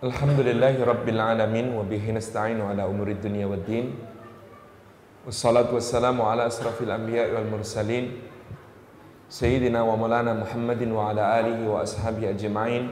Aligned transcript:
Alhamdulillahi 0.00 0.80
Rabbil 0.80 1.20
Alamin 1.20 1.76
wa 1.76 1.84
bihi 1.84 2.16
nasta'inu 2.16 2.64
ala 2.72 2.88
umuri 2.88 3.20
dunia 3.20 3.44
wa 3.44 3.60
din 3.60 3.92
Wassalatu 5.28 5.76
wassalamu 5.76 6.24
ala 6.24 6.48
asrafil 6.48 6.88
anbiya 6.88 7.28
wal 7.36 7.44
mursalin 7.44 8.16
Sayyidina 9.28 9.84
wa 9.84 10.00
maulana 10.00 10.32
Muhammadin 10.32 10.88
wa 10.88 11.12
ala 11.12 11.36
alihi 11.36 11.68
wa 11.68 11.84
ashabihi 11.84 12.32
ajma'in 12.32 12.88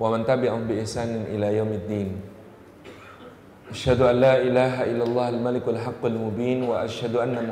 Wa 0.00 0.08
man 0.08 0.24
tabi'ahum 0.24 0.64
bi 0.64 0.80
ihsanin 0.80 1.28
ila 1.36 1.52
yaumiddin 1.52 2.16
Asyhadu 3.68 4.08
an 4.08 4.24
la 4.24 4.40
ilaha 4.40 4.88
illallah 4.88 5.36
al-malikul 5.36 5.76
haqqul 5.76 6.16
mubin 6.16 6.64
Wa 6.64 6.88
asyhadu 6.88 7.20
anna 7.20 7.44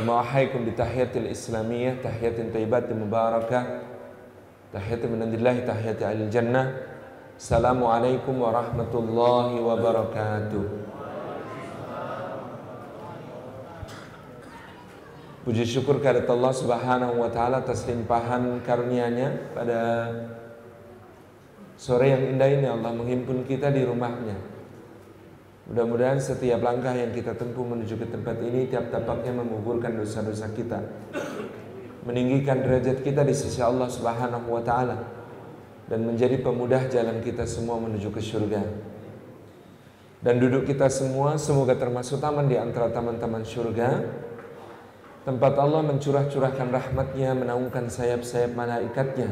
أحييكم 0.00 0.60
بتحية 0.64 1.12
الإسلامية 1.16 2.02
تحية 2.04 2.52
طيبة 2.54 2.88
مباركة 2.90 3.60
تحية 4.72 5.02
من 5.06 5.22
عند 5.22 5.34
الله 5.34 5.56
تحية 5.64 5.98
أهل 6.02 6.22
الجنة 6.22 6.62
السلام 7.38 7.80
عليكم 7.84 8.34
ورحمة 8.42 8.92
الله 8.94 9.48
وبركاته 9.60 10.64
Puji 15.46 15.62
syukur 15.62 16.02
kepada 16.02 16.26
Allah 16.26 16.50
Subhanahu 16.50 17.22
wa 17.22 17.30
taala 17.30 17.62
atas 17.62 17.86
limpahan 17.86 18.66
karunia-Nya 18.66 19.54
pada 19.54 20.10
sore 21.78 22.10
yang 22.10 22.34
indah 22.34 22.50
ini 22.50 22.66
Allah 22.66 22.90
menghimpun 22.90 23.46
kita 23.46 23.70
di 23.70 23.86
rumahnya. 23.86 24.49
Mudah-mudahan 25.71 26.19
setiap 26.19 26.59
langkah 26.59 26.91
yang 26.91 27.15
kita 27.15 27.31
tempuh 27.31 27.63
menuju 27.63 27.95
ke 27.95 28.11
tempat 28.11 28.43
ini 28.43 28.67
tiap 28.67 28.91
tapaknya 28.91 29.39
menguburkan 29.39 29.95
dosa-dosa 29.95 30.51
kita. 30.51 30.83
Meninggikan 32.03 32.59
derajat 32.59 32.99
kita 32.99 33.23
di 33.23 33.31
sisi 33.31 33.63
Allah 33.63 33.87
Subhanahu 33.87 34.51
wa 34.51 34.59
taala 34.59 34.99
dan 35.87 36.03
menjadi 36.03 36.43
pemudah 36.43 36.91
jalan 36.91 37.23
kita 37.23 37.47
semua 37.47 37.79
menuju 37.79 38.11
ke 38.11 38.19
surga. 38.19 38.59
Dan 40.19 40.43
duduk 40.43 40.67
kita 40.67 40.91
semua 40.91 41.39
semoga 41.39 41.79
termasuk 41.79 42.19
taman 42.19 42.51
di 42.51 42.59
antara 42.59 42.91
taman-taman 42.91 43.47
surga 43.47 43.89
Tempat 45.21 45.53
Allah 45.61 45.85
mencurah-curahkan 45.85 46.73
rahmatnya, 46.73 47.37
menaungkan 47.37 47.85
sayap-sayap 47.93 48.57
malaikatnya, 48.57 49.29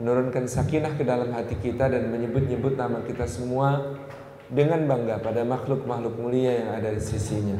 menurunkan 0.00 0.48
sakinah 0.48 0.96
ke 0.96 1.04
dalam 1.04 1.28
hati 1.36 1.52
kita 1.60 1.92
dan 1.92 2.08
menyebut-nyebut 2.08 2.80
nama 2.80 3.04
kita 3.04 3.28
semua 3.28 3.92
dengan 4.48 4.86
bangga 4.88 5.22
pada 5.22 5.46
makhluk-makhluk 5.46 6.14
mulia 6.18 6.64
yang 6.64 6.68
ada 6.78 6.90
di 6.90 7.02
sisinya. 7.02 7.58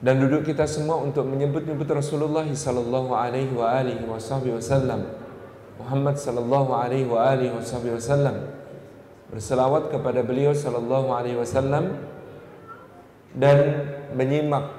Dan 0.00 0.16
duduk 0.16 0.48
kita 0.48 0.64
semua 0.64 0.96
untuk 0.96 1.28
menyebut-nyebut 1.28 1.84
Rasulullah 1.92 2.48
sallallahu 2.48 3.12
alaihi 3.12 3.52
wa 3.52 3.68
alihi 3.68 4.08
wasallam, 4.08 5.12
Muhammad 5.76 6.16
sallallahu 6.16 6.72
alaihi 6.72 7.04
wa 7.04 7.20
alihi 7.20 7.52
wasallam, 7.52 8.48
berselawat 9.28 9.92
kepada 9.92 10.24
beliau 10.24 10.56
sallallahu 10.56 11.12
alaihi 11.12 11.36
wasallam 11.36 12.00
dan 13.36 13.86
menyimak 14.16 14.72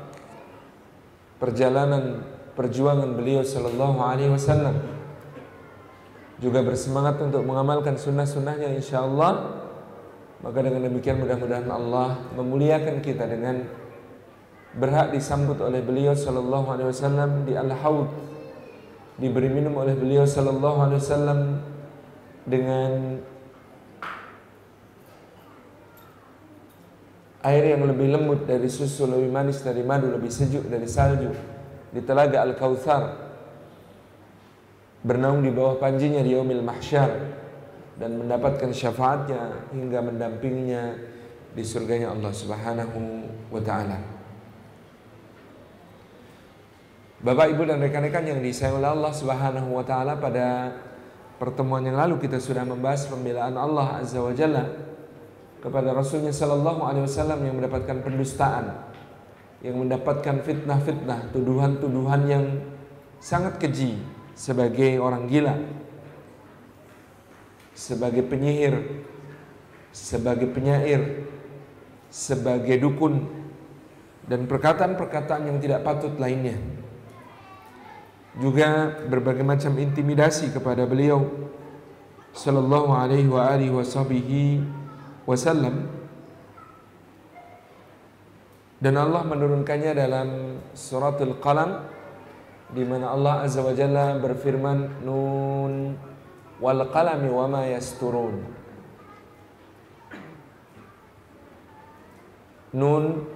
perjalanan 1.39 2.25
perjuangan 2.53 3.15
beliau 3.15 3.47
sallallahu 3.47 3.97
alaihi 4.03 4.33
wasallam 4.33 4.75
juga 6.41 6.65
bersemangat 6.65 7.21
untuk 7.21 7.45
mengamalkan 7.45 7.95
sunnah-sunnahnya 7.95 8.73
insya 8.73 9.05
Allah 9.05 9.61
maka 10.41 10.57
dengan 10.65 10.89
demikian 10.89 11.21
mudah-mudahan 11.21 11.69
Allah 11.69 12.17
memuliakan 12.33 12.97
kita 13.05 13.29
dengan 13.29 13.61
berhak 14.73 15.13
disambut 15.13 15.61
oleh 15.61 15.85
beliau 15.85 16.17
sallallahu 16.17 16.65
alaihi 16.65 16.89
wasallam 16.89 17.45
di 17.45 17.53
al-haud. 17.53 18.09
Diberi 19.21 19.53
minum 19.53 19.77
oleh 19.77 19.93
beliau 19.93 20.25
sallallahu 20.25 20.81
alaihi 20.81 20.97
wasallam 20.97 21.39
dengan 22.49 23.21
air 27.45 27.77
yang 27.77 27.85
lebih 27.85 28.17
lembut 28.17 28.49
dari 28.49 28.65
susu, 28.65 29.05
lebih 29.05 29.29
manis 29.29 29.61
dari 29.61 29.85
madu, 29.85 30.09
lebih 30.09 30.33
sejuk 30.33 30.65
dari 30.65 30.89
salju. 30.89 31.29
Di 31.93 32.01
telaga 32.01 32.41
Al-Kautsar 32.41 33.29
bernaung 35.01 35.41
di 35.41 35.49
bawah 35.49 35.81
panjinya 35.81 36.21
di 36.21 36.37
yaumil 36.37 36.61
mahsyar 36.61 37.09
dan 37.97 38.17
mendapatkan 38.17 38.69
syafaatnya 38.69 39.69
hingga 39.73 39.99
mendampinginya 40.01 40.93
di 41.51 41.63
surganya 41.65 42.13
Allah 42.13 42.31
Subhanahu 42.31 42.99
wa 43.49 43.61
taala. 43.61 43.97
Bapak 47.21 47.53
Ibu 47.53 47.69
dan 47.69 47.77
rekan-rekan 47.77 48.25
yang 48.25 48.41
disayang 48.41 48.81
oleh 48.81 48.89
Allah 48.89 49.13
Subhanahu 49.13 49.77
wa 49.77 49.85
taala 49.85 50.17
pada 50.17 50.73
pertemuan 51.37 51.85
yang 51.85 51.97
lalu 51.97 52.17
kita 52.17 52.41
sudah 52.41 52.65
membahas 52.65 53.05
pembelaan 53.05 53.53
Allah 53.57 54.01
Azza 54.01 54.17
wa 54.21 54.33
Jalla 54.33 54.65
kepada 55.61 55.93
Rasulnya 55.93 56.33
Sallallahu 56.33 56.81
Alaihi 56.81 57.05
Wasallam 57.05 57.45
yang 57.45 57.61
mendapatkan 57.61 58.01
pendustaan, 58.01 58.89
yang 59.61 59.77
mendapatkan 59.77 60.41
fitnah-fitnah, 60.41 61.29
tuduhan-tuduhan 61.29 62.21
yang 62.25 62.45
sangat 63.21 63.61
keji 63.61 64.01
sebagai 64.41 64.97
orang 64.97 65.29
gila, 65.29 65.53
sebagai 67.77 68.25
penyihir, 68.25 69.05
sebagai 69.93 70.49
penyair, 70.49 71.29
sebagai 72.09 72.81
dukun, 72.81 73.29
dan 74.25 74.49
perkataan-perkataan 74.49 75.45
yang 75.45 75.57
tidak 75.61 75.85
patut 75.85 76.17
lainnya. 76.17 76.57
Juga 78.41 78.97
berbagai 79.05 79.45
macam 79.45 79.77
intimidasi 79.77 80.49
kepada 80.49 80.89
beliau 80.89 81.51
sallallahu 82.33 82.95
alaihi 82.95 83.27
wa 83.27 83.43
alihi 83.43 84.63
wasallam 85.27 85.91
dan 88.79 88.95
Allah 88.95 89.21
menurunkannya 89.27 89.91
dalam 89.91 90.27
suratul 90.71 91.43
qalam 91.43 92.00
di 92.71 92.83
mana 92.87 93.11
Allah 93.11 93.43
azza 93.43 93.59
wa 93.59 93.75
jalla 93.75 94.15
berfirman 94.15 95.03
nun 95.03 95.99
wal 96.63 96.81
qalami 96.87 97.27
wama 97.27 97.67
yasturun. 97.67 98.39
Nun 102.71 103.27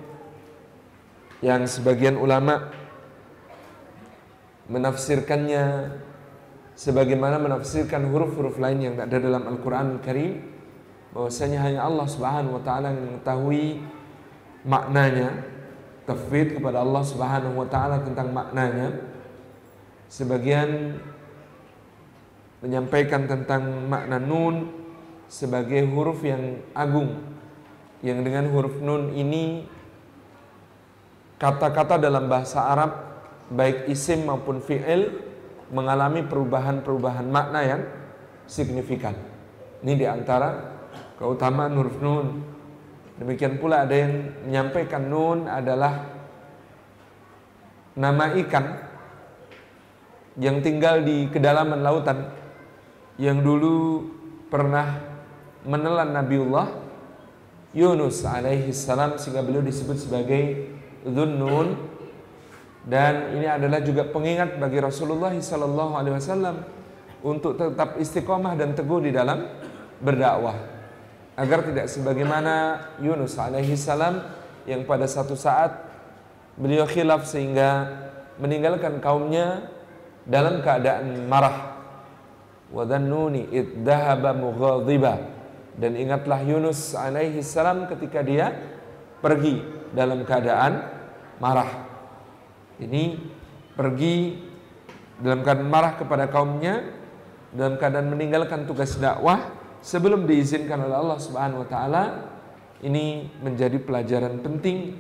yang 1.44 1.68
sebagian 1.68 2.16
ulama 2.16 2.72
menafsirkannya 4.72 5.92
sebagaimana 6.74 7.36
menafsirkan 7.38 8.08
huruf-huruf 8.08 8.56
lain 8.58 8.80
yang 8.82 8.96
ada 8.96 9.20
dalam 9.20 9.44
Al-Qur'an 9.46 10.00
Al 10.00 10.02
Karim 10.02 10.40
bahwasanya 11.16 11.60
hanya 11.64 11.88
Allah 11.88 12.08
Subhanahu 12.08 12.60
wa 12.60 12.64
taala 12.64 12.92
yang 12.92 13.04
mengetahui 13.08 13.84
maknanya 14.68 15.46
tafwid 16.04 16.60
kepada 16.60 16.84
Allah 16.84 17.04
Subhanahu 17.04 17.56
wa 17.56 17.68
taala 17.72 18.04
tentang 18.04 18.36
maknanya 18.36 19.15
sebagian 20.16 20.96
menyampaikan 22.64 23.28
tentang 23.28 23.84
makna 23.92 24.16
nun 24.16 24.72
sebagai 25.28 25.84
huruf 25.92 26.24
yang 26.24 26.64
agung 26.72 27.20
yang 28.00 28.24
dengan 28.24 28.48
huruf 28.48 28.80
nun 28.80 29.12
ini 29.12 29.68
kata-kata 31.36 32.00
dalam 32.00 32.32
bahasa 32.32 32.64
Arab 32.64 32.92
baik 33.52 33.92
isim 33.92 34.24
maupun 34.24 34.64
fi'il 34.64 35.12
mengalami 35.76 36.24
perubahan-perubahan 36.24 37.28
makna 37.28 37.60
yang 37.66 37.82
signifikan. 38.48 39.18
Ini 39.84 39.94
di 40.00 40.06
antara 40.08 40.78
keutamaan 41.20 41.76
huruf 41.76 41.98
nun. 42.00 42.28
Demikian 43.20 43.60
pula 43.60 43.84
ada 43.84 43.96
yang 43.96 44.32
menyampaikan 44.48 45.04
nun 45.12 45.50
adalah 45.50 46.08
nama 47.98 48.32
ikan 48.46 48.95
yang 50.36 50.60
tinggal 50.60 51.00
di 51.04 51.32
kedalaman 51.32 51.80
lautan 51.80 52.28
yang 53.16 53.40
dulu 53.40 54.04
pernah 54.52 55.00
menelan 55.64 56.12
Nabiullah 56.12 56.68
Yunus 57.76 58.24
alaihi 58.24 58.72
salam 58.72 59.20
sehingga 59.20 59.44
beliau 59.44 59.64
disebut 59.64 60.00
sebagai 60.00 60.72
Dhunnun 61.04 61.76
dan 62.86 63.34
ini 63.34 63.50
adalah 63.50 63.82
juga 63.82 64.06
pengingat 64.06 64.62
bagi 64.62 64.78
Rasulullah 64.78 65.34
sallallahu 65.34 65.94
alaihi 65.98 66.16
wasallam 66.22 66.62
untuk 67.26 67.58
tetap 67.58 67.98
istiqomah 67.98 68.54
dan 68.54 68.78
teguh 68.78 69.02
di 69.02 69.12
dalam 69.12 69.50
berdakwah. 69.98 70.54
Agar 71.36 71.66
tidak 71.68 71.90
sebagaimana 71.92 72.80
Yunus 73.02 73.36
alaihi 73.42 73.76
salam 73.76 74.24
yang 74.70 74.86
pada 74.86 75.10
satu 75.10 75.34
saat 75.34 75.74
beliau 76.56 76.88
khilaf 76.88 77.26
sehingga 77.28 77.90
meninggalkan 78.38 79.02
kaumnya 79.02 79.75
dalam 80.26 80.60
keadaan 80.66 81.30
marah 81.30 81.78
wa 82.74 82.84
dhannuni 82.84 83.46
dan 85.78 85.94
ingatlah 85.94 86.42
Yunus 86.42 86.98
alaihi 86.98 87.46
salam 87.46 87.86
ketika 87.86 88.26
dia 88.26 88.52
pergi 89.20 89.62
dalam 89.92 90.24
keadaan 90.24 90.82
marah. 91.38 91.72
Ini 92.80 93.20
pergi 93.76 94.40
dalam 95.20 95.44
keadaan 95.44 95.72
marah 95.72 95.94
kepada 95.96 96.28
kaumnya, 96.28 96.84
dalam 97.52 97.80
keadaan 97.80 98.12
meninggalkan 98.12 98.68
tugas 98.68 98.96
dakwah 99.00 99.52
sebelum 99.80 100.28
diizinkan 100.28 100.80
oleh 100.84 100.96
Allah 100.96 101.20
Subhanahu 101.20 101.64
wa 101.64 101.70
taala. 101.70 102.04
Ini 102.84 103.32
menjadi 103.40 103.80
pelajaran 103.80 104.44
penting 104.44 104.94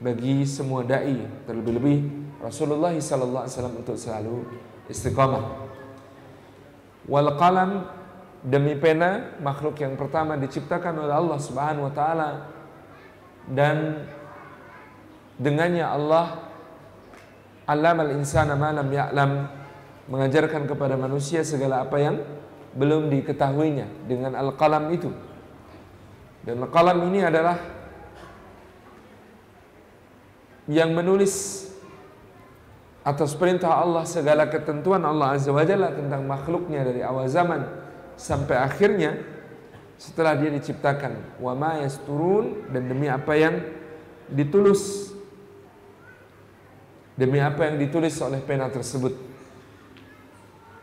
bagi 0.00 0.48
semua 0.48 0.80
dai, 0.80 1.44
terlebih-lebih 1.44 1.98
Rasulullah 2.40 2.94
wasallam 2.96 3.84
untuk 3.84 3.98
selalu 4.00 4.48
istiqamah. 4.88 5.68
Wal 7.08 7.30
qalam 7.36 7.88
demi 8.44 8.76
pena 8.76 9.36
makhluk 9.40 9.80
yang 9.80 9.96
pertama 9.96 10.36
diciptakan 10.36 11.08
oleh 11.08 11.14
Allah 11.14 11.38
Subhanahu 11.40 11.88
wa 11.88 11.94
taala 11.94 12.28
dan 13.48 14.04
dengannya 15.40 15.84
Allah 15.84 16.48
alam 17.68 17.96
al 18.00 18.10
insana 18.16 18.56
ma 18.56 18.72
lam 18.72 18.88
ya'lam 18.88 19.32
mengajarkan 20.08 20.64
kepada 20.64 20.96
manusia 20.96 21.44
segala 21.44 21.84
apa 21.84 22.00
yang 22.00 22.16
belum 22.72 23.12
diketahuinya 23.12 24.08
dengan 24.08 24.32
al-qalam 24.36 24.88
itu. 24.88 25.12
Dan 26.44 26.64
al-qalam 26.64 27.04
ini 27.12 27.20
adalah 27.20 27.60
yang 30.68 30.92
menulis 30.96 31.67
atas 33.08 33.32
perintah 33.32 33.80
Allah 33.80 34.04
segala 34.04 34.52
ketentuan 34.52 35.00
Allah 35.00 35.32
Azza 35.40 35.48
wa 35.48 35.64
Jalla 35.64 35.88
tentang 35.96 36.28
makhluknya 36.28 36.84
dari 36.84 37.00
awal 37.00 37.24
zaman 37.24 37.64
sampai 38.20 38.60
akhirnya 38.60 39.16
setelah 39.96 40.36
dia 40.36 40.52
diciptakan. 40.52 41.40
Wa 41.40 41.56
ma 41.56 41.80
yasturun 41.80 42.68
dan 42.68 42.84
demi 42.84 43.08
apa 43.08 43.32
yang 43.32 43.64
ditulis. 44.28 45.16
Demi 47.16 47.40
apa 47.40 47.66
yang 47.72 47.80
ditulis 47.80 48.14
oleh 48.20 48.44
pena 48.44 48.68
tersebut. 48.68 49.16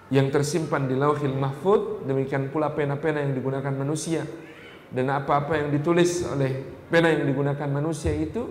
Yang 0.09 0.27
tersimpan 0.33 0.89
di 0.89 0.97
lauhil 0.97 1.31
mahfud 1.31 2.09
demikian 2.09 2.49
pula 2.49 2.73
pena-pena 2.73 3.21
yang 3.21 3.37
digunakan 3.37 3.71
manusia. 3.71 4.25
Dan 4.89 5.13
apa-apa 5.13 5.61
yang 5.61 5.69
ditulis 5.69 6.25
oleh 6.25 6.65
pena 6.89 7.13
yang 7.13 7.29
digunakan 7.29 7.69
manusia 7.69 8.13
itu 8.17 8.49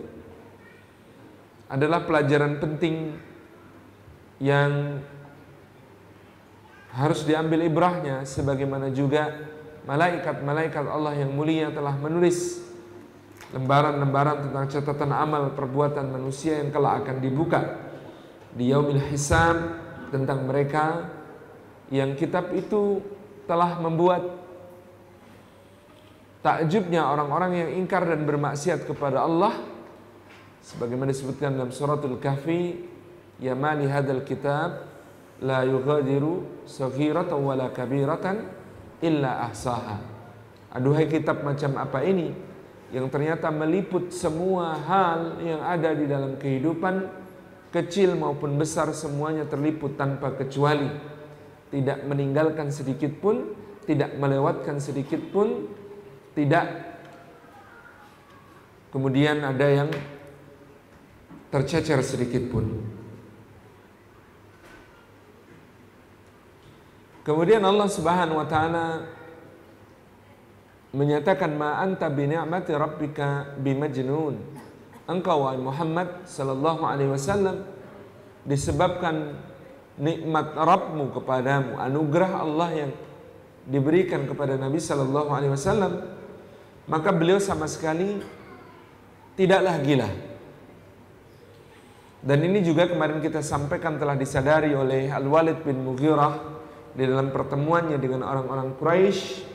adalah 1.69 2.07
pelajaran 2.07 2.63
penting 2.63 3.15
yang 4.39 5.03
harus 6.95 7.27
diambil 7.27 7.67
ibrahnya 7.67 8.23
sebagaimana 8.23 8.91
juga 8.95 9.35
malaikat-malaikat 9.85 10.85
Allah 10.87 11.15
yang 11.19 11.35
mulia 11.35 11.75
telah 11.75 11.93
menulis 11.99 12.63
lembaran-lembaran 13.51 14.51
tentang 14.51 14.67
catatan 14.71 15.11
amal 15.11 15.55
perbuatan 15.55 16.11
manusia 16.11 16.63
yang 16.63 16.71
kelak 16.71 17.03
akan 17.03 17.17
dibuka 17.19 17.61
di 18.55 18.71
yaumil 18.71 19.03
hisab 19.11 19.59
tentang 20.15 20.47
mereka 20.47 21.11
yang 21.91 22.15
kitab 22.15 22.55
itu 22.55 23.03
telah 23.45 23.77
membuat 23.83 24.23
takjubnya 26.41 27.11
orang-orang 27.11 27.53
yang 27.67 27.71
ingkar 27.83 28.07
dan 28.07 28.23
bermaksiat 28.23 28.87
kepada 28.87 29.27
Allah 29.27 29.59
sebagaimana 30.63 31.11
disebutkan 31.13 31.59
dalam 31.59 31.75
suratul 31.75 32.17
kahfi 32.23 32.94
ya 33.39 33.55
mali 33.55 33.87
hadal 33.87 34.23
kitab 34.23 34.87
la 35.43 35.67
yughadiru 35.67 36.65
saghiratan 36.67 37.39
wala 37.39 37.71
kabiratan 37.75 38.47
illa 39.03 39.51
ahsaha. 39.51 40.01
Aduhai 40.75 41.07
kitab 41.07 41.43
macam 41.47 41.79
apa 41.79 42.03
ini 42.03 42.35
yang 42.91 43.11
ternyata 43.11 43.51
meliput 43.51 44.15
semua 44.15 44.79
hal 44.79 45.43
yang 45.43 45.63
ada 45.63 45.91
di 45.95 46.07
dalam 46.07 46.39
kehidupan 46.39 47.11
kecil 47.75 48.15
maupun 48.15 48.55
besar 48.55 48.91
semuanya 48.95 49.47
terliput 49.47 49.99
tanpa 49.99 50.35
kecuali. 50.35 50.87
Tidak 51.75 52.07
meninggalkan 52.07 52.71
sedikit 52.71 53.11
pun 53.19 53.65
tidak 53.85 54.17
melewatkan 54.17 54.81
sedikit 54.81 55.21
pun 55.31 55.69
tidak. 56.33 56.97
Kemudian 58.91 59.43
ada 59.45 59.67
yang 59.69 59.91
tercecer 61.53 62.01
sedikit 62.03 62.47
pun. 62.49 62.67
Kemudian 67.25 67.65
Allah 67.65 67.89
Subhanahu 67.89 68.37
wa 68.37 68.45
taala 68.45 69.09
menyatakan 70.93 71.57
ma 71.57 71.81
anta 71.81 72.13
bi 72.13 72.29
ni'mati 72.29 72.77
rabbika 72.77 73.57
bimajnun. 73.57 74.37
Engkau 75.09 75.49
wahai 75.49 75.57
Muhammad 75.57 76.29
sallallahu 76.29 76.85
alaihi 76.85 77.13
wasallam 77.13 77.65
disebabkan 78.45 79.41
nikmat 79.97 80.53
Rabbmu 80.53 81.17
kepadamu, 81.17 81.81
anugerah 81.81 82.45
Allah 82.45 82.69
yang 82.73 82.93
diberikan 83.65 84.29
kepada 84.29 84.61
Nabi 84.61 84.77
sallallahu 84.77 85.33
alaihi 85.33 85.53
wasallam, 85.53 86.05
maka 86.85 87.09
beliau 87.09 87.41
sama 87.41 87.65
sekali 87.65 88.21
tidaklah 89.37 89.81
gila. 89.81 90.11
Dan 92.25 92.41
ini 92.45 92.65
juga 92.65 92.89
kemarin 92.89 93.21
kita 93.21 93.45
sampaikan 93.45 93.97
telah 94.01 94.17
disadari 94.17 94.73
oleh 94.73 95.13
Al-Walid 95.13 95.61
bin 95.65 95.85
Mughirah 95.85 96.54
di 96.95 97.03
dalam 97.05 97.35
pertemuannya 97.35 97.99
dengan 97.99 98.23
orang-orang 98.25 98.79
Quraisy. 98.79 99.53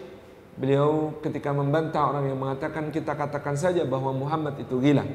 Beliau 0.59 1.15
ketika 1.23 1.55
membantah 1.55 2.11
orang 2.11 2.27
yang 2.27 2.35
mengatakan 2.35 2.91
kita 2.91 3.15
katakan 3.15 3.55
saja 3.55 3.87
bahwa 3.87 4.11
Muhammad 4.11 4.59
itu 4.59 4.75
gila. 4.75 5.07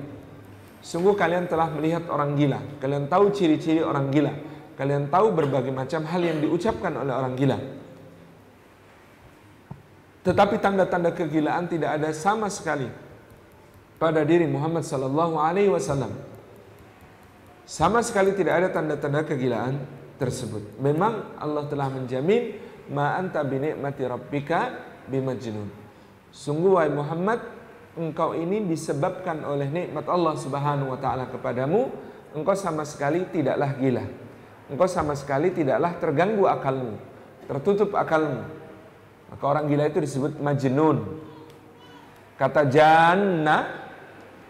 Sungguh 0.80 1.12
kalian 1.12 1.44
telah 1.48 1.68
melihat 1.68 2.08
orang 2.08 2.32
gila. 2.32 2.60
Kalian 2.80 3.12
tahu 3.12 3.28
ciri-ciri 3.28 3.84
orang 3.84 4.08
gila. 4.08 4.32
Kalian 4.80 5.12
tahu 5.12 5.36
berbagai 5.36 5.68
macam 5.68 6.08
hal 6.08 6.20
yang 6.24 6.40
diucapkan 6.40 6.96
oleh 6.96 7.12
orang 7.12 7.36
gila. 7.36 7.60
Tetapi 10.24 10.56
tanda-tanda 10.56 11.12
kegilaan 11.12 11.68
tidak 11.68 12.00
ada 12.00 12.08
sama 12.16 12.48
sekali 12.48 12.88
pada 14.00 14.24
diri 14.24 14.48
Muhammad 14.48 14.80
sallallahu 14.80 15.36
alaihi 15.36 15.68
wasallam. 15.68 16.12
Sama 17.68 18.00
sekali 18.00 18.32
tidak 18.32 18.64
ada 18.64 18.68
tanda-tanda 18.72 19.24
kegilaan 19.24 19.84
tersebut. 20.16 20.78
Memang 20.78 21.36
Allah 21.38 21.66
telah 21.66 21.88
menjamin 21.90 22.58
ma 22.90 23.18
anta 23.18 23.42
bi 23.42 23.58
rabbika 24.04 24.60
bimajnun. 25.08 25.68
Sungguh 26.34 26.74
wahai 26.78 26.90
Muhammad, 26.90 27.40
engkau 27.94 28.34
ini 28.34 28.66
disebabkan 28.66 29.46
oleh 29.46 29.70
nikmat 29.70 30.06
Allah 30.10 30.34
Subhanahu 30.34 30.94
wa 30.94 30.98
taala 30.98 31.30
kepadamu, 31.30 31.90
engkau 32.34 32.54
sama 32.58 32.82
sekali 32.82 33.22
tidaklah 33.30 33.70
gila. 33.78 34.04
Engkau 34.66 34.88
sama 34.90 35.14
sekali 35.14 35.54
tidaklah 35.54 35.94
terganggu 36.02 36.50
akalmu, 36.50 36.98
tertutup 37.46 37.94
akalmu. 37.94 38.42
Maka 39.30 39.44
orang 39.44 39.64
gila 39.70 39.84
itu 39.86 39.98
disebut 40.02 40.42
majnun. 40.42 41.22
Kata 42.34 42.66
janna 42.66 43.86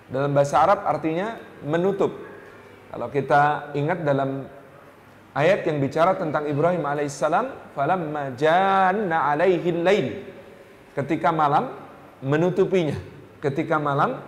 dalam 0.08 0.32
bahasa 0.32 0.64
Arab 0.64 0.88
artinya 0.88 1.36
menutup 1.68 2.16
kalau 2.94 3.10
kita 3.10 3.74
ingat 3.74 4.06
dalam 4.06 4.46
ayat 5.34 5.66
yang 5.66 5.82
bicara 5.82 6.14
tentang 6.14 6.46
Ibrahim 6.46 6.86
alaihissalam, 6.86 7.74
falamma 7.74 8.32
janna 8.38 9.34
alaihi 9.34 9.74
lail. 9.74 10.06
Ketika 10.94 11.34
malam 11.34 11.74
menutupinya, 12.22 12.94
ketika 13.42 13.82
malam 13.82 14.22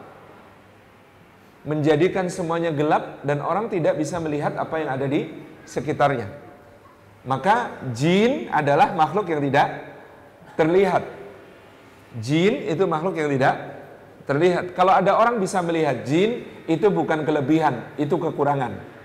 menjadikan 1.67 2.27
semuanya 2.27 2.75
gelap 2.75 3.23
dan 3.23 3.39
orang 3.43 3.71
tidak 3.71 3.99
bisa 3.99 4.19
melihat 4.19 4.55
apa 4.59 4.75
yang 4.83 4.91
ada 4.91 5.07
di 5.07 5.31
sekitarnya. 5.67 6.31
Maka 7.27 7.83
jin 7.91 8.47
adalah 8.55 8.95
makhluk 8.95 9.27
yang 9.27 9.43
tidak 9.43 9.83
terlihat. 10.55 11.03
Jin 12.23 12.71
itu 12.71 12.87
makhluk 12.87 13.19
yang 13.19 13.31
tidak 13.35 13.55
terlihat. 14.31 14.79
Kalau 14.79 14.95
ada 14.95 15.19
orang 15.19 15.43
bisa 15.43 15.59
melihat 15.59 16.07
jin, 16.07 16.47
itu 16.71 16.87
bukan 16.87 17.27
kelebihan, 17.27 17.95
itu 17.99 18.15
kekurangan. 18.15 18.96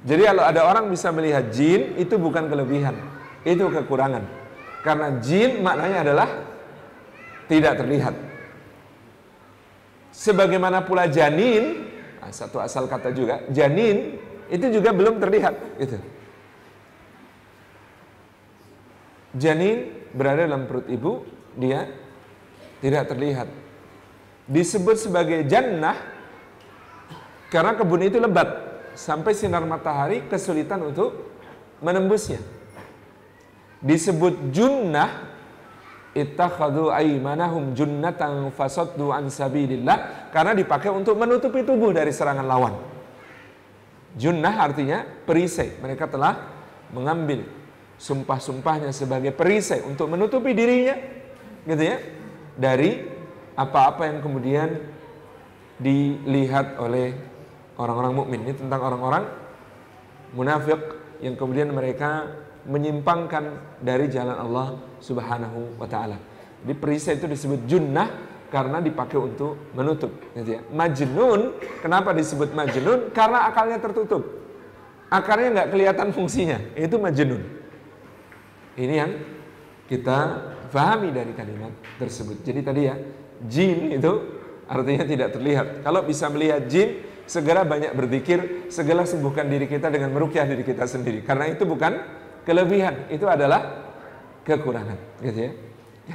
Jadi 0.00 0.22
kalau 0.24 0.44
ada 0.44 0.64
orang 0.64 0.88
bisa 0.88 1.12
melihat 1.12 1.52
jin, 1.52 2.00
itu 2.00 2.16
bukan 2.16 2.48
kelebihan, 2.48 2.96
itu 3.44 3.68
kekurangan. 3.68 4.24
Karena 4.80 5.20
jin 5.20 5.60
maknanya 5.60 5.98
adalah 6.08 6.28
tidak 7.52 7.76
terlihat. 7.76 8.14
Sebagaimana 10.08 10.88
pula 10.88 11.04
janin, 11.04 11.84
nah 12.16 12.32
satu 12.32 12.64
asal 12.64 12.88
kata 12.88 13.12
juga, 13.12 13.44
janin 13.52 14.16
itu 14.48 14.66
juga 14.72 14.96
belum 14.96 15.20
terlihat. 15.20 15.54
Itu. 15.76 16.00
Janin 19.36 20.08
berada 20.16 20.48
dalam 20.48 20.64
perut 20.64 20.88
ibu, 20.88 21.28
dia 21.60 21.84
tidak 22.80 23.12
terlihat. 23.12 23.52
Disebut 24.48 24.96
sebagai 24.96 25.44
jannah 25.44 25.94
karena 27.52 27.76
kebun 27.76 28.02
itu 28.02 28.18
lebat 28.18 28.69
sampai 28.94 29.32
sinar 29.34 29.64
matahari 29.64 30.26
kesulitan 30.26 30.82
untuk 30.84 31.32
menembusnya. 31.80 32.38
Disebut 33.80 34.52
junnah 34.52 35.30
ittakhadhu 36.12 36.92
aymanahum 36.92 37.72
junnatan 37.72 38.52
fasaddu 38.52 39.14
an 39.14 39.30
sabilillah 39.32 40.30
karena 40.34 40.52
dipakai 40.52 40.92
untuk 40.92 41.16
menutupi 41.16 41.64
tubuh 41.64 41.94
dari 41.94 42.12
serangan 42.12 42.44
lawan. 42.44 42.74
Junnah 44.18 44.54
artinya 44.58 45.06
perisai. 45.06 45.78
Mereka 45.78 46.10
telah 46.10 46.34
mengambil 46.90 47.46
sumpah-sumpahnya 48.00 48.90
sebagai 48.90 49.30
perisai 49.30 49.84
untuk 49.84 50.08
menutupi 50.10 50.56
dirinya 50.56 50.96
gitu 51.68 51.84
ya 51.84 52.00
dari 52.56 53.04
apa-apa 53.52 54.08
yang 54.08 54.18
kemudian 54.24 54.68
dilihat 55.76 56.80
oleh 56.80 57.12
orang-orang 57.80 58.12
mukmin. 58.12 58.40
Ini 58.44 58.54
tentang 58.60 58.80
orang-orang 58.84 59.24
munafik 60.36 60.80
yang 61.24 61.34
kemudian 61.40 61.72
mereka 61.72 62.28
menyimpangkan 62.68 63.56
dari 63.80 64.12
jalan 64.12 64.36
Allah 64.36 64.76
Subhanahu 65.00 65.80
wa 65.80 65.88
taala. 65.88 66.20
Di 66.60 66.76
perisai 66.76 67.16
itu 67.16 67.24
disebut 67.24 67.64
junnah 67.64 68.08
karena 68.52 68.84
dipakai 68.84 69.16
untuk 69.16 69.72
menutup 69.72 70.12
gitu 70.36 70.60
ya. 70.60 70.60
Majnun 70.68 71.56
kenapa 71.80 72.12
disebut 72.12 72.52
majnun? 72.52 73.08
Karena 73.16 73.48
akalnya 73.48 73.80
tertutup. 73.80 74.22
Akarnya 75.08 75.48
nggak 75.56 75.68
kelihatan 75.72 76.08
fungsinya. 76.12 76.60
Itu 76.76 77.00
majnun. 77.00 77.42
Ini 78.76 78.94
yang 78.94 79.12
kita 79.88 80.18
pahami 80.70 81.10
dari 81.10 81.32
kalimat 81.34 81.74
tersebut. 81.98 82.46
Jadi 82.46 82.60
tadi 82.62 82.80
ya, 82.86 82.94
jin 83.42 83.90
itu 83.98 84.12
artinya 84.70 85.02
tidak 85.02 85.28
terlihat. 85.34 85.66
Kalau 85.82 86.06
bisa 86.06 86.30
melihat 86.30 86.62
jin, 86.70 87.09
segera 87.30 87.62
banyak 87.62 87.94
berzikir, 87.94 88.66
segera 88.74 89.06
sembuhkan 89.06 89.46
diri 89.46 89.70
kita 89.70 89.86
dengan 89.86 90.10
merukyah 90.10 90.50
diri 90.50 90.66
kita 90.66 90.82
sendiri. 90.90 91.22
Karena 91.22 91.46
itu 91.46 91.62
bukan 91.62 92.02
kelebihan, 92.42 93.06
itu 93.06 93.22
adalah 93.30 93.86
kekurangan, 94.42 94.98
gitu 95.22 95.38
ya. 95.46 95.52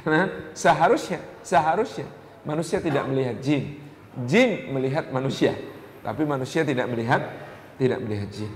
Karena 0.04 0.28
seharusnya, 0.52 1.24
seharusnya 1.40 2.04
manusia 2.44 2.84
tidak 2.84 3.08
melihat 3.08 3.40
jin. 3.40 3.80
Jin 4.28 4.68
melihat 4.76 5.08
manusia, 5.08 5.56
tapi 6.04 6.28
manusia 6.28 6.68
tidak 6.68 6.84
melihat 6.92 7.24
tidak 7.80 8.04
melihat 8.04 8.28
jin. 8.28 8.52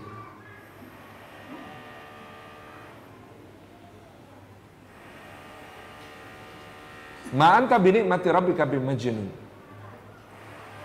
Ma'anta 7.31 7.79
binikmati 7.81 8.29
rabbika 8.29 8.69
bimajnun. 8.69 9.50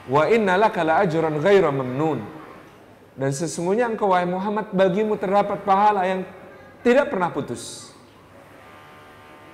Wa 0.06 0.30
inna 0.30 0.58
laka 0.58 0.86
la 0.86 1.02
ajran 1.02 1.42
ghaira 1.42 1.74
mamnun. 1.74 2.22
Dan 3.16 3.32
sesungguhnya 3.32 3.88
engkau 3.88 4.12
wahai 4.12 4.28
Muhammad 4.28 4.70
bagimu 4.76 5.16
terdapat 5.16 5.64
pahala 5.64 6.04
yang 6.04 6.28
tidak 6.84 7.10
pernah 7.10 7.32
putus. 7.32 7.96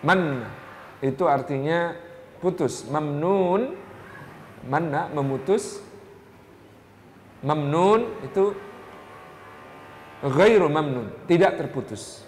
Man 0.02 0.44
itu 1.00 1.24
artinya 1.30 1.94
putus. 2.42 2.84
Mamnun 2.90 3.78
mana 4.66 5.08
memutus. 5.14 5.80
Mamnun 7.42 8.06
itu 8.26 8.54
ghairu 10.22 10.70
mamnun, 10.70 11.10
tidak 11.26 11.58
terputus. 11.58 12.22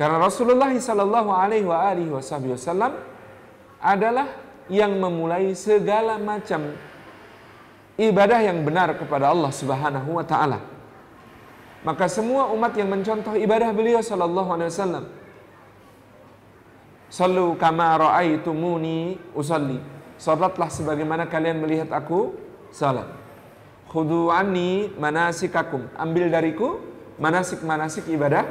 Karena 0.00 0.16
Rasulullah 0.16 0.72
sallallahu 0.72 1.28
alaihi 1.28 1.68
wa 1.68 1.84
alihi 1.84 2.08
wasallam 2.08 2.96
adalah 3.76 4.32
yang 4.72 4.96
memulai 4.96 5.52
segala 5.52 6.16
macam 6.16 6.72
ibadah 8.00 8.40
yang 8.40 8.64
benar 8.64 8.96
kepada 8.96 9.28
Allah 9.28 9.52
Subhanahu 9.52 10.16
wa 10.16 10.24
taala. 10.24 10.64
Maka 11.84 12.08
semua 12.08 12.48
umat 12.56 12.72
yang 12.76 12.88
mencontoh 12.88 13.36
ibadah 13.36 13.72
beliau 13.72 14.00
sallallahu 14.04 14.52
alaihi 14.52 14.68
wasallam 14.68 15.04
Sallu 17.10 17.58
kama 17.58 17.98
ra'aitumuni 17.98 19.18
usalli. 19.34 19.82
Salatlah 20.14 20.70
sebagaimana 20.70 21.26
kalian 21.26 21.58
melihat 21.58 21.90
aku 21.90 22.38
salat. 22.70 23.10
Khudu 23.90 24.30
anni 24.30 24.94
manasikakum. 24.94 25.90
Ambil 25.98 26.30
dariku 26.30 26.78
manasik-manasik 27.18 28.06
ibadah 28.14 28.46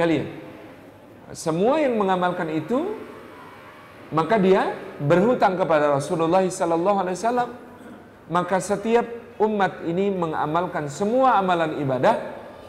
kalian. 0.00 0.32
Semua 1.36 1.76
yang 1.76 2.00
mengamalkan 2.00 2.48
itu 2.48 2.96
maka 4.10 4.40
dia 4.40 4.72
berhutang 4.96 5.60
kepada 5.60 5.92
Rasulullah 5.92 6.40
sallallahu 6.40 7.04
alaihi 7.04 7.20
wasallam. 7.20 7.52
Maka 8.30 8.62
setiap 8.62 9.04
umat 9.42 9.82
ini 9.82 10.14
mengamalkan 10.14 10.86
semua 10.86 11.34
amalan 11.34 11.82
ibadah, 11.82 12.14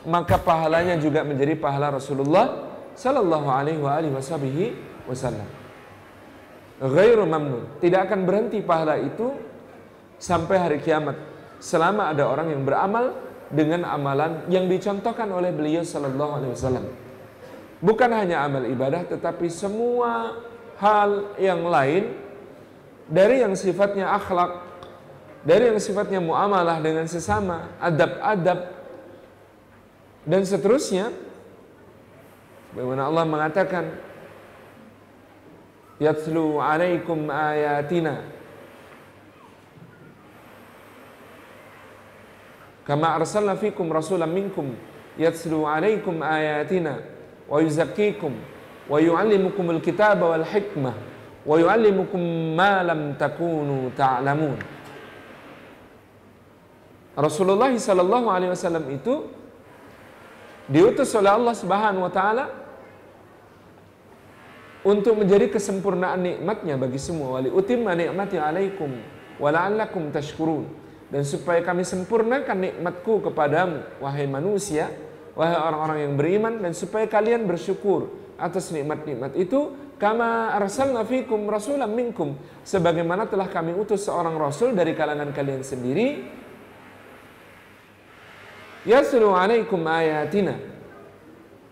maka 0.10 0.42
pahalanya 0.42 0.98
juga 0.98 1.22
menjadi 1.22 1.54
pahala 1.54 1.94
Rasulullah 1.94 2.74
sallallahu 2.98 3.48
alaihi 3.48 3.78
wa 3.78 3.94
alihi 3.94 4.14
wasallam. 5.06 5.46
Ghairu 6.82 7.30
mamnun. 7.30 7.78
Tidak 7.78 8.10
akan 8.10 8.26
berhenti 8.26 8.58
pahala 8.66 8.98
itu 8.98 9.38
sampai 10.18 10.58
hari 10.58 10.78
kiamat. 10.82 11.14
Selama 11.62 12.10
ada 12.10 12.26
orang 12.26 12.50
yang 12.50 12.66
beramal 12.66 13.14
dengan 13.54 13.86
amalan 13.86 14.50
yang 14.50 14.66
dicontohkan 14.66 15.30
oleh 15.30 15.54
beliau 15.54 15.86
sallallahu 15.86 16.32
alaihi 16.42 16.54
wasallam. 16.58 16.86
Bukan 17.82 18.10
hanya 18.14 18.42
amal 18.46 18.66
ibadah 18.66 19.06
tetapi 19.06 19.46
semua 19.50 20.42
hal 20.82 21.38
yang 21.38 21.66
lain 21.70 22.18
dari 23.06 23.46
yang 23.46 23.54
sifatnya 23.54 24.10
akhlak, 24.18 24.71
dari 25.42 25.74
yang 25.74 25.82
sifatnya 25.82 26.22
muamalah 26.22 26.78
dengan 26.82 27.10
sesama, 27.10 27.74
adab-adab 27.82 28.70
dan 30.26 30.42
seterusnya. 30.46 31.10
Bagaimana 32.72 33.10
Allah 33.10 33.26
mengatakan 33.28 33.86
yatlu 36.02 36.58
alaikum 36.58 37.30
ayatina 37.30 38.26
kama 42.88 43.14
arsalna 43.14 43.54
fikum 43.54 43.86
rasulan 43.94 44.32
minkum 44.32 44.74
yatlu 45.20 45.68
alaikum 45.68 46.26
ayatina 46.26 47.06
wa 47.46 47.62
yuzakkikum 47.62 48.34
wa 48.90 48.98
yu'allimukum 48.98 49.78
alkitaba 49.78 50.34
wal 50.34 50.46
hikmah 50.48 50.96
wa 51.46 51.56
yu'allimukum 51.60 52.22
ma 52.58 52.82
lam 52.82 53.14
takunu 53.20 53.94
ta'lamun 53.94 54.58
Rasulullah 57.16 57.72
sallallahu 57.76 58.28
alaihi 58.32 58.52
wasallam 58.56 58.88
itu 58.88 59.28
diutus 60.72 61.12
oleh 61.12 61.32
Allah 61.32 61.52
Subhanahu 61.52 62.08
wa 62.08 62.14
taala 62.14 62.46
untuk 64.82 65.20
menjadi 65.20 65.52
kesempurnaan 65.52 66.24
nikmatnya 66.24 66.80
bagi 66.80 66.98
semua. 66.98 67.38
Wali 67.38 67.52
utimma 67.52 67.94
nikmati 67.94 68.40
alaikum 68.40 68.90
wala'allakum 69.38 70.10
tashkurun. 70.10 70.66
Dan 71.12 71.28
supaya 71.28 71.60
kami 71.60 71.84
sempurnakan 71.84 72.72
nikmatku 72.72 73.20
kepadamu 73.28 73.84
wahai 74.00 74.32
manusia 74.32 74.88
wahai 75.36 75.60
orang-orang 75.60 76.00
yang 76.08 76.14
beriman 76.16 76.54
dan 76.64 76.72
supaya 76.72 77.04
kalian 77.08 77.44
bersyukur 77.44 78.08
atas 78.40 78.72
nikmat-nikmat 78.72 79.36
itu 79.36 79.76
kama 80.00 80.56
arsalna 80.56 81.04
fikum 81.04 81.46
rasulan 81.52 81.92
minkum. 81.92 82.40
Sebagaimana 82.64 83.28
telah 83.28 83.52
kami 83.52 83.76
utus 83.76 84.08
seorang 84.08 84.40
rasul 84.40 84.72
dari 84.72 84.96
kalangan 84.96 85.36
kalian 85.36 85.62
sendiri 85.68 86.40
yaslu 88.88 89.34
alaikum 89.34 89.82
ayatina 89.86 90.72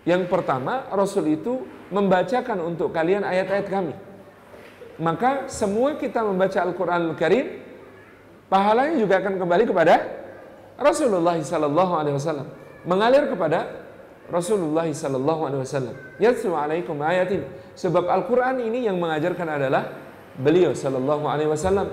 yang 0.08 0.24
pertama 0.26 0.88
rasul 0.90 1.28
itu 1.28 1.60
membacakan 1.92 2.62
untuk 2.64 2.94
kalian 2.94 3.26
ayat-ayat 3.26 3.66
kami. 3.68 3.94
Maka 5.00 5.48
semua 5.50 5.96
kita 5.96 6.24
membaca 6.24 6.60
Al-Quran 6.60 7.12
Al-Karim, 7.12 7.46
pahalanya 8.48 8.96
juga 9.00 9.20
akan 9.20 9.34
kembali 9.40 9.64
kepada 9.68 9.94
Rasulullah 10.80 11.36
Sallallahu 11.36 11.92
Alaihi 11.96 12.16
Wasallam, 12.16 12.48
mengalir 12.88 13.28
kepada 13.28 13.80
Rasulullah 14.28 14.86
Sallallahu 14.88 15.40
Alaihi 15.48 15.60
Wasallam. 15.64 15.96
Alaikum 16.56 16.96
ayatin. 17.00 17.44
Sebab 17.76 18.08
Al-Quran 18.08 18.60
ini 18.64 18.88
yang 18.88 18.96
mengajarkan 19.00 19.48
adalah 19.60 19.88
beliau 20.36 20.72
Sallallahu 20.72 21.24
Alaihi 21.28 21.50
Wasallam. 21.50 21.88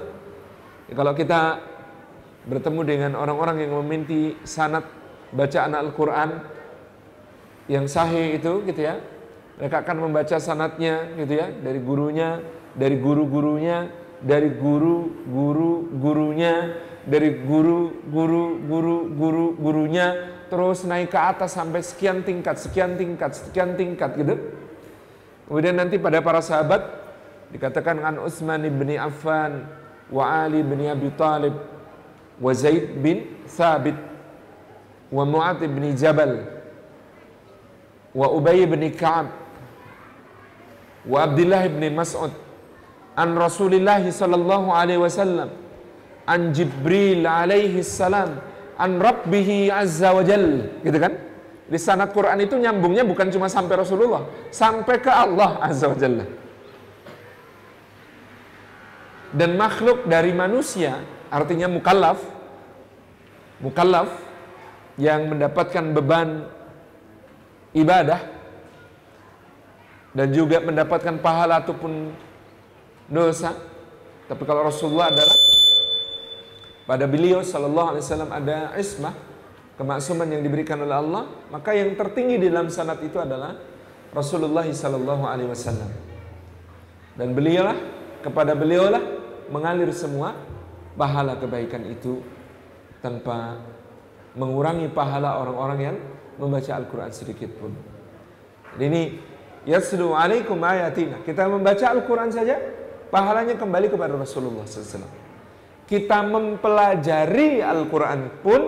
Kalau 0.88 1.12
kita 1.16 1.60
bertemu 2.48 2.82
dengan 2.88 3.12
orang-orang 3.20 3.68
yang 3.68 3.76
meminti 3.84 4.36
sanat 4.48 4.88
bacaan 5.34 5.74
Al-Quran 5.76 6.30
yang 7.68 7.86
sahih 7.88 8.40
itu 8.40 8.64
gitu 8.64 8.82
ya. 8.82 9.00
Mereka 9.58 9.84
akan 9.84 10.08
membaca 10.08 10.38
sanatnya 10.38 11.12
gitu 11.18 11.34
ya. 11.34 11.50
Dari 11.52 11.80
gurunya, 11.82 12.40
dari 12.78 12.96
guru-gurunya, 13.02 13.90
dari 14.22 14.50
guru-guru 14.54 15.90
gurunya, 15.98 16.56
dari 17.08 17.42
guru-guru 17.44 18.60
guru-guru 18.68 19.46
gurunya 19.56 20.08
terus 20.48 20.88
naik 20.88 21.12
ke 21.12 21.20
atas 21.20 21.56
sampai 21.56 21.84
sekian 21.84 22.24
tingkat, 22.24 22.56
sekian 22.56 22.96
tingkat, 22.96 23.36
sekian 23.36 23.76
tingkat 23.76 24.16
gitu. 24.16 24.36
Kemudian 25.48 25.76
nanti 25.80 25.96
pada 26.00 26.20
para 26.20 26.44
sahabat 26.44 26.84
dikatakan 27.52 28.04
an 28.04 28.20
Utsman 28.20 28.64
bin 28.68 28.96
Affan 29.00 29.64
wa 30.12 30.24
Ali 30.24 30.64
bin 30.64 30.84
Abi 30.88 31.12
Talib 31.16 31.56
wa 32.40 32.52
Zaid 32.52 33.00
bin 33.00 33.28
Thabit 33.48 33.96
wa 35.12 35.24
Mu'adz 35.24 35.64
bin 35.64 35.96
Jabal 35.96 36.44
wa 38.12 38.28
Ubay 38.34 38.66
bin 38.68 38.82
Ka'ab 38.92 39.32
wa 41.08 41.18
Abdullah 41.24 41.64
bin 41.72 41.96
Mas'ud 41.96 42.32
an 43.16 43.30
Rasulillah 43.34 44.04
sallallahu 44.04 44.68
alaihi 44.70 45.00
wasallam 45.00 45.50
an 46.28 46.52
Jibril 46.52 47.24
alaihi 47.24 47.82
salam 47.82 48.38
an 48.78 48.92
Rabbih 49.00 49.72
azza 49.72 50.12
wa 50.14 50.22
jal. 50.22 50.70
Gitu 50.84 50.98
kan? 51.00 51.16
Di 51.68 51.80
sanad 51.80 52.12
Quran 52.16 52.40
itu 52.44 52.56
nyambungnya 52.56 53.04
bukan 53.04 53.28
cuma 53.32 53.52
sampai 53.52 53.76
Rasulullah 53.80 54.24
sampai 54.52 55.00
ke 55.00 55.12
Allah 55.12 55.60
azza 55.64 55.88
wa 55.88 55.98
jalla. 55.98 56.26
Dan 59.32 59.60
makhluk 59.60 60.08
dari 60.08 60.32
manusia 60.32 61.04
artinya 61.28 61.68
mukallaf 61.68 62.24
mukallaf 63.60 64.27
yang 64.98 65.30
mendapatkan 65.30 65.94
beban 65.94 66.50
ibadah 67.78 68.22
dan 70.18 70.34
juga 70.34 70.58
mendapatkan 70.66 71.22
pahala 71.22 71.62
ataupun 71.62 72.10
dosa. 73.06 73.54
Tapi 74.28 74.44
kalau 74.44 74.66
Rasulullah 74.68 75.14
adalah 75.14 75.38
pada 76.90 77.06
beliau 77.06 77.46
sallallahu 77.46 77.96
alaihi 77.96 78.04
wasallam 78.04 78.32
ada 78.34 78.74
ismah, 78.76 79.14
kemaksuman 79.78 80.28
yang 80.28 80.42
diberikan 80.42 80.82
oleh 80.82 80.98
Allah, 80.98 81.24
maka 81.54 81.78
yang 81.78 81.94
tertinggi 81.94 82.42
di 82.42 82.50
dalam 82.50 82.68
sanad 82.74 82.98
itu 83.06 83.22
adalah 83.22 83.56
Rasulullah 84.12 84.66
sallallahu 84.66 85.24
alaihi 85.24 85.54
wasallam. 85.54 85.92
Dan 87.14 87.38
beliaulah 87.38 87.78
kepada 88.26 88.58
beliaulah 88.58 89.04
mengalir 89.54 89.94
semua 89.94 90.34
pahala 90.98 91.38
kebaikan 91.38 91.86
itu 91.88 92.26
tanpa 93.00 93.62
mengurangi 94.38 94.88
pahala 94.94 95.42
orang-orang 95.42 95.80
yang 95.82 95.98
membaca 96.38 96.72
Al-Quran 96.78 97.10
sedikit 97.10 97.50
pun. 97.58 97.74
Jadi 98.78 98.86
ini 98.86 99.04
yaslu 99.66 100.14
alaikum 100.14 100.62
ayatina. 100.62 101.26
Kita 101.26 101.50
membaca 101.50 101.86
Al-Quran 101.90 102.30
saja, 102.30 102.62
pahalanya 103.10 103.58
kembali 103.58 103.90
kepada 103.90 104.14
Rasulullah 104.14 104.64
SAW. 104.70 105.10
Kita 105.90 106.22
mempelajari 106.22 107.66
Al-Quran 107.66 108.30
pun, 108.46 108.62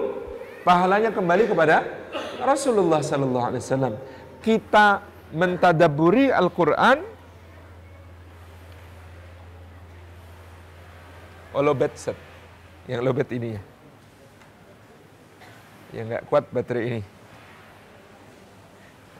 pahalanya 0.66 1.14
kembali 1.14 1.46
kepada 1.46 1.86
Rasulullah 2.42 3.06
SAW. 3.06 3.94
Kita 4.42 5.06
mentadaburi 5.30 6.34
Al-Quran, 6.34 6.98
oh 11.54 11.62
lobet 11.62 11.94
set, 11.94 12.18
yang 12.90 13.06
lobet 13.06 13.30
ini 13.30 13.54
ya, 13.54 13.62
yang 15.94 16.06
nggak 16.10 16.26
kuat 16.30 16.46
baterai 16.54 16.86
ini. 16.86 17.02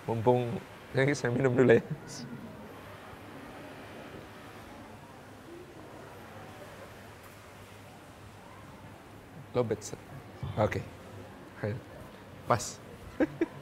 Mumpung 0.06 0.50
ini 0.98 1.14
saya 1.14 1.34
minum 1.34 1.54
dulu 1.54 1.74
ya. 1.74 1.84
Lobet. 9.58 9.82
Oke. 10.62 10.82
Okay. 11.58 11.74
Pas. 12.46 12.78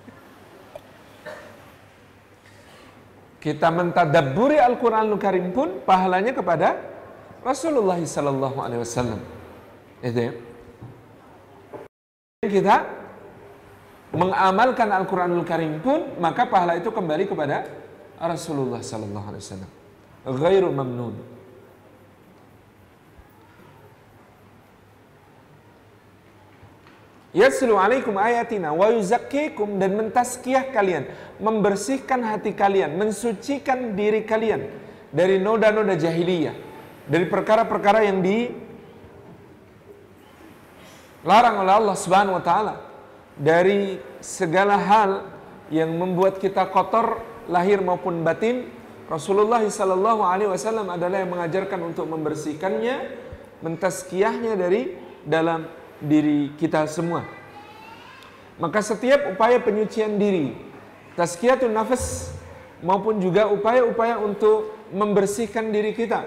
Kita 3.43 3.71
mentadaburi 3.71 4.59
Al-Quranul 4.59 5.15
Karim 5.15 5.55
pun 5.55 5.79
pahalanya 5.87 6.35
kepada 6.35 6.75
Rasulullah 7.39 7.95
Sallallahu 7.95 8.59
Alaihi 8.59 8.83
Wasallam. 8.83 9.23
Itu 10.03 10.19
ya. 10.19 10.35
Kita 12.45 12.85
mengamalkan 14.13 14.93
Al-Quranul 14.93 15.41
Karim 15.41 15.81
pun 15.81 16.21
maka 16.21 16.45
pahala 16.45 16.77
itu 16.77 16.93
kembali 16.93 17.25
kepada 17.25 17.65
Rasulullah 18.21 18.77
Sallallahu 18.77 19.25
Alaihi 19.25 19.41
Wasallam. 19.41 19.71
Ghairu 20.21 20.69
mamnun. 20.69 21.17
Yaslu 27.33 27.73
alaikum 27.73 28.13
ayatina 28.21 28.69
wa 28.69 28.93
yuzakkikum 28.93 29.81
dan 29.81 29.97
mentaskiyah 29.97 30.69
kalian, 30.69 31.09
membersihkan 31.41 32.21
hati 32.21 32.53
kalian, 32.53 33.01
mensucikan 33.01 33.97
diri 33.97 34.21
kalian 34.29 34.69
dari 35.09 35.41
noda-noda 35.41 35.97
jahiliyah, 35.97 36.53
dari 37.09 37.25
perkara-perkara 37.25 38.05
yang 38.05 38.21
dilarang 41.27 41.59
oleh 41.59 41.74
Allah 41.75 41.96
Subhanahu 42.00 42.40
wa 42.40 42.44
taala 42.44 42.79
dari 43.35 44.00
segala 44.24 44.79
hal 44.79 45.27
yang 45.68 45.92
membuat 45.92 46.40
kita 46.40 46.63
kotor 46.72 47.20
lahir 47.51 47.83
maupun 47.83 48.24
batin 48.24 48.72
Rasulullah 49.11 49.59
Sallallahu 49.59 50.24
Alaihi 50.24 50.48
Wasallam 50.48 50.87
adalah 50.87 51.20
yang 51.20 51.35
mengajarkan 51.35 51.83
untuk 51.83 52.07
membersihkannya, 52.07 52.96
mentaskiyahnya 53.59 54.55
dari 54.55 54.96
dalam 55.27 55.68
diri 56.00 56.55
kita 56.55 56.87
semua. 56.87 57.27
Maka 58.55 58.79
setiap 58.79 59.27
upaya 59.27 59.59
penyucian 59.59 60.16
diri, 60.16 60.55
tazkiyatun 61.20 61.75
nafas 61.75 62.31
maupun 62.79 63.20
juga 63.20 63.51
upaya-upaya 63.51 64.16
untuk 64.24 64.72
membersihkan 64.96 65.75
diri 65.75 65.92
kita, 65.92 66.24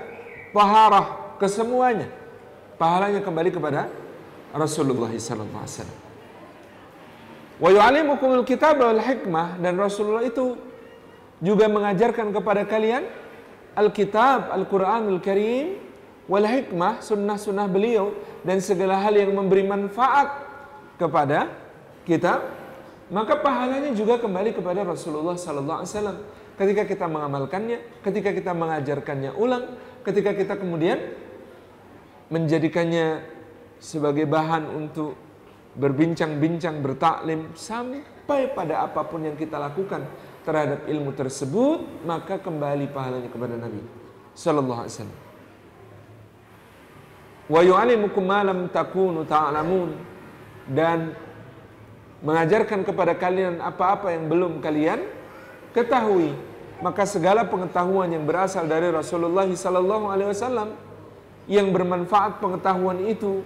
paharah 0.52 1.40
kesemuanya, 1.40 2.12
pahalanya 2.76 3.24
kembali 3.24 3.48
kepada 3.48 3.88
Rasulullah 4.54 5.12
Sallallahu 5.12 5.62
Alaihi 5.62 5.74
Wasallam. 5.78 6.00
Wa 7.60 7.68
yu'allimukumul 7.68 8.44
kitab 8.48 8.80
wal 8.80 8.98
hikmah 8.98 9.60
dan 9.60 9.76
Rasulullah 9.76 10.24
itu 10.24 10.56
juga 11.44 11.68
mengajarkan 11.68 12.32
kepada 12.32 12.64
kalian 12.64 13.04
Alkitab, 13.76 14.50
Al-Quranul 14.50 15.20
Karim 15.20 15.76
wal 16.26 16.46
hikmah, 16.48 17.04
sunnah-sunnah 17.04 17.68
beliau 17.68 18.16
dan 18.42 18.58
segala 18.64 18.98
hal 18.98 19.12
yang 19.12 19.36
memberi 19.36 19.66
manfaat 19.66 20.30
kepada 20.96 21.52
kita, 22.08 22.44
maka 23.12 23.38
pahalanya 23.40 23.92
juga 23.92 24.16
kembali 24.20 24.56
kepada 24.56 24.84
Rasulullah 24.84 25.36
sallallahu 25.36 25.78
alaihi 25.84 25.92
wasallam. 25.92 26.18
Ketika 26.60 26.84
kita 26.84 27.08
mengamalkannya, 27.08 28.04
ketika 28.04 28.36
kita 28.36 28.52
mengajarkannya 28.52 29.32
ulang, 29.32 29.80
ketika 30.04 30.36
kita 30.36 30.60
kemudian 30.60 31.00
menjadikannya 32.28 33.24
sebagai 33.80 34.28
bahan 34.28 34.68
untuk 34.70 35.16
berbincang-bincang, 35.74 36.84
bertaklim 36.84 37.56
sampai 37.56 38.52
pada 38.52 38.84
apa 38.84 39.00
pun 39.08 39.24
yang 39.24 39.34
kita 39.34 39.56
lakukan 39.56 40.04
terhadap 40.44 40.84
ilmu 40.86 41.16
tersebut, 41.16 42.04
maka 42.04 42.36
kembali 42.36 42.92
pahalanya 42.92 43.32
kepada 43.32 43.56
Nabi 43.56 43.80
sallallahu 44.36 44.80
alaihi 44.84 44.94
wasallam. 44.94 45.20
Wa 47.50 47.60
yu'allimukum 47.66 48.22
ma 48.22 48.46
takunu 48.70 49.26
ta'lamun 49.26 49.90
dan 50.70 51.18
mengajarkan 52.22 52.86
kepada 52.86 53.16
kalian 53.16 53.58
apa-apa 53.58 54.14
yang 54.14 54.30
belum 54.30 54.62
kalian 54.62 55.02
ketahui. 55.74 56.36
Maka 56.80 57.04
segala 57.04 57.44
pengetahuan 57.44 58.08
yang 58.08 58.24
berasal 58.24 58.64
dari 58.64 58.88
Rasulullah 58.88 59.44
sallallahu 59.44 60.08
alaihi 60.08 60.30
wasallam 60.32 60.68
yang 61.44 61.68
bermanfaat 61.74 62.40
pengetahuan 62.40 63.04
itu 63.04 63.44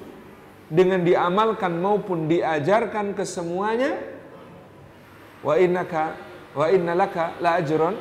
dengan 0.68 1.04
diamalkan 1.04 1.76
maupun 1.76 2.26
diajarkan 2.30 3.12
ke 3.12 3.24
semuanya 3.28 4.00
wa 5.44 5.54
innaka 5.60 6.16
wa 6.56 6.66
innalaka 6.72 7.36
la 7.40 7.60
ajrun 7.60 7.94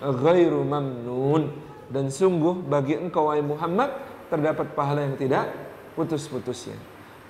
ghairu 0.00 0.62
mamnun. 0.62 1.62
Dan 1.84 2.08
sungguh 2.08 2.64
bagi 2.64 2.96
engkau 2.96 3.28
wahai 3.28 3.44
Muhammad 3.44 3.92
terdapat 4.32 4.72
pahala 4.72 5.04
yang 5.04 5.16
tidak 5.20 5.52
putus-putusnya. 5.94 6.74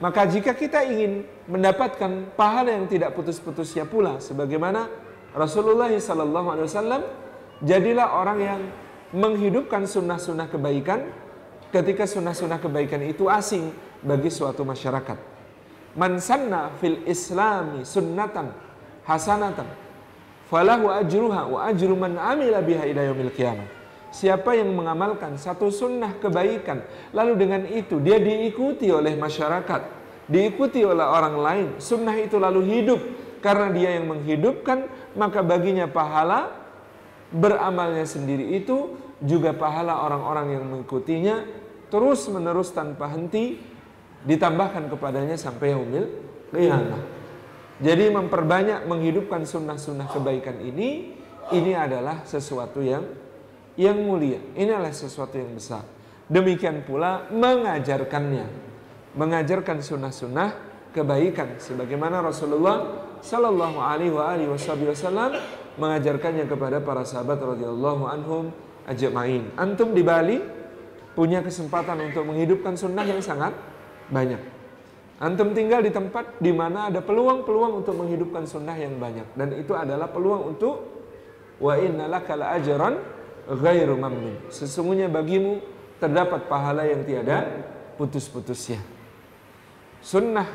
Maka 0.03 0.27
jika 0.27 0.57
kita 0.57 0.83
ingin 0.83 1.23
mendapatkan 1.47 2.35
pahala 2.35 2.75
yang 2.75 2.91
tidak 2.91 3.15
putus-putusnya 3.15 3.87
pula 3.87 4.19
sebagaimana 4.19 4.91
Rasulullah 5.35 5.91
sallallahu 5.91 6.49
alaihi 6.51 6.67
wasallam 6.67 7.03
jadilah 7.63 8.09
orang 8.19 8.39
yang 8.43 8.61
menghidupkan 9.15 9.87
sunnah-sunnah 9.87 10.51
kebaikan. 10.51 11.11
Ketika 11.71 12.07
sunnah-sunnah 12.07 12.63
kebaikan 12.63 13.03
itu 13.03 13.27
asing 13.27 13.75
bagi 14.05 14.29
suatu 14.29 14.63
masyarakat. 14.63 15.19
Man 15.97 16.21
sanna 16.21 16.71
fil 16.79 17.03
islami 17.09 17.83
sunnatan 17.89 18.53
hasanatan 19.09 19.67
falahu 20.53 20.93
ajruha 20.93 21.49
wa 21.49 21.59
ajru 21.67 21.97
man 21.97 22.21
amila 22.21 22.61
biha 22.61 22.85
ila 22.85 23.03
yaumil 23.09 23.33
qiyamah. 23.33 23.67
Siapa 24.15 24.55
yang 24.55 24.71
mengamalkan 24.71 25.35
satu 25.35 25.75
sunnah 25.75 26.15
kebaikan, 26.23 26.87
lalu 27.11 27.35
dengan 27.35 27.67
itu 27.67 27.99
dia 27.99 28.23
diikuti 28.23 28.87
oleh 28.87 29.19
masyarakat, 29.19 29.83
diikuti 30.31 30.87
oleh 30.87 31.03
orang 31.03 31.35
lain, 31.35 31.67
sunnah 31.83 32.15
itu 32.15 32.39
lalu 32.39 32.63
hidup 32.63 33.01
karena 33.43 33.75
dia 33.75 33.99
yang 33.99 34.07
menghidupkan, 34.07 34.87
maka 35.19 35.43
baginya 35.43 35.91
pahala 35.91 36.55
beramalnya 37.35 38.07
sendiri 38.07 38.55
itu 38.55 38.95
juga 39.19 39.51
pahala 39.51 40.07
orang-orang 40.07 40.47
yang 40.55 40.65
mengikutinya 40.71 41.43
terus 41.91 42.31
menerus 42.31 42.71
tanpa 42.71 43.11
henti 43.11 43.59
ditambahkan 44.25 44.89
kepadanya 44.89 45.37
sampai 45.37 45.77
yaumil 45.77 46.09
qiyamah. 46.51 47.03
Jadi 47.81 48.09
memperbanyak 48.09 48.87
menghidupkan 48.87 49.45
sunnah-sunnah 49.45 50.09
kebaikan 50.09 50.63
ini 50.63 51.19
ini 51.53 51.73
adalah 51.77 52.25
sesuatu 52.25 52.81
yang 52.81 53.05
yang 53.75 53.99
mulia. 53.99 54.41
Ini 54.55 54.71
adalah 54.71 54.95
sesuatu 54.95 55.35
yang 55.37 55.53
besar. 55.53 55.85
Demikian 56.31 56.87
pula 56.87 57.29
mengajarkannya. 57.29 58.47
Mengajarkan 59.15 59.83
sunnah-sunnah 59.85 60.49
kebaikan 60.95 61.59
sebagaimana 61.59 62.23
Rasulullah 62.23 63.07
Shallallahu 63.21 63.79
alaihi 63.83 64.49
wasallam 64.49 65.35
mengajarkannya 65.75 66.47
kepada 66.47 66.79
para 66.79 67.03
sahabat 67.03 67.43
radhiyallahu 67.43 68.07
anhum 68.07 68.55
ajmain. 68.87 69.51
Antum 69.59 69.91
di 69.91 70.07
Bali 70.07 70.39
punya 71.19 71.43
kesempatan 71.43 71.99
untuk 72.11 72.27
menghidupkan 72.31 72.79
sunnah 72.79 73.03
yang 73.03 73.19
sangat 73.19 73.55
banyak. 74.11 74.41
Antum 75.23 75.55
tinggal 75.55 75.81
di 75.81 75.95
tempat 75.95 76.43
di 76.43 76.51
mana 76.51 76.91
ada 76.91 76.99
peluang-peluang 76.99 77.81
untuk 77.81 77.95
menghidupkan 77.95 78.45
sunnah 78.51 78.75
yang 78.75 78.99
banyak 78.99 79.25
dan 79.39 79.55
itu 79.55 79.71
adalah 79.73 80.11
peluang 80.11 80.53
untuk 80.57 80.91
wa 81.63 81.79
innalaka 81.79 82.35
la 82.35 82.59
ajran 82.59 82.99
ghairu 83.47 83.95
mamnun. 83.95 84.51
Sesungguhnya 84.51 85.07
bagimu 85.07 85.63
terdapat 86.03 86.51
pahala 86.51 86.85
yang 86.85 87.07
tiada 87.07 87.47
putus-putusnya. 87.95 88.83
Sunnah 90.03 90.51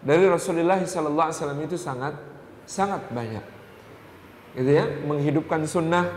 dari 0.00 0.24
Rasulullah 0.24 0.80
SAW 0.82 1.62
itu 1.62 1.76
sangat 1.76 2.16
sangat 2.64 3.04
banyak. 3.12 3.44
Gitu 4.56 4.70
ya, 4.72 4.88
menghidupkan 5.04 5.68
sunnah 5.68 6.08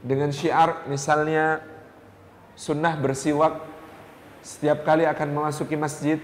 dengan 0.00 0.32
syiar 0.32 0.88
misalnya 0.88 1.60
sunnah 2.56 2.96
bersiwak 2.96 3.75
setiap 4.46 4.86
kali 4.86 5.02
akan 5.02 5.28
memasuki 5.34 5.74
masjid, 5.74 6.22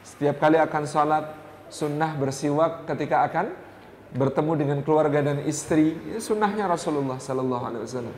setiap 0.00 0.40
kali 0.40 0.56
akan 0.56 0.88
sholat, 0.88 1.36
sunnah 1.68 2.16
bersiwak 2.16 2.88
ketika 2.88 3.28
akan 3.28 3.52
bertemu 4.16 4.52
dengan 4.56 4.78
keluarga 4.80 5.20
dan 5.20 5.44
istri, 5.44 5.92
ya, 6.08 6.16
sunnahnya 6.16 6.64
Rasulullah 6.64 7.20
Sallallahu 7.20 7.64
Alaihi 7.68 7.84
Wasallam. 7.84 8.16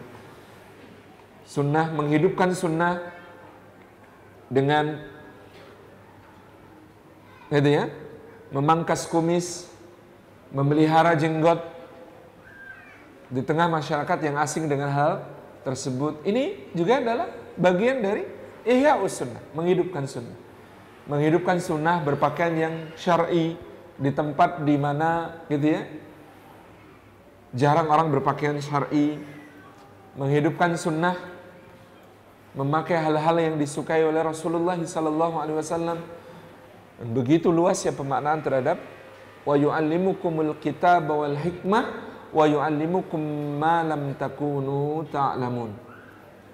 Sunnah 1.43 1.91
menghidupkan 1.91 2.55
sunnah 2.55 3.11
dengan 4.47 5.03
gitu 7.51 7.71
ya, 7.75 7.91
memangkas 8.55 9.11
kumis, 9.11 9.67
memelihara 10.55 11.19
jenggot 11.19 11.59
di 13.27 13.43
tengah 13.43 13.67
masyarakat 13.67 14.19
yang 14.23 14.39
asing 14.39 14.71
dengan 14.71 14.95
hal 14.95 15.27
tersebut. 15.67 16.23
Ini 16.23 16.71
juga 16.71 17.03
adalah 17.03 17.35
bagian 17.59 17.99
dari 17.99 18.39
ihya 18.65 18.99
sunnah, 19.09 19.43
menghidupkan 19.57 20.05
sunnah. 20.09 20.39
Menghidupkan 21.09 21.59
sunnah 21.59 22.01
berpakaian 22.05 22.55
yang 22.55 22.75
syar'i 22.95 23.59
di 23.99 24.11
tempat 24.15 24.63
di 24.63 24.77
mana 24.79 25.43
gitu 25.51 25.77
ya. 25.77 25.83
Jarang 27.51 27.91
orang 27.91 28.15
berpakaian 28.15 28.57
syar'i, 28.63 29.19
menghidupkan 30.15 30.79
sunnah, 30.79 31.19
memakai 32.55 32.95
hal-hal 32.99 33.37
yang 33.43 33.55
disukai 33.59 34.07
oleh 34.07 34.23
Rasulullah 34.23 34.79
sallallahu 34.79 35.37
alaihi 35.43 35.59
wasallam 35.59 35.99
Begitu 37.01 37.49
luas 37.49 37.81
ya 37.81 37.97
pemaknaan 37.97 38.45
terhadap 38.45 38.77
wa 39.49 39.57
yu'allimukumul 39.57 40.61
kitab 40.61 41.09
wal 41.09 41.33
hikmah 41.33 41.85
wa 42.29 42.45
yu'allimukum 42.45 43.57
ma 43.57 43.81
lam 43.81 44.13
takunu 44.21 45.09
ta'lamun. 45.09 45.73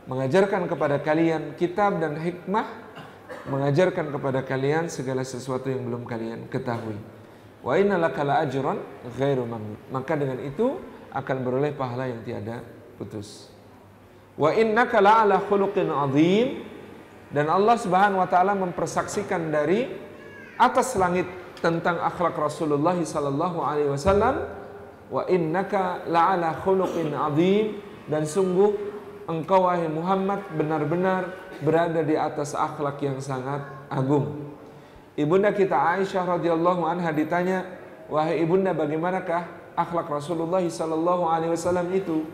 Mengajarkan 0.07 0.71
kepada 0.71 1.03
kalian 1.03 1.59
kitab 1.59 1.99
dan 1.99 2.15
hikmah, 2.15 2.67
mengajarkan 3.51 4.15
kepada 4.15 4.47
kalian 4.47 4.87
segala 4.87 5.27
sesuatu 5.27 5.67
yang 5.67 5.83
belum 5.83 6.07
kalian 6.07 6.47
ketahui. 6.47 6.95
Wa 7.67 7.75
inna 7.75 7.99
lakala 7.99 8.39
ajran 8.47 8.79
ghairu 9.19 9.43
mamnun. 9.43 9.79
Maka 9.91 10.15
dengan 10.15 10.39
itu 10.47 10.79
akan 11.11 11.37
beroleh 11.43 11.75
pahala 11.75 12.07
yang 12.07 12.23
tiada 12.23 12.63
putus. 12.95 13.51
Wa 14.37 14.53
innaka 14.53 15.03
la'ala 15.03 15.43
khuluqin 15.43 15.89
azim 15.89 16.63
dan 17.33 17.51
Allah 17.51 17.75
Subhanahu 17.81 18.23
wa 18.23 18.29
taala 18.29 18.53
mempersaksikan 18.55 19.51
dari 19.51 19.89
atas 20.61 20.95
langit 20.95 21.27
tentang 21.59 21.99
akhlak 21.99 22.37
Rasulullah 22.37 22.95
sallallahu 22.95 23.59
alaihi 23.65 23.91
wasallam 23.91 24.45
wa 25.09 25.25
innaka 25.27 26.05
la'ala 26.07 26.53
khuluqin 26.61 27.17
azim 27.17 27.81
dan 28.07 28.29
sungguh 28.29 28.96
engkau 29.27 29.67
wahai 29.67 29.91
Muhammad 29.91 30.43
benar-benar 30.55 31.35
berada 31.63 32.01
di 32.03 32.15
atas 32.15 32.55
akhlak 32.55 33.03
yang 33.03 33.19
sangat 33.23 33.63
agung. 33.91 34.55
Ibunda 35.17 35.51
kita 35.53 35.75
Aisyah 35.75 36.39
radhiyallahu 36.39 36.83
anha 36.85 37.11
ditanya, 37.11 37.65
"Wahai 38.07 38.41
ibunda, 38.41 38.77
bagaimanakah 38.77 39.75
akhlak 39.75 40.07
Rasulullah 40.09 40.63
sallallahu 40.63 41.27
alaihi 41.27 41.53
wasallam 41.53 41.89
itu?" 41.93 42.29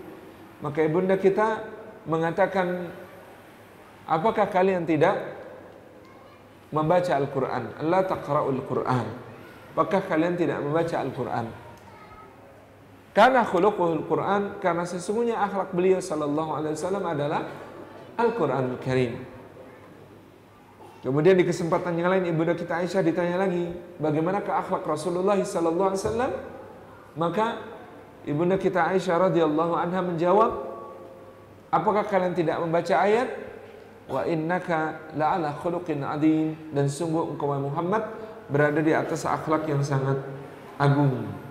Maka 0.61 0.83
ibunda 0.83 1.15
kita 1.15 1.63
mengatakan, 2.07 2.91
"Apakah 4.07 4.51
kalian 4.51 4.83
tidak 4.83 5.43
membaca 6.73 7.13
Al-Quran. 7.15 7.63
Allah 7.79 8.01
taqra'ul 8.09 8.65
Quran. 8.65 9.07
Apakah 9.77 10.01
kalian 10.09 10.35
tidak 10.37 10.59
membaca 10.65 10.97
Al-Quran? 10.99 11.47
Karena 13.13 13.45
khuluquhul 13.45 14.09
Quran, 14.09 14.57
karena 14.57 14.89
sesungguhnya 14.89 15.37
akhlak 15.37 15.77
beliau 15.77 16.01
sallallahu 16.01 16.57
alaihi 16.57 16.73
wasallam 16.81 17.05
adalah 17.05 17.45
Al-Quran 18.17 18.81
Karim. 18.81 19.21
Kemudian 21.05 21.37
di 21.37 21.45
kesempatan 21.45 21.99
yang 21.99 22.09
lain 22.09 22.31
ibunda 22.31 22.57
kita 22.57 22.81
Aisyah 22.81 23.05
ditanya 23.05 23.45
lagi, 23.45 23.69
bagaimana 24.01 24.41
ke 24.41 24.49
akhlak 24.49 24.87
Rasulullah 24.87 25.37
sallallahu 25.37 25.93
alaihi 25.93 26.03
wasallam? 26.09 26.33
Maka 27.19 27.47
ibunda 28.25 28.57
kita 28.57 28.89
Aisyah 28.89 29.29
radhiyallahu 29.29 29.77
anha 29.77 30.01
menjawab, 30.01 30.53
apakah 31.69 32.09
kalian 32.09 32.33
tidak 32.33 32.65
membaca 32.65 32.97
ayat 32.97 33.29
wa 34.09 34.25
innaka 34.25 35.13
la'ala 35.13 35.53
khuluqin 35.61 36.01
adim 36.01 36.57
dan 36.73 36.89
sungguh 36.89 37.35
engkau 37.35 37.51
Muhammad 37.61 38.09
berada 38.49 38.81
di 38.81 38.97
atas 38.97 39.29
akhlak 39.29 39.69
yang 39.69 39.85
sangat 39.85 40.17
agung. 40.81 41.42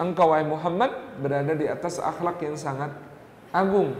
Engkau 0.00 0.32
wahai 0.32 0.48
Muhammad 0.48 0.96
berada 1.20 1.52
di 1.52 1.68
atas 1.68 2.00
akhlak 2.00 2.40
yang 2.40 2.56
sangat 2.56 2.88
agung. 3.52 3.92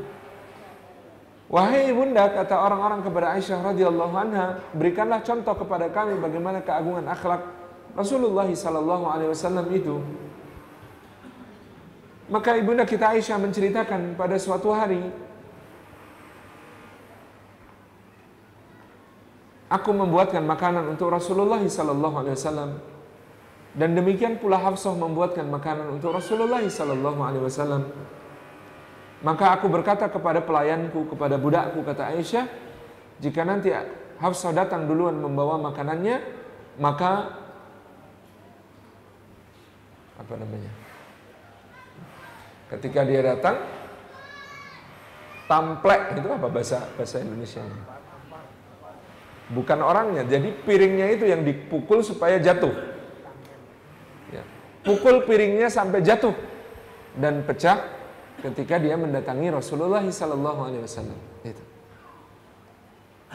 Wahai 1.53 1.93
ibunda 1.93 2.25
kata 2.33 2.57
orang-orang 2.57 3.05
kepada 3.05 3.37
Aisyah 3.37 3.61
radhiyallahu 3.61 4.15
anha, 4.17 4.65
berikanlah 4.73 5.21
contoh 5.21 5.53
kepada 5.53 5.93
kami 5.93 6.17
bagaimana 6.17 6.65
keagungan 6.65 7.05
akhlak 7.05 7.45
Rasulullah 7.93 8.49
sallallahu 8.49 9.05
alaihi 9.05 9.31
wasallam 9.35 9.67
itu. 9.69 10.01
Maka 12.33 12.57
ibunda 12.57 12.89
kita 12.89 13.13
Aisyah 13.13 13.37
menceritakan 13.37 14.17
pada 14.17 14.41
suatu 14.41 14.73
hari 14.73 15.05
Aku 19.71 19.95
membuatkan 19.95 20.43
makanan 20.43 20.83
untuk 20.91 21.15
Rasulullah 21.15 21.63
sallallahu 21.63 22.17
alaihi 22.19 22.35
wasallam. 22.35 22.83
Dan 23.71 23.95
demikian 23.95 24.43
pula 24.43 24.59
Hafsah 24.59 24.95
membuatkan 24.99 25.47
makanan 25.47 25.95
untuk 25.95 26.11
Rasulullah 26.11 26.59
sallallahu 26.63 27.21
alaihi 27.23 27.45
wasallam. 27.47 27.87
Maka 29.23 29.55
aku 29.55 29.71
berkata 29.71 30.11
kepada 30.11 30.43
pelayanku, 30.43 31.07
kepada 31.15 31.39
budakku 31.39 31.85
kata 31.87 32.11
Aisyah, 32.17 32.51
jika 33.23 33.47
nanti 33.47 33.71
Hafsah 34.19 34.51
datang 34.51 34.91
duluan 34.91 35.15
membawa 35.15 35.61
makanannya, 35.61 36.19
maka 36.83 37.39
apa 40.19 40.35
namanya? 40.35 40.73
Ketika 42.75 43.07
dia 43.07 43.23
datang, 43.23 43.61
tamplek 45.47 46.19
itu 46.19 46.29
apa 46.31 46.49
bahasa 46.51 46.91
bahasa 46.97 47.23
Indonesia? 47.23 47.63
bukan 49.51 49.79
orangnya. 49.83 50.23
Jadi 50.25 50.55
piringnya 50.65 51.11
itu 51.11 51.27
yang 51.27 51.43
dipukul 51.43 52.01
supaya 52.07 52.39
jatuh. 52.39 52.73
Pukul 54.81 55.29
piringnya 55.29 55.69
sampai 55.69 56.01
jatuh 56.01 56.33
dan 57.21 57.45
pecah 57.45 57.85
ketika 58.41 58.81
dia 58.81 58.97
mendatangi 58.97 59.53
Rasulullah 59.53 60.01
Sallallahu 60.01 60.61
Alaihi 60.65 60.83
Wasallam. 60.85 61.19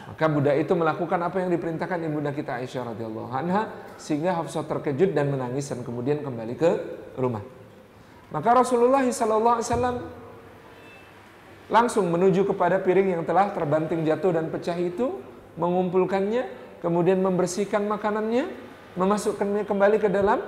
Maka 0.06 0.30
budak 0.30 0.54
itu 0.54 0.72
melakukan 0.78 1.18
apa 1.18 1.42
yang 1.42 1.50
diperintahkan 1.50 1.98
ibunda 2.06 2.30
kita 2.30 2.62
Aisyah 2.62 2.94
radhiyallahu 2.94 3.30
anha 3.32 3.74
sehingga 3.98 4.38
Hafsah 4.38 4.62
terkejut 4.62 5.10
dan 5.16 5.34
menangis 5.34 5.66
dan 5.66 5.82
kemudian 5.82 6.22
kembali 6.22 6.54
ke 6.54 6.70
rumah. 7.18 7.42
Maka 8.30 8.54
Rasulullah 8.54 9.02
Sallallahu 9.02 9.56
Alaihi 9.58 9.68
Wasallam 9.70 9.96
langsung 11.66 12.06
menuju 12.06 12.46
kepada 12.46 12.78
piring 12.78 13.18
yang 13.18 13.22
telah 13.26 13.50
terbanting 13.50 14.06
jatuh 14.06 14.30
dan 14.30 14.46
pecah 14.46 14.78
itu 14.78 15.18
mengumpulkannya, 15.58 16.46
kemudian 16.78 17.18
membersihkan 17.18 17.82
makanannya, 17.90 18.46
memasukkannya 18.94 19.66
kembali 19.66 19.98
ke 19.98 20.06
dalam 20.06 20.38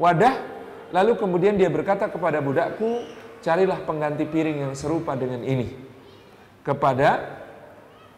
wadah, 0.00 0.34
lalu 0.90 1.18
kemudian 1.18 1.54
dia 1.58 1.70
berkata 1.70 2.10
kepada 2.10 2.38
budakku, 2.42 3.06
carilah 3.44 3.78
pengganti 3.84 4.24
piring 4.24 4.68
yang 4.70 4.74
serupa 4.74 5.12
dengan 5.18 5.42
ini. 5.44 5.74
Kepada 6.64 7.40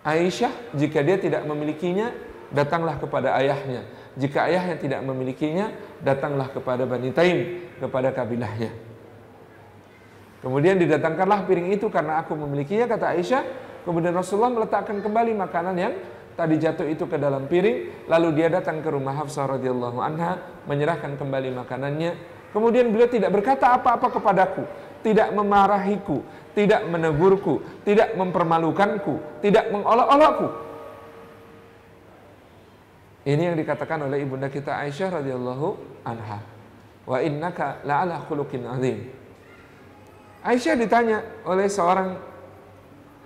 Aisyah, 0.06 0.76
jika 0.78 1.02
dia 1.02 1.18
tidak 1.18 1.42
memilikinya, 1.42 2.14
datanglah 2.54 2.94
kepada 2.96 3.34
ayahnya. 3.42 3.82
Jika 4.14 4.46
ayahnya 4.46 4.78
tidak 4.78 5.00
memilikinya, 5.02 5.74
datanglah 6.00 6.48
kepada 6.54 6.86
Bani 6.86 7.10
Taim, 7.10 7.68
kepada 7.82 8.14
kabilahnya. 8.14 8.70
Kemudian 10.46 10.78
didatangkanlah 10.78 11.42
piring 11.50 11.74
itu 11.74 11.90
karena 11.90 12.22
aku 12.22 12.38
memilikinya 12.38 12.86
kata 12.86 13.18
Aisyah. 13.18 13.42
Kemudian 13.82 14.14
Rasulullah 14.14 14.54
meletakkan 14.54 15.02
kembali 15.02 15.34
makanan 15.34 15.74
yang 15.74 15.94
tadi 16.36 16.60
jatuh 16.60 16.86
itu 16.86 17.08
ke 17.08 17.16
dalam 17.16 17.48
piring. 17.48 18.06
Lalu 18.06 18.28
dia 18.36 18.52
datang 18.52 18.84
ke 18.84 18.88
rumah 18.92 19.16
Hafsah 19.16 19.58
radhiyallahu 19.58 19.98
anha 19.98 20.62
menyerahkan 20.68 21.16
kembali 21.16 21.50
makanannya. 21.56 22.36
Kemudian 22.52 22.92
beliau 22.92 23.10
tidak 23.10 23.34
berkata 23.34 23.74
apa-apa 23.74 24.12
kepadaku, 24.16 24.64
tidak 25.02 25.32
memarahiku, 25.32 26.22
tidak 26.56 26.86
menegurku, 26.88 27.60
tidak 27.84 28.14
mempermalukanku, 28.16 29.42
tidak 29.44 29.68
mengolok-olokku. 29.72 30.48
Ini 33.26 33.52
yang 33.52 33.56
dikatakan 33.58 34.06
oleh 34.06 34.22
ibunda 34.22 34.46
kita 34.46 34.78
Aisyah 34.86 35.18
radhiyallahu 35.18 35.68
anha. 36.06 36.38
Wa 37.04 37.18
innaka 37.18 37.82
la'ala 37.82 38.22
khuluqin 38.24 38.62
azim. 38.70 39.10
Aisyah 40.46 40.78
ditanya 40.78 41.42
oleh 41.42 41.66
seorang 41.66 42.22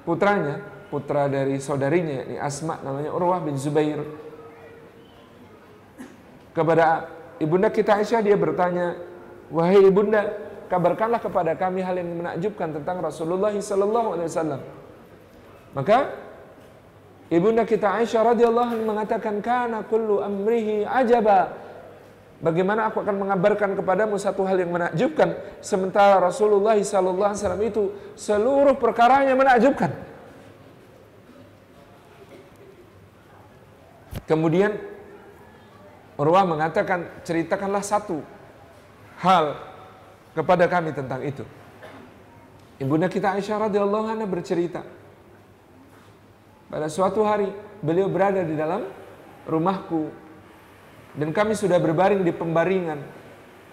putranya, 0.09 0.65
putra 0.91 1.31
dari 1.31 1.63
saudarinya, 1.63 2.27
ini 2.27 2.37
Asma 2.37 2.83
namanya 2.83 3.15
Urwah 3.15 3.39
bin 3.39 3.55
Zubair. 3.55 4.03
Kepada 6.51 7.07
ibunda 7.39 7.71
kita 7.71 8.03
Aisyah 8.03 8.21
dia 8.27 8.35
bertanya, 8.35 8.99
"Wahai 9.55 9.87
ibunda, 9.87 10.35
kabarkanlah 10.67 11.23
kepada 11.23 11.55
kami 11.55 11.81
hal 11.81 11.95
yang 11.95 12.11
menakjubkan 12.11 12.75
tentang 12.75 12.99
Rasulullah 12.99 13.55
sallallahu 13.55 14.19
alaihi 14.19 14.29
wasallam." 14.29 14.61
Maka 15.71 16.11
ibunda 17.31 17.63
kita 17.63 17.95
Aisyah 18.03 18.35
radhiyallahu 18.35 18.83
mengatakan 18.83 19.39
kana 19.39 19.87
kullu 19.87 20.19
amrihi 20.19 20.83
ajaba 20.83 21.71
Bagaimana 22.41 22.89
aku 22.89 23.05
akan 23.05 23.21
mengabarkan 23.21 23.77
kepadamu 23.77 24.17
satu 24.17 24.49
hal 24.49 24.57
yang 24.57 24.73
menakjubkan 24.73 25.37
sementara 25.61 26.17
Rasulullah 26.25 26.73
SAW 26.81 27.37
itu 27.61 27.93
seluruh 28.17 28.81
perkaranya 28.81 29.37
menakjubkan. 29.37 29.93
Kemudian 34.31 34.79
Urwah 36.15 36.47
mengatakan 36.47 37.11
ceritakanlah 37.27 37.83
satu 37.83 38.23
hal 39.19 39.59
kepada 40.37 40.71
kami 40.71 40.95
tentang 40.95 41.25
itu. 41.27 41.43
Ibunda 42.79 43.11
kita 43.11 43.35
Aisyah 43.35 43.67
radhiyallahu 43.67 44.07
anha 44.07 44.29
bercerita 44.29 44.87
pada 46.71 46.87
suatu 46.87 47.27
hari 47.27 47.51
beliau 47.83 48.07
berada 48.07 48.47
di 48.47 48.55
dalam 48.55 48.87
rumahku 49.49 50.13
dan 51.19 51.35
kami 51.35 51.59
sudah 51.59 51.83
berbaring 51.83 52.23
di 52.23 52.31
pembaringan. 52.31 53.03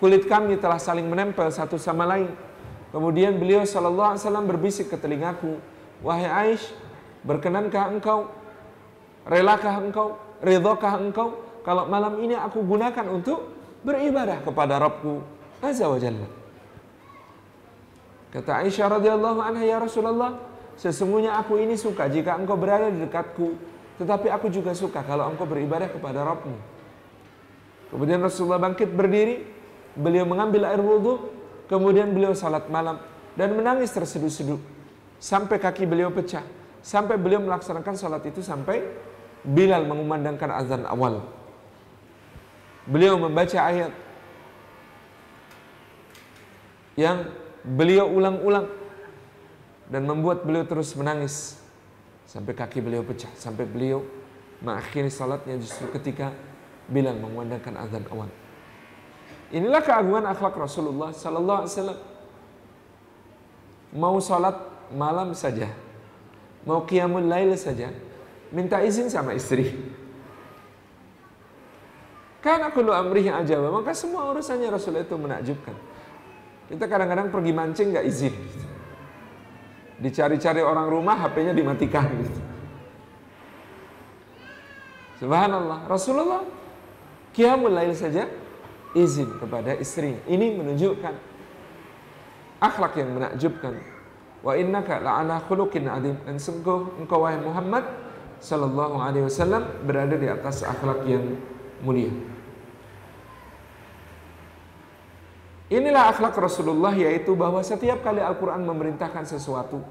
Kulit 0.02 0.26
kami 0.26 0.58
telah 0.58 0.82
saling 0.82 1.06
menempel 1.06 1.54
satu 1.54 1.78
sama 1.78 2.10
lain. 2.10 2.34
Kemudian 2.90 3.38
beliau 3.38 3.62
sallallahu 3.62 4.16
alaihi 4.16 4.24
wasallam 4.26 4.48
berbisik 4.50 4.90
ke 4.90 4.98
telingaku, 4.98 5.62
"Wahai 6.02 6.26
Aish, 6.26 6.74
berkenankah 7.22 7.94
engkau? 7.94 8.32
Relakah 9.28 9.84
engkau? 9.84 10.27
Ridhokah 10.42 10.94
engkau 11.02 11.42
kalau 11.66 11.90
malam 11.90 12.22
ini 12.22 12.38
aku 12.38 12.62
gunakan 12.64 13.06
untuk 13.10 13.52
beribadah 13.82 14.42
kepada 14.46 14.78
Rabbku 14.78 15.22
Azza 15.62 15.90
wa 15.90 15.98
Jalla?" 15.98 16.28
Kata 18.28 18.62
Aisyah 18.62 19.00
radhiyallahu 19.00 19.40
anha, 19.40 19.64
"Ya 19.64 19.80
Rasulullah, 19.80 20.36
sesungguhnya 20.76 21.40
aku 21.40 21.58
ini 21.58 21.80
suka 21.80 22.12
jika 22.12 22.36
engkau 22.36 22.60
berada 22.60 22.92
di 22.92 23.02
dekatku, 23.02 23.56
tetapi 23.98 24.28
aku 24.30 24.52
juga 24.52 24.76
suka 24.76 25.02
kalau 25.02 25.32
engkau 25.32 25.48
beribadah 25.48 25.88
kepada 25.88 26.22
Rabbmu." 26.28 26.58
Kemudian 27.88 28.20
Rasulullah 28.20 28.60
bangkit 28.60 28.92
berdiri, 28.92 29.48
beliau 29.96 30.28
mengambil 30.28 30.68
air 30.68 30.84
wudhu, 30.84 31.32
kemudian 31.72 32.12
beliau 32.12 32.36
salat 32.36 32.68
malam 32.68 33.00
dan 33.40 33.56
menangis 33.56 33.96
terseduh-seduh 33.96 34.60
sampai 35.18 35.56
kaki 35.56 35.88
beliau 35.88 36.12
pecah, 36.12 36.44
sampai 36.84 37.16
beliau 37.16 37.40
melaksanakan 37.42 37.96
salat 37.96 38.28
itu 38.28 38.44
sampai 38.44 38.84
Bilal 39.48 39.88
mengumandangkan 39.88 40.52
azan 40.52 40.84
awal. 40.84 41.24
Beliau 42.84 43.16
membaca 43.16 43.56
ayat 43.64 43.96
yang 47.00 47.32
beliau 47.64 48.12
ulang-ulang 48.12 48.68
dan 49.88 50.04
membuat 50.04 50.44
beliau 50.44 50.68
terus 50.68 50.92
menangis 51.00 51.56
sampai 52.28 52.52
kaki 52.52 52.84
beliau 52.84 53.08
pecah, 53.08 53.32
sampai 53.40 53.64
beliau 53.64 54.04
mengakhiri 54.60 55.08
salatnya 55.08 55.56
justru 55.62 55.88
ketika 55.96 56.36
bilang 56.92 57.24
mengumandangkan 57.24 57.76
azan 57.88 58.04
awal. 58.12 58.28
Inilah 59.48 59.80
keagungan 59.80 60.28
akhlak 60.28 60.60
Rasulullah 60.60 61.16
sallallahu 61.16 61.60
alaihi 61.64 61.72
wasallam. 61.72 62.00
Mau 63.96 64.20
salat 64.20 64.58
malam 64.92 65.32
saja, 65.32 65.72
mau 66.68 66.84
qiyamul 66.84 67.24
lail 67.24 67.56
saja, 67.56 67.96
minta 68.52 68.80
izin 68.84 69.12
sama 69.12 69.34
istri. 69.34 69.74
Karena 72.40 72.72
kullu 72.72 72.94
amrihi 72.96 73.28
ajaba, 73.28 73.74
maka 73.74 73.92
semua 73.92 74.32
urusannya 74.32 74.72
Rasulullah 74.72 75.04
itu 75.04 75.18
menakjubkan. 75.20 75.76
Kita 76.68 76.86
kadang-kadang 76.88 77.28
pergi 77.34 77.52
mancing 77.52 77.88
nggak 77.92 78.06
izin. 78.08 78.36
Dicari-cari 79.98 80.62
orang 80.62 80.88
rumah, 80.88 81.18
HP-nya 81.18 81.52
dimatikan. 81.58 82.08
Subhanallah, 85.18 85.90
Rasulullah 85.90 86.46
Qiyamul 87.34 87.74
lail 87.74 87.94
saja 87.94 88.30
izin 88.94 89.38
kepada 89.42 89.74
istri. 89.78 90.18
Ini 90.26 90.58
menunjukkan 90.58 91.14
akhlak 92.62 92.98
yang 92.98 93.14
menakjubkan. 93.14 93.78
Wa 94.42 94.54
innaka 94.58 95.02
la'ala 95.02 95.42
khuluqin 95.46 95.90
adim. 95.90 96.18
Dan 96.26 96.38
sungguh 96.42 97.02
engkau 97.02 97.26
wahai 97.26 97.42
Muhammad 97.42 98.07
sallallahu 98.40 99.02
alaihi 99.02 99.26
wasallam 99.26 99.66
berada 99.84 100.16
di 100.16 100.28
atas 100.30 100.62
akhlak 100.62 101.06
yang 101.10 101.38
mulia. 101.82 102.12
Inilah 105.68 106.16
akhlak 106.16 106.32
Rasulullah 106.40 106.96
yaitu 106.96 107.36
bahwa 107.36 107.60
setiap 107.60 108.00
kali 108.00 108.24
Al-Quran 108.24 108.64
memerintahkan 108.64 109.28
sesuatu 109.28 109.84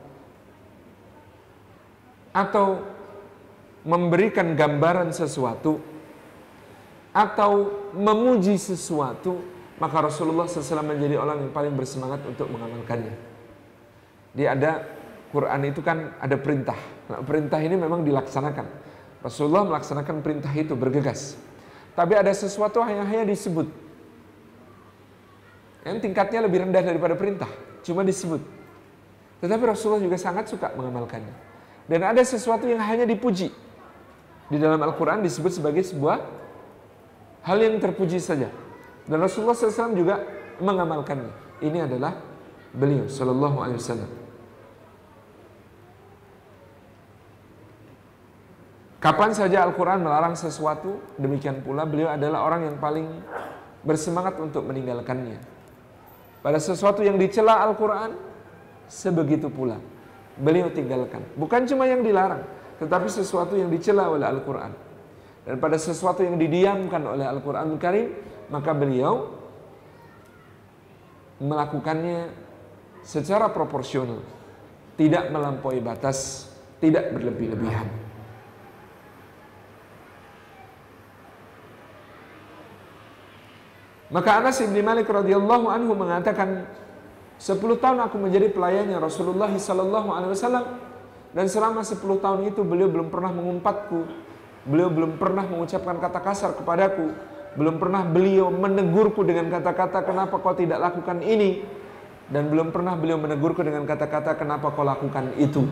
atau 2.32 2.80
memberikan 3.84 4.56
gambaran 4.56 5.12
sesuatu 5.12 5.78
atau 7.12 7.72
memuji 7.92 8.56
sesuatu, 8.56 9.40
maka 9.80 10.04
Rasulullah 10.04 10.44
SAW 10.44 10.84
menjadi 10.84 11.16
orang 11.20 11.48
yang 11.48 11.52
paling 11.52 11.72
bersemangat 11.72 12.24
untuk 12.28 12.48
mengamalkannya. 12.48 13.14
Dia 14.36 14.52
ada 14.52 14.84
Quran 15.32 15.60
itu 15.68 15.80
kan 15.84 16.12
ada 16.20 16.36
perintah. 16.40 16.76
Nah, 17.06 17.22
perintah 17.22 17.62
ini 17.62 17.78
memang 17.78 18.02
dilaksanakan. 18.02 18.66
Rasulullah 19.22 19.66
melaksanakan 19.66 20.22
perintah 20.22 20.50
itu 20.54 20.74
bergegas. 20.74 21.38
Tapi 21.96 22.12
ada 22.12 22.30
sesuatu 22.30 22.82
yang 22.84 23.06
hanya 23.06 23.24
disebut. 23.24 23.66
Yang 25.86 25.96
tingkatnya 26.02 26.42
lebih 26.42 26.66
rendah 26.66 26.82
daripada 26.82 27.14
perintah, 27.14 27.48
cuma 27.86 28.02
disebut. 28.02 28.42
Tetapi 29.38 29.62
Rasulullah 29.64 30.02
juga 30.02 30.18
sangat 30.18 30.50
suka 30.50 30.74
mengamalkannya. 30.74 31.30
Dan 31.86 32.02
ada 32.02 32.18
sesuatu 32.26 32.66
yang 32.66 32.82
hanya 32.82 33.06
dipuji. 33.06 33.54
Di 34.50 34.58
dalam 34.58 34.78
Al-Quran 34.82 35.22
disebut 35.22 35.54
sebagai 35.54 35.86
sebuah 35.86 36.18
hal 37.46 37.58
yang 37.62 37.78
terpuji 37.78 38.18
saja. 38.18 38.50
Dan 39.06 39.22
Rasulullah 39.22 39.54
SAW 39.54 39.94
juga 39.94 40.22
mengamalkannya. 40.58 41.62
Ini 41.62 41.86
adalah 41.86 42.18
beliau 42.74 43.06
Sallallahu 43.06 43.62
Alaihi 43.62 43.78
Wasallam. 43.78 44.25
Kapan 48.96 49.30
saja 49.36 49.62
Al-Quran 49.62 50.00
melarang 50.02 50.34
sesuatu, 50.34 51.04
demikian 51.20 51.60
pula 51.60 51.84
beliau 51.84 52.08
adalah 52.10 52.48
orang 52.48 52.72
yang 52.72 52.76
paling 52.80 53.06
bersemangat 53.84 54.40
untuk 54.40 54.64
meninggalkannya. 54.64 55.36
Pada 56.40 56.56
sesuatu 56.56 57.04
yang 57.04 57.20
dicela 57.20 57.60
Al-Quran, 57.60 58.16
sebegitu 58.88 59.52
pula 59.52 59.76
beliau 60.40 60.72
tinggalkan. 60.72 61.20
Bukan 61.36 61.68
cuma 61.68 61.84
yang 61.84 62.00
dilarang, 62.00 62.42
tetapi 62.80 63.08
sesuatu 63.08 63.56
yang 63.56 63.72
dicela 63.72 64.08
oleh 64.12 64.24
Al-Quran 64.28 64.72
dan 65.46 65.62
pada 65.62 65.78
sesuatu 65.78 66.26
yang 66.26 66.36
didiamkan 66.36 67.00
oleh 67.06 67.24
Al-Quran 67.24 67.78
Karim 67.78 68.12
maka 68.52 68.74
beliau 68.74 69.32
melakukannya 71.38 72.34
secara 73.06 73.48
proporsional 73.54 74.20
tidak 74.98 75.30
melampaui 75.30 75.80
batas 75.80 76.50
tidak 76.82 77.14
berlebih-lebihan 77.14 78.05
maka 84.10 84.38
Anas 84.38 84.62
bin 84.62 84.76
Malik 84.84 85.10
radhiyallahu 85.10 85.66
anhu 85.70 85.92
mengatakan 85.98 86.68
10 87.36 87.58
tahun 87.82 87.98
aku 88.06 88.16
menjadi 88.16 88.48
pelayannya 88.52 88.96
Rasulullah 89.02 89.50
sallallahu 89.50 90.08
alaihi 90.14 90.32
wasallam 90.32 90.64
dan 91.36 91.46
selama 91.50 91.84
10 91.84 92.00
tahun 92.00 92.40
itu 92.48 92.60
beliau 92.64 92.88
belum 92.88 93.12
pernah 93.12 93.34
mengumpatku 93.34 94.26
Beliau 94.66 94.90
belum 94.90 95.14
pernah 95.16 95.46
mengucapkan 95.46 95.96
kata 96.02 96.20
kasar 96.20 96.50
kepadaku. 96.58 97.14
Belum 97.54 97.78
pernah 97.78 98.02
beliau 98.02 98.50
menegurku 98.50 99.22
dengan 99.22 99.48
kata-kata 99.48 100.02
kenapa 100.02 100.42
kau 100.42 100.52
tidak 100.52 100.82
lakukan 100.82 101.22
ini. 101.22 101.78
dan 102.26 102.50
belum 102.50 102.74
pernah 102.74 102.98
beliau 102.98 103.22
menegurku 103.22 103.62
dengan 103.62 103.86
kata-kata 103.86 104.34
kenapa 104.34 104.74
kau 104.74 104.82
lakukan 104.82 105.30
itu. 105.38 105.62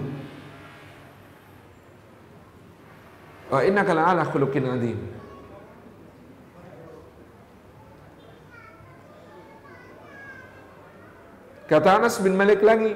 Wa 3.50 3.66
innaka 3.66 3.90
la'ala 3.90 4.22
khuluqin 4.22 4.62
adzim. 4.62 4.94
Kata 11.64 11.96
Anas 11.96 12.20
bin 12.20 12.36
Malik 12.36 12.60
lagi, 12.60 12.92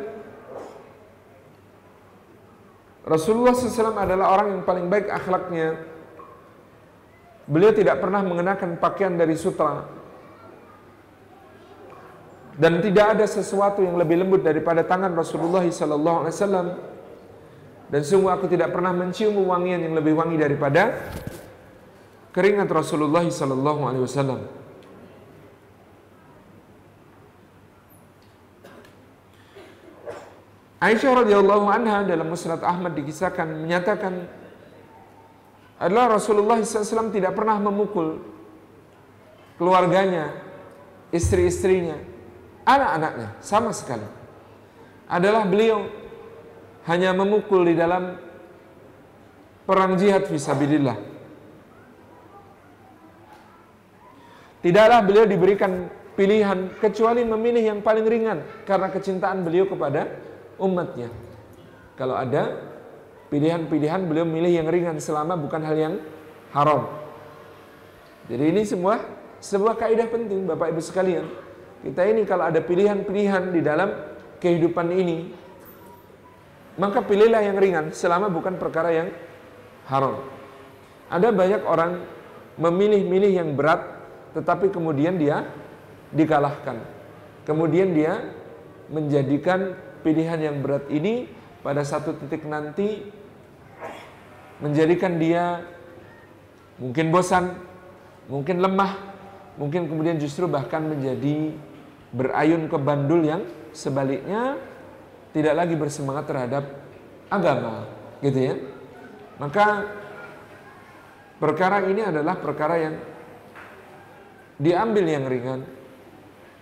Rasulullah 3.09 3.57
SAW 3.57 3.97
adalah 3.97 4.37
orang 4.37 4.49
yang 4.61 4.63
paling 4.69 4.93
baik 4.93 5.09
akhlaknya. 5.09 5.81
Beliau 7.49 7.73
tidak 7.73 7.97
pernah 8.05 8.21
mengenakan 8.21 8.77
pakaian 8.77 9.17
dari 9.17 9.33
sutra. 9.41 9.89
Dan 12.59 12.85
tidak 12.85 13.17
ada 13.17 13.25
sesuatu 13.25 13.81
yang 13.81 13.97
lebih 13.97 14.21
lembut 14.21 14.45
daripada 14.45 14.85
tangan 14.85 15.17
Rasulullah 15.17 15.65
SAW. 15.65 16.77
Dan 17.89 18.03
sungguh 18.05 18.29
aku 18.29 18.53
tidak 18.53 18.69
pernah 18.77 18.93
mencium 18.93 19.33
wangian 19.49 19.81
yang 19.81 19.97
lebih 19.97 20.13
wangi 20.13 20.37
daripada 20.37 21.09
keringat 22.37 22.69
Rasulullah 22.69 23.25
SAW. 23.25 24.58
Aisyah 30.79 31.27
radhiyallahu 31.27 31.67
anha 31.67 32.07
dalam 32.07 32.31
Musnad 32.31 32.63
Ahmad 32.63 32.95
dikisahkan 32.95 33.51
menyatakan 33.51 34.31
adalah 35.79 36.19
Rasulullah 36.19 36.63
SAW 36.63 37.11
tidak 37.11 37.35
pernah 37.35 37.59
memukul 37.59 38.23
keluarganya, 39.59 40.31
istri-istrinya, 41.11 41.99
anak-anaknya 42.63 43.29
sama 43.43 43.75
sekali. 43.75 44.07
Adalah 45.11 45.51
beliau 45.51 45.83
hanya 46.87 47.11
memukul 47.11 47.67
di 47.67 47.75
dalam 47.75 48.15
perang 49.67 49.99
jihad 49.99 50.31
fisabilillah. 50.31 50.99
Tidaklah 54.63 55.01
beliau 55.03 55.27
diberikan 55.27 55.91
pilihan 56.15 56.71
kecuali 56.79 57.23
memilih 57.23 57.75
yang 57.75 57.81
paling 57.83 58.07
ringan 58.07 58.43
karena 58.67 58.91
kecintaan 58.91 59.47
beliau 59.47 59.71
kepada 59.71 60.28
umatnya. 60.59 61.09
Kalau 61.99 62.15
ada 62.15 62.59
pilihan-pilihan 63.33 64.07
beliau 64.07 64.27
milih 64.27 64.63
yang 64.63 64.69
ringan 64.71 64.99
selama 65.03 65.35
bukan 65.35 65.63
hal 65.65 65.77
yang 65.79 65.95
haram. 66.55 66.87
Jadi 68.29 68.45
ini 68.45 68.63
semua 68.69 69.01
sebuah 69.41 69.79
kaidah 69.79 70.07
penting 70.11 70.45
Bapak 70.45 70.75
Ibu 70.75 70.83
sekalian. 70.83 71.27
Kita 71.83 72.03
ini 72.05 72.27
kalau 72.27 72.51
ada 72.51 72.59
pilihan-pilihan 72.59 73.55
di 73.55 73.61
dalam 73.63 73.95
kehidupan 74.43 74.91
ini 74.95 75.19
maka 76.79 77.03
pilihlah 77.03 77.43
yang 77.43 77.59
ringan 77.59 77.91
selama 77.91 78.31
bukan 78.31 78.55
perkara 78.55 78.95
yang 78.95 79.09
haram. 79.91 80.23
Ada 81.11 81.35
banyak 81.35 81.63
orang 81.67 82.07
memilih-milih 82.55 83.33
yang 83.35 83.51
berat 83.59 83.83
tetapi 84.39 84.71
kemudian 84.71 85.19
dia 85.19 85.43
dikalahkan. 86.15 86.79
Kemudian 87.43 87.97
dia 87.97 88.31
menjadikan 88.93 89.75
pilihan 90.05 90.39
yang 90.39 90.63
berat 90.63 90.87
ini 90.89 91.29
pada 91.63 91.83
satu 91.83 92.15
titik 92.17 92.47
nanti 92.47 93.03
menjadikan 94.59 95.19
dia 95.19 95.63
mungkin 96.79 97.11
bosan, 97.11 97.59
mungkin 98.31 98.63
lemah, 98.63 98.95
mungkin 99.59 99.91
kemudian 99.91 100.19
justru 100.19 100.47
bahkan 100.47 100.83
menjadi 100.87 101.55
berayun 102.15 102.71
ke 102.71 102.77
bandul 102.79 103.23
yang 103.23 103.43
sebaliknya 103.75 104.57
tidak 105.35 105.55
lagi 105.55 105.75
bersemangat 105.77 106.25
terhadap 106.27 106.65
agama, 107.29 107.85
gitu 108.25 108.39
ya. 108.39 108.55
Maka 109.39 109.87
perkara 111.39 111.85
ini 111.87 112.03
adalah 112.03 112.39
perkara 112.39 112.75
yang 112.81 112.95
diambil 114.59 115.05
yang 115.07 115.25
ringan. 115.31 115.61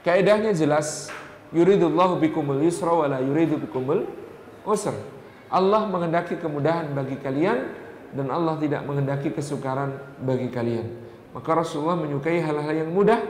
Kaidahnya 0.05 0.53
jelas, 0.53 1.09
yuridullahu 1.57 2.21
bikumul 2.21 2.61
yusra 2.61 2.93
wa 2.93 3.09
la 3.09 3.25
yuridu 3.25 3.57
bikumul 3.57 4.05
usra. 4.69 4.93
Allah 5.49 5.89
menghendaki 5.89 6.37
kemudahan 6.37 6.93
bagi 6.93 7.17
kalian 7.17 7.73
dan 8.13 8.29
Allah 8.29 8.61
tidak 8.61 8.85
menghendaki 8.85 9.33
kesukaran 9.33 9.97
bagi 10.21 10.53
kalian. 10.53 10.85
Maka 11.33 11.57
Rasulullah 11.57 11.97
menyukai 11.97 12.45
hal-hal 12.45 12.85
yang 12.85 12.91
mudah 12.93 13.21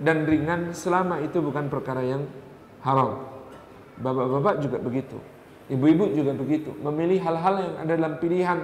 dan 0.00 0.24
ringan 0.24 0.72
selama 0.72 1.20
itu 1.20 1.44
bukan 1.44 1.68
perkara 1.68 2.00
yang 2.00 2.24
haram. 2.80 3.20
Bapak-bapak 4.00 4.64
juga 4.64 4.80
begitu. 4.80 5.20
Ibu-ibu 5.68 6.12
juga 6.12 6.32
begitu. 6.36 6.72
Memilih 6.80 7.20
hal-hal 7.24 7.54
yang 7.62 7.74
ada 7.84 7.92
dalam 7.96 8.14
pilihan 8.20 8.58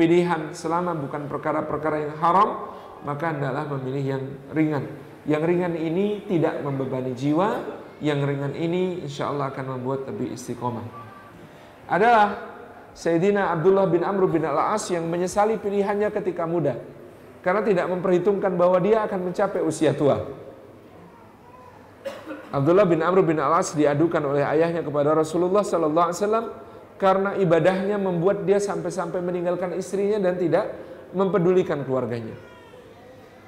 pilihan 0.00 0.56
selama 0.56 0.96
bukan 0.96 1.28
perkara-perkara 1.28 1.96
yang 2.08 2.14
haram, 2.24 2.72
maka 3.04 3.36
hendaklah 3.36 3.68
memilih 3.76 4.04
yang 4.16 4.24
ringan. 4.56 4.84
Yang 5.28 5.42
ringan 5.44 5.74
ini 5.76 6.24
tidak 6.24 6.64
membebani 6.64 7.12
jiwa, 7.12 7.60
yang 8.00 8.24
ringan 8.24 8.56
ini 8.56 9.04
insya 9.04 9.28
Allah 9.28 9.52
akan 9.52 9.78
membuat 9.78 10.08
lebih 10.08 10.32
istiqomah. 10.32 10.84
Adalah 11.88 12.50
Sayyidina 12.96 13.52
Abdullah 13.54 13.86
bin 13.86 14.02
Amr 14.02 14.26
bin 14.26 14.42
Al-As 14.42 14.88
yang 14.90 15.06
menyesali 15.06 15.60
pilihannya 15.60 16.10
ketika 16.10 16.48
muda. 16.48 16.76
Karena 17.40 17.64
tidak 17.64 17.88
memperhitungkan 17.88 18.52
bahwa 18.56 18.76
dia 18.84 19.04
akan 19.08 19.32
mencapai 19.32 19.64
usia 19.64 19.96
tua. 19.96 20.20
Abdullah 22.50 22.84
bin 22.84 23.00
Amr 23.00 23.22
bin 23.22 23.38
Al-As 23.38 23.72
diadukan 23.78 24.20
oleh 24.26 24.42
ayahnya 24.42 24.82
kepada 24.82 25.14
Rasulullah 25.14 25.62
Sallallahu 25.62 26.06
Alaihi 26.10 26.20
Wasallam 26.20 26.46
karena 27.00 27.30
ibadahnya 27.38 27.96
membuat 27.96 28.44
dia 28.44 28.60
sampai-sampai 28.60 29.24
meninggalkan 29.24 29.72
istrinya 29.78 30.20
dan 30.20 30.36
tidak 30.36 30.68
mempedulikan 31.16 31.80
keluarganya. 31.86 32.36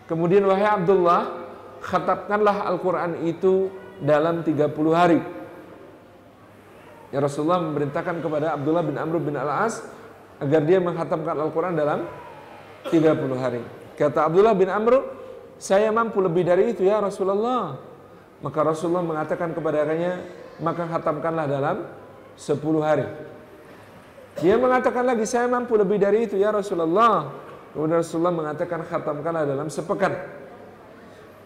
Kemudian 0.09 0.47
wahai 0.49 0.65
Abdullah, 0.65 1.45
khatapkanlah 1.83 2.65
Al-Quran 2.65 3.27
itu 3.27 3.69
dalam 4.03 4.43
30 4.43 4.75
hari. 4.93 5.21
Ya 7.15 7.23
Rasulullah 7.23 7.63
memerintahkan 7.63 8.19
kepada 8.19 8.57
Abdullah 8.59 8.83
bin 8.83 8.97
Amr 8.99 9.23
bin 9.23 9.37
Al-As 9.39 9.85
agar 10.43 10.61
dia 10.67 10.83
menghatamkan 10.83 11.39
Al-Quran 11.39 11.79
dalam 11.79 12.09
30 12.91 13.39
hari. 13.39 13.63
Kata 13.95 14.27
Abdullah 14.27 14.59
bin 14.59 14.67
Amr, 14.67 15.07
saya 15.61 15.95
mampu 15.95 16.19
lebih 16.19 16.43
dari 16.43 16.75
itu 16.75 16.83
ya 16.83 16.99
Rasulullah. 16.99 17.79
Maka 18.43 18.59
Rasulullah 18.67 19.07
mengatakan 19.07 19.55
kepadanya, 19.55 20.19
maka 20.59 20.83
hatamkanlah 20.91 21.47
dalam 21.47 21.87
10 22.35 22.59
hari. 22.83 23.07
Dia 24.43 24.59
mengatakan 24.59 25.07
lagi, 25.07 25.29
saya 25.29 25.47
mampu 25.47 25.79
lebih 25.79 26.03
dari 26.03 26.27
itu 26.27 26.41
ya 26.41 26.51
Rasulullah. 26.51 27.31
Kemudian 27.71 28.03
Rasulullah 28.03 28.35
mengatakan, 28.35 28.83
khatamkanlah 28.83 29.45
dalam 29.47 29.69
sepekan. 29.71 30.42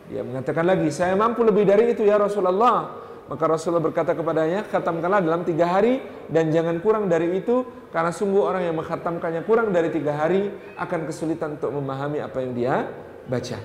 Dia 0.06 0.22
mengatakan 0.22 0.62
lagi, 0.62 0.88
saya 0.94 1.18
mampu 1.18 1.42
lebih 1.42 1.66
dari 1.66 1.90
itu 1.90 2.06
ya 2.06 2.18
Rasulullah. 2.18 3.06
Maka 3.26 3.42
Rasulullah 3.50 3.82
berkata 3.82 4.14
kepadanya, 4.14 4.62
khatamkanlah 4.70 5.18
dalam 5.18 5.42
tiga 5.42 5.66
hari 5.66 5.98
dan 6.30 6.54
jangan 6.54 6.78
kurang 6.78 7.10
dari 7.10 7.42
itu, 7.42 7.66
karena 7.90 8.14
sungguh 8.14 8.38
orang 8.38 8.70
yang 8.70 8.78
menghatamkannya 8.78 9.42
kurang 9.42 9.74
dari 9.74 9.90
tiga 9.90 10.14
hari 10.14 10.46
akan 10.78 11.10
kesulitan 11.10 11.58
untuk 11.58 11.74
memahami 11.74 12.22
apa 12.22 12.38
yang 12.38 12.54
dia 12.54 12.86
baca. 13.26 13.58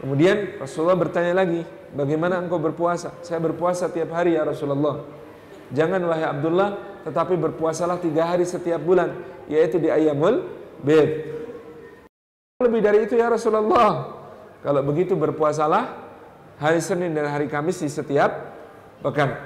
Kemudian 0.00 0.56
Rasulullah 0.56 0.96
bertanya 0.96 1.36
lagi, 1.36 1.60
bagaimana 1.92 2.40
engkau 2.40 2.56
berpuasa? 2.56 3.20
Saya 3.20 3.36
berpuasa 3.44 3.92
tiap 3.92 4.16
hari 4.16 4.40
ya 4.40 4.48
Rasulullah. 4.48 5.04
Jangan 5.68 6.00
wahai 6.08 6.24
Abdullah, 6.24 7.02
tetapi 7.04 7.36
berpuasalah 7.36 8.00
tiga 8.00 8.32
hari 8.32 8.48
setiap 8.48 8.80
bulan, 8.80 9.12
yaitu 9.44 9.76
di 9.76 9.92
ayamul 9.92 10.40
bid. 10.80 11.36
Lebih 12.64 12.80
dari 12.80 12.98
itu 13.04 13.20
ya 13.20 13.28
Rasulullah. 13.28 14.17
Kalau 14.62 14.82
begitu 14.82 15.14
berpuasalah 15.14 15.94
hari 16.58 16.82
Senin 16.82 17.14
dan 17.14 17.30
hari 17.30 17.46
Kamis 17.46 17.78
di 17.78 17.90
setiap 17.90 18.58
pekan. 19.00 19.38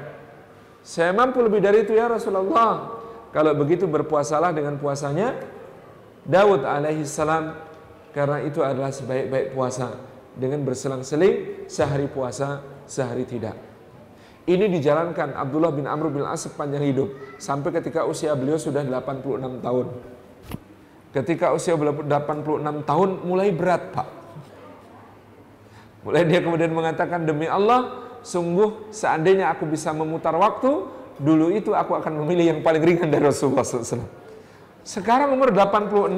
Saya 0.82 1.12
mampu 1.14 1.44
lebih 1.44 1.62
dari 1.62 1.84
itu 1.84 1.94
ya 1.94 2.08
Rasulullah. 2.08 2.98
Kalau 3.30 3.52
begitu 3.56 3.88
berpuasalah 3.88 4.52
dengan 4.52 4.76
puasanya 4.76 5.36
Daud 6.24 6.64
alaihi 6.68 7.04
salam 7.08 7.56
karena 8.12 8.44
itu 8.44 8.60
adalah 8.60 8.92
sebaik-baik 8.92 9.56
puasa 9.56 9.96
dengan 10.36 10.64
berselang-seling 10.64 11.64
sehari 11.68 12.08
puasa 12.08 12.60
sehari 12.88 13.24
tidak. 13.24 13.56
Ini 14.42 14.66
dijalankan 14.68 15.38
Abdullah 15.38 15.70
bin 15.70 15.86
Amr 15.86 16.10
bin 16.10 16.26
As 16.26 16.44
sepanjang 16.44 16.82
hidup 16.82 17.38
sampai 17.38 17.70
ketika 17.78 18.02
usia 18.02 18.34
beliau 18.34 18.58
sudah 18.58 18.82
86 18.82 19.62
tahun. 19.62 19.86
Ketika 21.12 21.54
usia 21.54 21.76
86 21.78 22.88
tahun 22.88 23.08
mulai 23.22 23.52
berat, 23.54 23.92
Pak. 23.94 24.21
Mulai 26.02 26.26
dia 26.26 26.42
kemudian 26.42 26.74
mengatakan 26.74 27.22
demi 27.22 27.46
Allah, 27.46 28.10
sungguh 28.26 28.90
seandainya 28.90 29.50
aku 29.54 29.66
bisa 29.70 29.94
memutar 29.94 30.34
waktu, 30.34 30.90
dulu 31.22 31.54
itu 31.54 31.70
aku 31.74 31.94
akan 31.94 32.26
memilih 32.26 32.56
yang 32.56 32.60
paling 32.60 32.82
ringan 32.82 33.06
dari 33.06 33.22
Rasulullah 33.22 33.62
SAW. 33.62 34.02
Sekarang 34.82 35.30
umur 35.30 35.54
86 35.54 36.10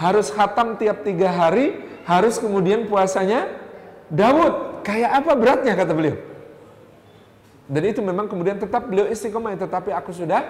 harus 0.00 0.26
khatam 0.32 0.80
tiap 0.80 1.04
tiga 1.04 1.28
hari, 1.28 1.76
harus 2.08 2.40
kemudian 2.40 2.88
puasanya 2.88 3.52
Daud. 4.08 4.80
Kayak 4.80 5.20
apa 5.20 5.32
beratnya 5.36 5.76
kata 5.76 5.92
beliau? 5.92 6.16
Dan 7.68 7.84
itu 7.84 8.00
memang 8.00 8.32
kemudian 8.32 8.56
tetap 8.56 8.88
beliau 8.88 9.04
istiqomah, 9.12 9.52
tetapi 9.60 9.92
aku 9.92 10.16
sudah 10.16 10.40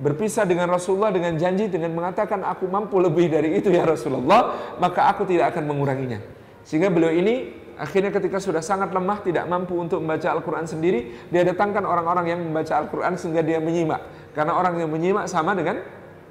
berpisah 0.00 0.48
dengan 0.48 0.72
Rasulullah 0.72 1.12
dengan 1.12 1.36
janji 1.36 1.68
dengan 1.68 1.92
mengatakan 1.92 2.40
aku 2.44 2.64
mampu 2.64 2.96
lebih 2.96 3.28
dari 3.28 3.60
itu 3.60 3.68
ya 3.68 3.84
Rasulullah, 3.84 4.72
maka 4.80 5.12
aku 5.12 5.28
tidak 5.28 5.52
akan 5.52 5.68
menguranginya. 5.68 6.24
Sehingga 6.64 6.88
beliau 6.88 7.12
ini 7.12 7.65
akhirnya 7.76 8.10
ketika 8.12 8.40
sudah 8.40 8.64
sangat 8.64 8.92
lemah 8.92 9.22
tidak 9.22 9.44
mampu 9.46 9.76
untuk 9.76 10.00
membaca 10.00 10.28
Al-Quran 10.32 10.66
sendiri, 10.66 11.28
dia 11.30 11.44
datangkan 11.44 11.84
orang-orang 11.84 12.26
yang 12.32 12.40
membaca 12.42 12.74
Al-Quran 12.76 13.14
sehingga 13.20 13.44
dia 13.44 13.60
menyimak. 13.62 14.32
Karena 14.32 14.56
orang 14.56 14.80
yang 14.80 14.90
menyimak 14.92 15.28
sama 15.28 15.56
dengan 15.56 15.80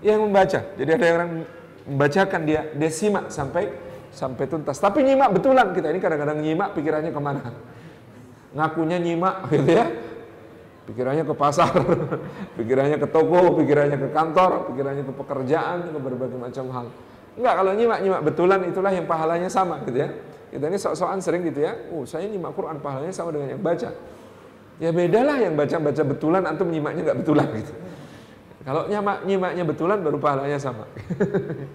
yang 0.06 0.22
membaca. 0.22 0.62
Jadi 0.78 0.90
ada 0.92 1.06
orang 1.16 1.30
membacakan 1.86 2.42
dia, 2.46 2.70
dia 2.74 2.92
simak 2.92 3.30
sampai 3.30 3.70
sampai 4.14 4.46
tuntas. 4.46 4.78
Tapi 4.78 5.02
nyimak 5.06 5.34
betulan 5.34 5.74
kita 5.74 5.92
ini 5.92 6.00
kadang-kadang 6.02 6.40
nyimak 6.42 6.74
pikirannya 6.78 7.12
ke 7.14 7.22
mana? 7.22 7.42
Ngakunya 8.56 8.98
nyimak 9.02 9.36
gitu 9.52 9.72
ya, 9.72 9.86
Pikirannya 10.86 11.26
ke 11.26 11.34
pasar, 11.34 11.74
pikirannya 12.62 13.02
ke 13.02 13.10
toko, 13.10 13.58
pikirannya 13.58 13.98
ke 13.98 14.10
kantor, 14.14 14.70
pikirannya 14.70 15.02
ke 15.02 15.14
pekerjaan, 15.18 15.90
ke 15.90 15.98
berbagai 15.98 16.38
macam 16.38 16.66
hal. 16.70 16.86
Enggak, 17.36 17.54
kalau 17.58 17.72
nyimak-nyimak 17.74 18.22
betulan 18.22 18.60
itulah 18.70 18.94
yang 18.94 19.10
pahalanya 19.10 19.50
sama 19.50 19.82
gitu 19.90 20.06
ya. 20.06 20.14
Kita 20.56 20.72
ini 20.72 20.80
sok-sokan 20.80 21.20
sering 21.20 21.44
gitu 21.52 21.68
ya, 21.68 21.76
oh 21.92 22.08
saya 22.08 22.32
nyimak 22.32 22.56
Quran 22.56 22.80
pahalanya 22.80 23.12
sama 23.12 23.36
dengan 23.36 23.60
yang 23.60 23.60
baca. 23.60 23.92
Ya 24.80 24.96
bedalah 24.96 25.36
yang 25.36 25.60
baca-baca 25.60 26.00
betulan, 26.08 26.48
antum 26.48 26.72
nyimaknya 26.72 27.12
nggak 27.12 27.20
betulan 27.28 27.48
gitu. 27.60 27.74
Kalau 28.64 28.88
nyimak 28.88 29.28
nyimaknya 29.28 29.64
betulan 29.68 30.00
baru 30.00 30.16
pahalanya 30.16 30.56
sama. 30.56 30.88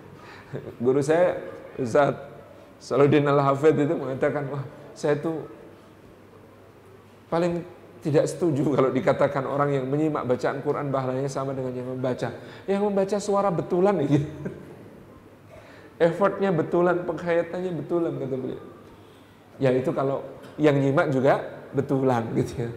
Guru 0.84 1.04
saya 1.04 1.36
Ustaz 1.76 2.16
Saluddin 2.80 3.28
Al-Hafidh 3.28 3.84
itu 3.84 3.92
mengatakan, 3.92 4.48
wah 4.48 4.64
saya 4.96 5.20
tuh 5.20 5.44
paling 7.28 7.60
tidak 8.00 8.32
setuju 8.32 8.64
kalau 8.80 8.88
dikatakan 8.96 9.44
orang 9.44 9.76
yang 9.76 9.84
menyimak 9.84 10.24
bacaan 10.24 10.64
Quran 10.64 10.88
bahalanya 10.88 11.28
sama 11.28 11.52
dengan 11.52 11.76
yang 11.76 11.84
membaca. 11.84 12.32
Yang 12.64 12.80
membaca 12.80 13.16
suara 13.20 13.52
betulan 13.52 13.92
gitu. 14.08 14.24
Effortnya 16.00 16.48
betulan, 16.48 17.04
penghayatannya 17.04 17.76
betulan 17.84 18.12
kata 18.16 18.36
beliau. 18.40 18.64
Ya 19.60 19.68
itu 19.76 19.92
kalau 19.92 20.24
yang 20.56 20.80
nyimak 20.80 21.12
juga 21.12 21.44
betulan 21.76 22.24
gitu 22.32 22.64
ya. 22.64 22.70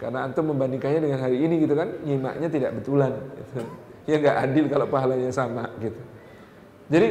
Karena 0.00 0.24
antum 0.24 0.48
membandingkannya 0.48 1.04
dengan 1.04 1.20
hari 1.20 1.44
ini 1.44 1.60
gitu 1.60 1.76
kan, 1.76 1.92
nyimaknya 2.00 2.48
tidak 2.48 2.80
betulan. 2.80 3.12
Gitu. 3.36 3.60
Ya 4.08 4.16
nggak 4.16 4.36
adil 4.48 4.64
kalau 4.72 4.86
pahalanya 4.88 5.28
sama 5.28 5.68
gitu. 5.76 6.00
Jadi 6.88 7.08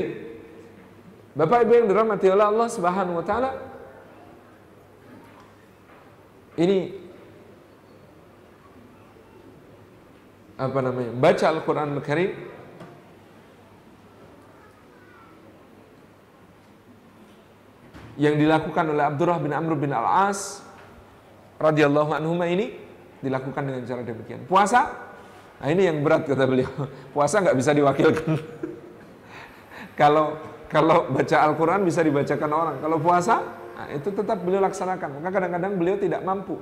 Bapak 1.38 1.70
Ibu 1.70 1.72
yang 1.72 1.88
dirahmati 1.88 2.28
oleh 2.34 2.46
Allah 2.50 2.68
Subhanahu 2.68 3.22
wa 3.22 3.26
taala 3.26 3.54
ini 6.58 6.98
apa 10.60 10.80
namanya 10.84 11.16
baca 11.16 11.46
Al-Quran 11.48 11.96
Al-Karim 11.96 12.49
yang 18.20 18.36
dilakukan 18.36 18.84
oleh 18.92 19.04
Abdurrah 19.08 19.40
bin 19.40 19.56
Amr 19.56 19.80
bin 19.80 19.96
Al-As 19.96 20.60
radhiyallahu 21.56 22.12
anhu 22.12 22.36
ini 22.44 22.76
dilakukan 23.24 23.64
dengan 23.64 23.82
cara 23.88 24.04
demikian. 24.04 24.44
Puasa, 24.44 24.92
nah 25.64 25.68
ini 25.72 25.88
yang 25.88 26.04
berat 26.04 26.28
kata 26.28 26.44
beliau. 26.44 26.72
Puasa 27.16 27.40
nggak 27.40 27.56
bisa 27.56 27.72
diwakilkan. 27.72 28.36
kalau 30.00 30.36
kalau 30.68 31.08
baca 31.10 31.38
Al-Quran 31.48 31.82
bisa 31.88 32.04
dibacakan 32.04 32.52
orang. 32.54 32.76
Kalau 32.78 33.02
puasa, 33.02 33.42
nah 33.74 33.90
itu 33.90 34.14
tetap 34.14 34.38
beliau 34.38 34.62
laksanakan. 34.62 35.18
Maka 35.18 35.34
kadang-kadang 35.34 35.74
beliau 35.82 35.98
tidak 35.98 36.22
mampu 36.22 36.62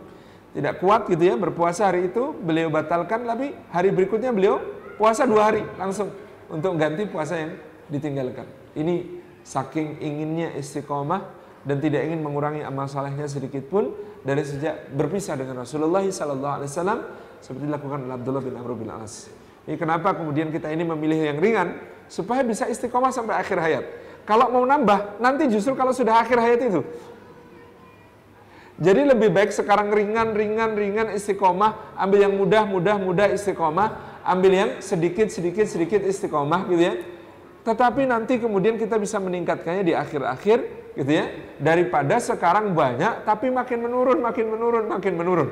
tidak 0.57 0.81
kuat 0.81 1.05
gitu 1.05 1.21
ya 1.21 1.37
berpuasa 1.37 1.93
hari 1.93 2.09
itu 2.09 2.33
beliau 2.33 2.73
batalkan 2.73 3.29
tapi 3.29 3.53
hari 3.69 3.93
berikutnya 3.93 4.33
beliau 4.33 4.57
puasa 4.97 5.29
dua 5.29 5.53
hari 5.53 5.61
langsung 5.77 6.09
untuk 6.49 6.73
ganti 6.81 7.05
puasa 7.05 7.37
yang 7.37 7.51
ditinggalkan 7.93 8.49
ini 8.73 9.21
saking 9.45 10.01
inginnya 10.01 10.57
istiqomah 10.57 11.36
dan 11.67 11.83
tidak 11.83 12.07
ingin 12.07 12.23
mengurangi 12.23 12.63
amal 12.63 12.87
salehnya 12.87 13.27
sedikit 13.27 13.67
pun 13.67 13.91
dari 14.23 14.39
sejak 14.47 14.87
berpisah 14.95 15.35
dengan 15.35 15.67
Rasulullah 15.67 16.01
Sallallahu 16.07 16.53
Alaihi 16.63 16.71
Wasallam 16.71 16.99
seperti 17.43 17.67
dilakukan 17.67 18.07
oleh 18.07 18.15
Abdullah 18.15 18.43
bin 18.43 18.55
Amr 18.55 18.71
bin 18.79 18.87
As. 18.87 19.27
Ini 19.67 19.75
kenapa 19.75 20.15
kemudian 20.15 20.47
kita 20.47 20.71
ini 20.71 20.87
memilih 20.87 21.27
yang 21.27 21.43
ringan 21.43 21.75
supaya 22.07 22.39
bisa 22.39 22.71
istiqomah 22.71 23.11
sampai 23.11 23.35
akhir 23.35 23.59
hayat. 23.59 23.85
Kalau 24.23 24.47
mau 24.47 24.63
nambah, 24.63 25.19
nanti 25.19 25.51
justru 25.51 25.75
kalau 25.75 25.91
sudah 25.91 26.23
akhir 26.23 26.39
hayat 26.39 26.59
itu, 26.71 26.83
jadi 28.77 29.09
lebih 29.09 29.33
baik 29.33 29.49
sekarang 29.49 29.89
ringan, 29.89 30.37
ringan, 30.37 30.77
ringan 30.77 31.07
istiqomah, 31.09 31.97
ambil 31.97 32.29
yang 32.29 32.33
mudah, 32.37 32.63
mudah, 32.69 32.95
mudah 33.01 33.27
istiqomah, 33.33 34.21
ambil 34.21 34.51
yang 34.53 34.69
sedikit, 34.85 35.33
sedikit, 35.33 35.65
sedikit 35.65 36.05
istiqomah 36.05 36.69
gitu 36.69 36.83
ya. 36.85 36.95
Tetapi 37.65 38.05
nanti 38.05 38.37
kemudian 38.37 38.77
kita 38.77 39.01
bisa 39.01 39.17
meningkatkannya 39.17 39.81
di 39.81 39.97
akhir-akhir 39.97 40.76
gitu 40.97 41.11
ya. 41.13 41.29
Daripada 41.61 42.17
sekarang 42.17 42.73
banyak 42.73 43.23
tapi 43.23 43.53
makin 43.53 43.85
menurun, 43.85 44.19
makin 44.19 44.45
menurun, 44.49 44.85
makin 44.89 45.13
menurun. 45.13 45.49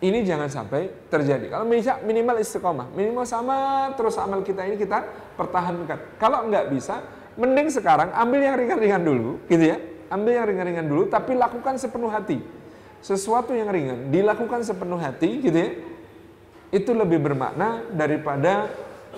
Ini 0.00 0.24
jangan 0.24 0.48
sampai 0.48 0.88
terjadi. 1.12 1.52
Kalau 1.52 1.64
bisa 1.68 2.00
minimal 2.04 2.40
istiqomah, 2.40 2.92
minimal 2.92 3.24
sama 3.28 3.88
terus 3.94 4.16
amal 4.16 4.40
kita 4.40 4.64
ini 4.64 4.80
kita 4.80 5.04
pertahankan. 5.36 6.16
Kalau 6.20 6.44
nggak 6.48 6.72
bisa, 6.72 7.04
mending 7.36 7.68
sekarang 7.68 8.12
ambil 8.12 8.40
yang 8.40 8.56
ringan-ringan 8.56 9.02
dulu 9.04 9.40
gitu 9.48 9.64
ya 9.64 9.78
ambil 10.14 10.32
yang 10.36 10.46
ringan-ringan 10.46 10.86
dulu, 10.86 11.02
tapi 11.10 11.34
lakukan 11.34 11.74
sepenuh 11.80 12.10
hati. 12.12 12.38
Sesuatu 13.02 13.52
yang 13.52 13.68
ringan, 13.68 14.08
dilakukan 14.14 14.64
sepenuh 14.64 14.96
hati, 14.96 15.42
gitu 15.42 15.58
ya. 15.58 15.70
Itu 16.70 16.94
lebih 16.94 17.22
bermakna 17.22 17.84
daripada 17.92 18.70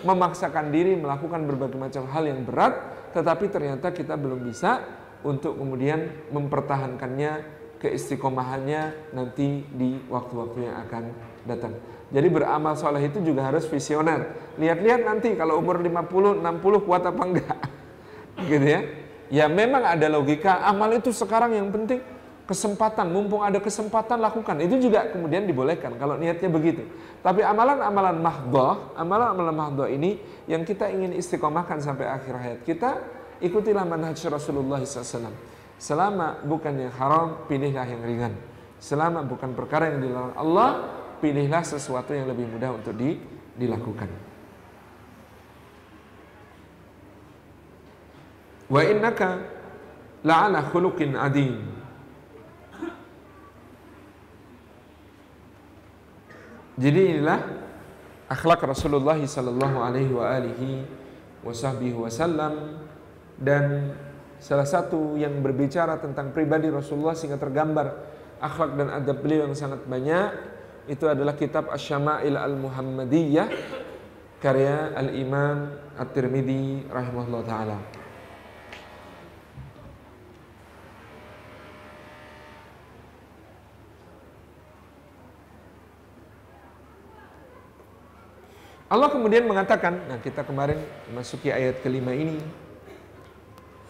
memaksakan 0.04 0.68
diri 0.68 0.92
melakukan 0.92 1.48
berbagai 1.48 1.78
macam 1.78 2.04
hal 2.12 2.24
yang 2.28 2.44
berat, 2.44 2.76
tetapi 3.16 3.48
ternyata 3.48 3.88
kita 3.92 4.12
belum 4.18 4.44
bisa 4.44 4.84
untuk 5.24 5.56
kemudian 5.56 6.28
mempertahankannya 6.34 7.56
keistiqomahannya 7.80 9.12
nanti 9.12 9.64
di 9.68 10.00
waktu-waktu 10.08 10.58
yang 10.64 10.76
akan 10.88 11.04
datang. 11.44 11.72
Jadi 12.06 12.28
beramal 12.30 12.78
soleh 12.78 13.02
itu 13.02 13.18
juga 13.20 13.50
harus 13.50 13.66
visioner. 13.66 14.54
Lihat-lihat 14.56 15.02
nanti 15.02 15.34
kalau 15.34 15.58
umur 15.58 15.82
50, 15.82 16.40
60 16.40 16.86
kuat 16.86 17.02
apa 17.02 17.22
enggak. 17.22 17.58
gitu 18.50 18.66
ya. 18.66 18.80
Ya 19.26 19.46
memang 19.50 19.82
ada 19.82 20.06
logika, 20.06 20.62
amal 20.62 20.94
itu 20.94 21.10
sekarang 21.10 21.50
yang 21.58 21.66
penting 21.74 21.98
kesempatan, 22.46 23.10
mumpung 23.10 23.42
ada 23.42 23.58
kesempatan 23.58 24.22
lakukan. 24.22 24.54
Itu 24.62 24.78
juga 24.78 25.10
kemudian 25.10 25.50
dibolehkan 25.50 25.98
kalau 25.98 26.14
niatnya 26.14 26.46
begitu. 26.46 26.86
Tapi 27.26 27.42
amalan-amalan 27.42 28.22
mahdoh, 28.22 28.94
amalan-amalan 28.94 29.54
mahdoh 29.54 29.88
ini 29.90 30.22
yang 30.46 30.62
kita 30.62 30.86
ingin 30.94 31.10
istiqomahkan 31.18 31.82
sampai 31.82 32.06
akhir 32.06 32.34
hayat 32.38 32.60
kita, 32.62 33.02
ikutilah 33.40 33.84
manhaj 33.84 34.18
Rasulullah 34.28 34.80
SAW. 34.82 35.32
Selama 35.76 36.40
bukan 36.40 36.88
yang 36.88 36.92
haram, 36.96 37.44
pilihlah 37.44 37.84
yang 37.84 38.02
ringan. 38.04 38.32
Selama 38.80 39.20
bukan 39.24 39.52
perkara 39.52 39.92
yang 39.92 40.00
dilarang 40.00 40.36
Allah, 40.36 40.70
pilihlah 41.20 41.64
sesuatu 41.64 42.16
yang 42.16 42.28
lebih 42.28 42.48
mudah 42.48 42.76
untuk 42.76 42.96
di, 42.96 43.20
dilakukan. 43.56 44.08
Wa 48.66 48.80
innaka 48.82 49.40
la'ala 50.24 50.64
khuluqin 50.72 51.14
adim. 51.14 51.76
Jadi 56.76 57.00
inilah 57.16 57.40
akhlak 58.28 58.60
Rasulullah 58.68 59.16
sallallahu 59.16 59.80
alaihi 59.80 60.12
wa 60.12 60.28
alihi 60.28 60.84
wasallam 61.40 62.84
dan 63.36 63.92
salah 64.40 64.68
satu 64.68 65.16
yang 65.16 65.40
berbicara 65.40 66.00
tentang 66.00 66.32
pribadi 66.32 66.68
Rasulullah 66.68 67.16
sehingga 67.16 67.40
tergambar 67.40 67.92
akhlak 68.40 68.76
dan 68.76 68.88
adab 68.92 69.20
beliau 69.24 69.48
yang 69.48 69.56
sangat 69.56 69.84
banyak 69.88 70.32
itu 70.86 71.04
adalah 71.08 71.34
kitab 71.34 71.72
Asy-Syama'il 71.72 72.36
Al-Muhammadiyah 72.36 73.48
karya 74.38 74.92
Al-Imam 74.94 75.72
At-Tirmidzi 75.98 76.86
rahimahullah 76.92 77.42
taala. 77.42 77.78
Allah 88.86 89.10
kemudian 89.10 89.42
mengatakan, 89.50 89.98
nah 90.06 90.22
kita 90.22 90.46
kemarin 90.46 90.78
masuki 91.10 91.50
ayat 91.50 91.82
kelima 91.82 92.14
ini. 92.14 92.38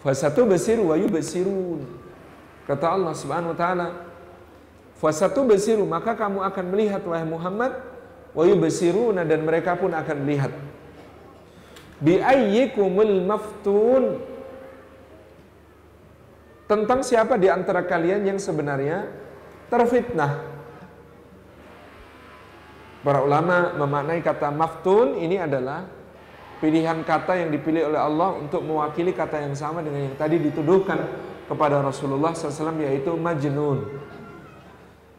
Fasatu 0.01 0.45
basiru 0.45 0.93
wa 0.93 0.95
yubasirun. 0.97 1.81
Kata 2.69 2.93
Allah 2.93 3.13
Subhanahu 3.17 3.55
wa 3.55 3.57
taala, 3.57 3.87
Fasatu 4.97 5.45
basiru 5.45 5.85
maka 5.85 6.17
kamu 6.17 6.41
akan 6.41 6.65
melihat 6.73 7.05
wahai 7.05 7.25
Muhammad 7.25 7.69
wa 8.33 8.43
yubasiruna 8.45 9.21
dan 9.25 9.45
mereka 9.45 9.77
pun 9.77 9.93
akan 9.93 10.17
melihat. 10.25 10.53
Bi 12.01 12.17
ayyikumul 12.21 13.25
maftun. 13.25 14.21
Tentang 16.67 16.99
siapa 16.99 17.39
di 17.39 17.47
antara 17.47 17.85
kalian 17.87 18.27
yang 18.27 18.39
sebenarnya 18.41 19.07
terfitnah. 19.71 20.43
Para 23.07 23.23
ulama 23.23 23.71
memaknai 23.71 24.19
kata 24.19 24.51
maftun 24.51 25.15
ini 25.15 25.39
adalah 25.39 25.87
pilihan 26.57 27.05
kata 27.05 27.37
yang 27.37 27.49
dipilih 27.53 27.93
oleh 27.93 28.01
Allah 28.01 28.33
untuk 28.37 28.65
mewakili 28.65 29.13
kata 29.13 29.45
yang 29.45 29.53
sama 29.53 29.85
dengan 29.85 30.09
yang 30.09 30.17
tadi 30.17 30.41
dituduhkan 30.41 30.97
kepada 31.47 31.79
Rasulullah 31.79 32.33
SAW 32.35 32.81
yaitu 32.81 33.13
majnun. 33.15 33.87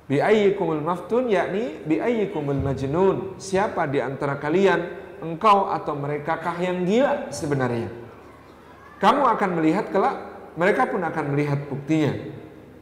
Bi'ayyikumul 0.08 0.80
maftun 0.80 1.28
yakni 1.28 1.84
bi'ayyikumul 1.84 2.60
majnun. 2.60 3.36
Siapa 3.36 3.84
di 3.86 4.00
antara 4.00 4.40
kalian 4.40 4.80
engkau 5.20 5.68
atau 5.68 5.94
mereka 5.94 6.40
kah 6.40 6.56
yang 6.58 6.82
gila 6.84 7.28
sebenarnya? 7.28 7.92
Kamu 8.98 9.22
akan 9.30 9.50
melihat 9.62 9.94
kelak, 9.94 10.16
mereka 10.58 10.88
pun 10.90 11.04
akan 11.04 11.24
melihat 11.36 11.60
buktinya. 11.70 12.12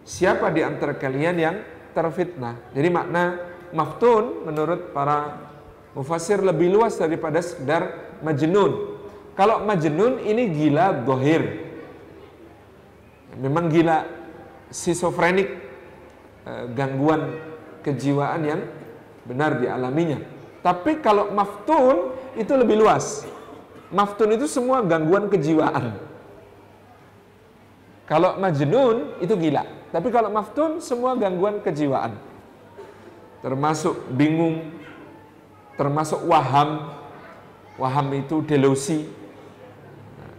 Siapa 0.06 0.54
di 0.54 0.62
antara 0.62 0.94
kalian 0.94 1.36
yang 1.36 1.56
terfitnah? 1.92 2.72
Jadi 2.72 2.88
makna 2.94 3.42
maftun 3.74 4.46
menurut 4.46 4.94
para 4.94 5.50
mufasir 5.98 6.38
lebih 6.40 6.70
luas 6.70 6.94
daripada 6.94 7.42
sekedar 7.42 8.05
majnun. 8.24 8.96
Kalau 9.36 9.64
majnun 9.64 10.22
ini 10.24 10.48
gila 10.52 11.04
dohir. 11.04 11.66
Memang 13.36 13.68
gila 13.68 14.08
schizofrenik, 14.72 15.48
eh, 16.48 16.64
gangguan 16.72 17.36
kejiwaan 17.84 18.40
yang 18.42 18.60
benar 19.28 19.60
dialaminya. 19.60 20.18
Tapi 20.64 20.98
kalau 21.04 21.30
maftun 21.30 22.16
itu 22.34 22.52
lebih 22.56 22.80
luas. 22.80 23.28
Maftun 23.92 24.34
itu 24.34 24.50
semua 24.50 24.82
gangguan 24.82 25.30
kejiwaan. 25.30 25.94
Kalau 28.06 28.38
majnun 28.38 29.18
itu 29.22 29.34
gila. 29.34 29.66
Tapi 29.90 30.08
kalau 30.10 30.30
maftun 30.30 30.78
semua 30.82 31.14
gangguan 31.14 31.62
kejiwaan. 31.62 32.18
Termasuk 33.42 34.10
bingung, 34.14 34.74
termasuk 35.78 36.22
waham, 36.26 36.90
Waham 37.76 38.08
itu 38.16 38.40
delusi, 38.40 39.04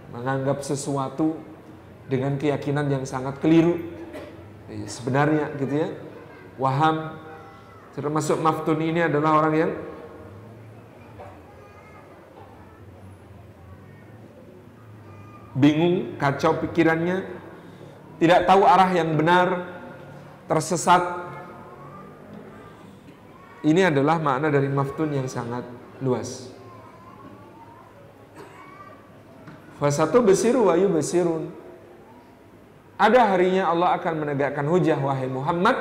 menganggap 0.10 0.66
sesuatu 0.66 1.38
dengan 2.10 2.34
keyakinan 2.40 2.90
yang 2.90 3.04
sangat 3.06 3.38
keliru. 3.38 3.78
Eh, 4.68 4.90
sebenarnya 4.90 5.54
gitu 5.62 5.76
ya. 5.78 5.90
Waham 6.58 7.14
termasuk 7.94 8.42
maftun 8.42 8.82
ini 8.82 9.06
adalah 9.06 9.38
orang 9.38 9.54
yang 9.54 9.72
bingung, 15.58 16.18
kacau 16.22 16.58
pikirannya, 16.62 17.26
tidak 18.18 18.46
tahu 18.50 18.62
arah 18.66 18.90
yang 18.94 19.14
benar, 19.18 19.78
tersesat. 20.50 21.30
Ini 23.66 23.90
adalah 23.90 24.22
makna 24.22 24.54
dari 24.54 24.70
maftun 24.70 25.14
yang 25.14 25.26
sangat 25.30 25.66
luas. 26.02 26.57
Fasatu 29.78 30.26
besiru 30.26 30.74
wayu 30.74 30.90
besirun. 30.90 31.54
Ada 32.98 33.30
harinya 33.30 33.70
Allah 33.70 33.94
akan 34.02 34.26
menegakkan 34.26 34.66
hujah 34.66 34.98
wahai 34.98 35.30
Muhammad 35.30 35.78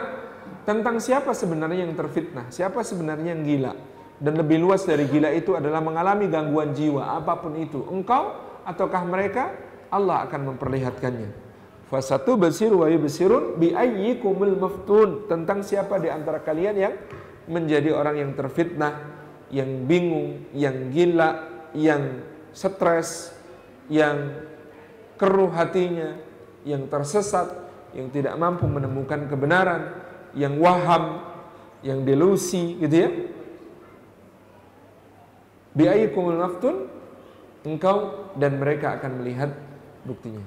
tentang 0.68 1.00
siapa 1.00 1.32
sebenarnya 1.32 1.88
yang 1.88 1.96
terfitnah, 1.96 2.52
siapa 2.52 2.84
sebenarnya 2.84 3.32
yang 3.32 3.42
gila. 3.44 3.72
Dan 4.20 4.36
lebih 4.36 4.60
luas 4.60 4.84
dari 4.84 5.08
gila 5.08 5.32
itu 5.32 5.56
adalah 5.56 5.80
mengalami 5.80 6.28
gangguan 6.28 6.76
jiwa 6.76 7.16
apa 7.16 7.40
pun 7.40 7.56
itu. 7.56 7.88
Engkau 7.88 8.36
ataukah 8.68 9.00
mereka? 9.08 9.52
Allah 9.88 10.28
akan 10.28 10.52
memperlihatkannya. 10.52 11.30
Fasatu 11.86 12.34
besiru 12.36 12.82
wayu 12.82 12.98
besirun 12.98 13.56
bi 13.56 13.70
ayyikumul 13.70 14.58
maftun 14.58 15.30
tentang 15.30 15.62
siapa 15.62 16.02
di 16.02 16.10
antara 16.10 16.42
kalian 16.42 16.74
yang 16.74 16.94
menjadi 17.46 17.94
orang 17.94 18.18
yang 18.18 18.30
terfitnah, 18.34 18.92
yang 19.54 19.86
bingung, 19.86 20.50
yang 20.50 20.90
gila, 20.90 21.46
yang 21.78 22.26
stres, 22.50 23.35
yang 23.86 24.42
keruh 25.16 25.50
hatinya, 25.52 26.18
yang 26.66 26.90
tersesat, 26.90 27.52
yang 27.96 28.12
tidak 28.12 28.34
mampu 28.36 28.68
menemukan 28.68 29.30
kebenaran, 29.30 29.96
yang 30.36 30.60
waham, 30.60 31.22
yang 31.80 32.02
delusi 32.02 32.76
gitu 32.82 32.96
ya. 32.96 33.10
Biayikumul 35.76 36.40
maftun 36.40 36.88
engkau 37.64 38.30
dan 38.36 38.56
mereka 38.56 38.96
akan 38.96 39.20
melihat 39.20 39.52
buktinya. 40.04 40.44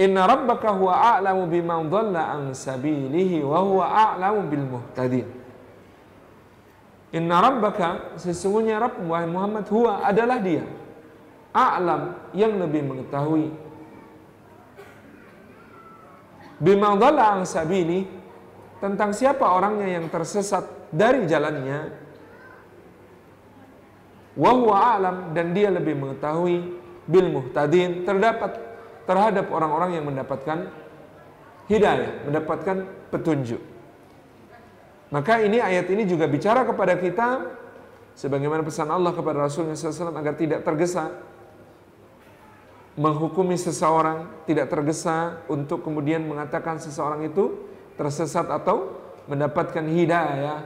Inna 0.00 0.24
rabbaka 0.24 0.72
huwa 0.72 0.96
a'lamu 0.96 1.44
biman 1.44 1.92
dhalla 1.92 2.32
an 2.32 2.56
sabilihi 2.56 3.44
wa 3.44 3.60
huwa 3.60 3.84
a'lamu 3.84 4.48
bil 4.48 4.64
muhtadin. 4.64 5.39
Inna 7.10 7.42
rabbaka 7.42 8.14
sesungguhnya 8.22 8.78
Rabb 8.78 9.02
wahai 9.02 9.26
Muhammad 9.26 9.66
huwa 9.66 10.06
adalah 10.06 10.38
dia. 10.38 10.62
A'lam 11.50 12.30
yang 12.30 12.54
lebih 12.54 12.86
mengetahui. 12.86 13.50
Bima 16.62 16.94
dhalla 16.94 17.34
an 17.34 17.42
sabili 17.42 18.06
tentang 18.78 19.10
siapa 19.10 19.42
orangnya 19.42 19.98
yang 19.98 20.06
tersesat 20.06 20.90
dari 20.94 21.26
jalannya. 21.26 21.90
Wa 24.38 24.50
huwa 24.54 24.94
a'lam 24.94 25.16
dan 25.34 25.50
dia 25.50 25.74
lebih 25.74 25.98
mengetahui 25.98 26.78
bil 27.10 27.26
muhtadin 27.34 28.06
terdapat 28.06 28.54
terhadap 29.02 29.50
orang-orang 29.50 29.98
yang 29.98 30.06
mendapatkan 30.06 30.70
hidayah, 31.66 32.22
mendapatkan 32.22 32.86
petunjuk. 33.10 33.69
Maka 35.10 35.42
ini 35.42 35.58
ayat 35.58 35.90
ini 35.90 36.06
juga 36.06 36.30
bicara 36.30 36.62
kepada 36.62 36.94
kita 36.94 37.50
sebagaimana 38.14 38.62
pesan 38.62 38.86
Allah 38.90 39.10
kepada 39.10 39.42
Rasulullah 39.42 39.74
SAW 39.74 40.14
agar 40.14 40.38
tidak 40.38 40.62
tergesa 40.62 41.10
menghukumi 42.98 43.54
seseorang, 43.58 44.28
tidak 44.44 44.70
tergesa 44.70 45.42
untuk 45.50 45.82
kemudian 45.82 46.22
mengatakan 46.26 46.78
seseorang 46.82 47.26
itu 47.26 47.58
tersesat 47.98 48.46
atau 48.50 48.98
mendapatkan 49.24 49.82
hidayah. 49.82 50.60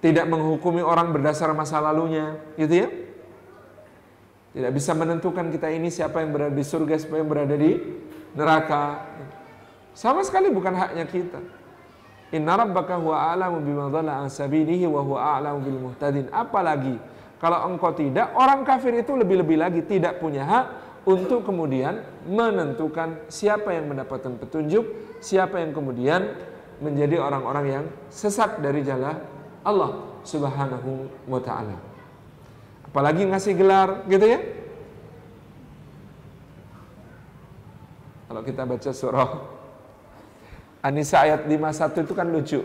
Tidak 0.00 0.28
menghukumi 0.28 0.84
orang 0.84 1.16
berdasar 1.16 1.48
masa 1.56 1.80
lalunya, 1.80 2.36
gitu 2.60 2.84
ya. 2.84 2.88
Tidak 4.52 4.70
bisa 4.70 4.92
menentukan 4.92 5.48
kita 5.48 5.72
ini 5.72 5.88
siapa 5.88 6.20
yang 6.20 6.30
berada 6.30 6.52
di 6.52 6.60
surga, 6.60 6.94
siapa 7.00 7.16
yang 7.18 7.28
berada 7.28 7.56
di 7.56 7.72
neraka. 8.36 9.00
Sama 9.96 10.20
sekali 10.20 10.52
bukan 10.52 10.76
haknya 10.76 11.08
kita. 11.08 11.40
Inna 12.34 12.58
rabbaka 12.58 12.98
huwa 12.98 13.30
a'lamu 13.30 13.62
bima 13.62 13.86
dhalla 13.94 14.26
an 14.26 14.28
sabilihi 14.28 14.90
wa 14.90 15.06
huwa 15.06 15.38
a'lamu 15.38 15.62
bil 15.62 15.78
muhtadin. 15.78 16.26
Apalagi 16.34 16.98
kalau 17.38 17.62
engkau 17.70 17.94
tidak, 17.94 18.34
orang 18.34 18.66
kafir 18.66 18.90
itu 18.98 19.14
lebih-lebih 19.14 19.54
lagi 19.54 19.80
tidak 19.86 20.18
punya 20.18 20.42
hak 20.42 20.66
untuk 21.06 21.46
kemudian 21.46 22.02
menentukan 22.26 23.22
siapa 23.30 23.70
yang 23.70 23.86
mendapatkan 23.86 24.34
petunjuk, 24.40 24.82
siapa 25.22 25.62
yang 25.62 25.70
kemudian 25.70 26.34
menjadi 26.82 27.22
orang-orang 27.22 27.66
yang 27.70 27.84
sesat 28.10 28.58
dari 28.58 28.82
jalan 28.82 29.14
Allah 29.62 30.18
Subhanahu 30.26 31.06
wa 31.30 31.38
taala. 31.38 31.78
Apalagi 32.90 33.30
ngasih 33.30 33.54
gelar 33.54 34.02
gitu 34.10 34.26
ya. 34.26 34.40
Kalau 38.26 38.42
kita 38.42 38.66
baca 38.66 38.90
surah 38.90 39.30
Anisa 40.84 41.24
ayat 41.24 41.48
51 41.48 42.04
itu 42.04 42.12
kan 42.12 42.28
lucu. 42.28 42.60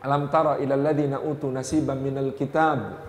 Alam 0.00 0.32
tara 0.32 0.56
ilal 0.56 0.80
ladina 0.80 1.20
utu 1.20 1.52
nasiban 1.52 2.00
minal 2.00 2.32
kitab. 2.32 3.04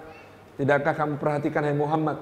Tidakkah 0.59 0.91
kamu 0.91 1.15
perhatikan 1.15 1.63
hai 1.63 1.71
Muhammad 1.71 2.19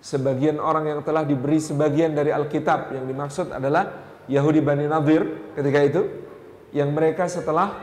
sebagian 0.00 0.56
orang 0.56 0.88
yang 0.88 1.00
telah 1.04 1.28
diberi 1.28 1.60
sebagian 1.60 2.16
dari 2.16 2.32
Alkitab 2.32 2.96
yang 2.96 3.04
dimaksud 3.04 3.52
adalah 3.52 4.08
Yahudi 4.30 4.64
Bani 4.64 4.88
Nadir 4.88 5.52
ketika 5.52 5.80
itu 5.84 6.02
yang 6.72 6.94
mereka 6.96 7.28
setelah 7.28 7.76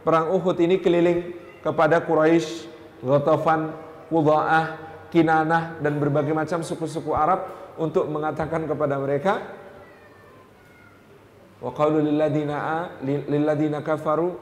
perang 0.00 0.32
Uhud 0.32 0.56
ini 0.62 0.80
keliling 0.80 1.34
kepada 1.60 2.00
Quraisy, 2.00 2.70
Ghatafan, 3.04 3.74
Qudha'ah, 4.08 4.66
Kinanah 5.12 5.82
dan 5.82 6.00
berbagai 6.00 6.32
macam 6.32 6.64
suku-suku 6.64 7.12
Arab 7.12 7.44
untuk 7.76 8.06
mengatakan 8.08 8.64
kepada 8.64 8.96
mereka 8.96 9.57
Wa 11.58 11.70
qalu 11.74 12.06
lilladina 12.06 12.94
lilladina 13.02 13.82
kafaru 13.82 14.34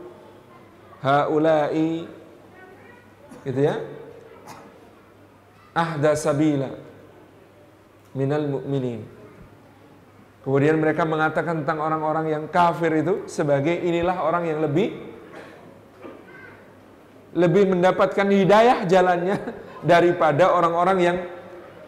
gitu 3.46 3.60
ya. 3.60 3.76
Ahda 5.76 6.16
sabila 6.16 6.72
minal 8.16 8.48
mu'minin. 8.48 9.04
Kemudian 10.40 10.78
mereka 10.78 11.02
mengatakan 11.04 11.66
tentang 11.66 11.82
orang-orang 11.82 12.26
yang 12.32 12.44
kafir 12.48 13.02
itu 13.02 13.26
sebagai 13.28 13.76
inilah 13.76 14.22
orang 14.22 14.46
yang 14.46 14.62
lebih 14.62 14.94
lebih 17.36 17.76
mendapatkan 17.76 18.24
hidayah 18.24 18.88
jalannya 18.88 19.36
daripada 19.92 20.48
orang-orang 20.56 20.98
yang 21.02 21.16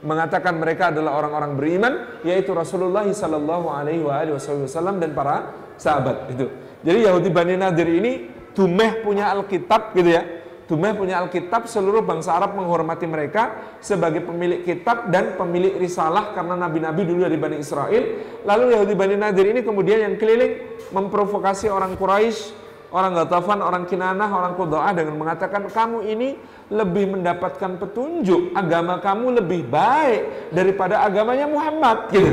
mengatakan 0.04 0.54
mereka 0.58 0.94
adalah 0.94 1.18
orang-orang 1.18 1.52
beriman 1.58 1.92
yaitu 2.22 2.54
Rasulullah 2.54 3.06
sallallahu 3.06 3.66
alaihi 3.72 4.02
wasallam 4.04 5.02
dan 5.02 5.14
para 5.14 5.50
sahabat 5.74 6.30
itu. 6.30 6.46
Jadi 6.82 6.98
Yahudi 7.06 7.30
Bani 7.34 7.54
Nadir 7.58 7.88
ini 7.90 8.12
Dumeh 8.58 9.06
punya 9.06 9.30
Alkitab 9.30 9.94
gitu 9.94 10.10
ya. 10.10 10.22
Dumeh 10.66 10.92
punya 10.92 11.22
Alkitab, 11.22 11.70
seluruh 11.70 12.02
bangsa 12.02 12.34
Arab 12.34 12.58
menghormati 12.58 13.06
mereka 13.06 13.56
sebagai 13.78 14.20
pemilik 14.26 14.66
kitab 14.66 15.08
dan 15.14 15.38
pemilik 15.38 15.78
risalah 15.78 16.34
karena 16.34 16.58
nabi-nabi 16.58 17.06
dulu 17.06 17.24
dari 17.24 17.38
Bani 17.38 17.56
Israel. 17.62 18.02
Lalu 18.42 18.76
Yahudi 18.76 18.94
Bani 18.98 19.16
Nadir 19.16 19.46
ini 19.48 19.62
kemudian 19.62 20.04
yang 20.04 20.14
keliling 20.18 20.58
memprovokasi 20.90 21.70
orang 21.70 21.94
Quraisy, 21.94 22.52
orang 22.90 23.14
Ghatafan, 23.14 23.62
orang 23.62 23.86
Kinanah, 23.86 24.28
orang 24.28 24.58
Qudaa 24.58 24.90
dengan 24.92 25.14
mengatakan 25.16 25.70
kamu 25.70 26.04
ini 26.04 26.34
lebih 26.68 27.16
mendapatkan 27.16 27.80
petunjuk, 27.80 28.52
agama 28.52 29.00
kamu 29.00 29.40
lebih 29.40 29.64
baik 29.68 30.52
daripada 30.52 31.00
agamanya 31.00 31.48
Muhammad 31.48 32.12
gitu. 32.12 32.32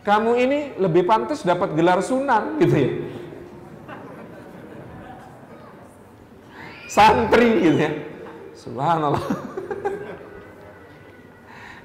Kamu 0.00 0.32
ini 0.36 0.80
lebih 0.80 1.04
pantas 1.04 1.44
dapat 1.44 1.76
gelar 1.76 2.00
sunan 2.00 2.56
gitu 2.60 2.76
ya. 2.76 2.90
santri 6.90 7.50
gitu 7.62 7.78
ya. 7.78 7.90
Subhanallah. 8.58 9.22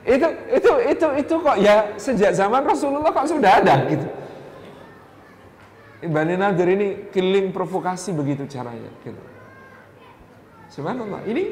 itu 0.06 0.28
itu 0.50 0.72
itu 0.90 1.08
itu 1.22 1.34
kok 1.42 1.58
ya 1.62 1.76
sejak 1.98 2.34
zaman 2.34 2.62
Rasulullah 2.66 3.14
kok 3.14 3.30
sudah 3.30 3.62
ada 3.62 3.86
gitu. 3.86 4.08
Bani 6.04 6.36
Nadir 6.36 6.68
ini 6.68 6.88
killing 7.14 7.56
provokasi 7.56 8.12
begitu 8.12 8.44
caranya 8.52 8.92
gitu. 9.06 9.22
Subhanallah. 10.74 11.24
Ini 11.24 11.44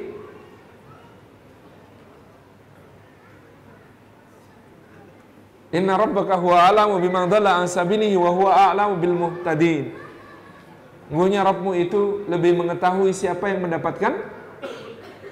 Inna 5.74 5.98
rabbaka 5.98 6.38
huwa 6.38 6.70
a'lamu 6.70 7.02
biman 7.02 7.26
dhalla 7.26 7.58
an 7.58 7.66
sabilihi 7.66 8.14
wa 8.14 8.30
huwa 8.30 8.52
a'lamu 8.70 8.94
bil 9.02 9.16
muhtadin. 9.18 9.90
Sungguhnya 11.10 11.46
Rabbmu 11.46 11.78
itu 11.78 12.26
lebih 12.26 12.58
mengetahui 12.58 13.14
siapa 13.14 13.46
yang 13.50 13.62
mendapatkan 13.66 14.18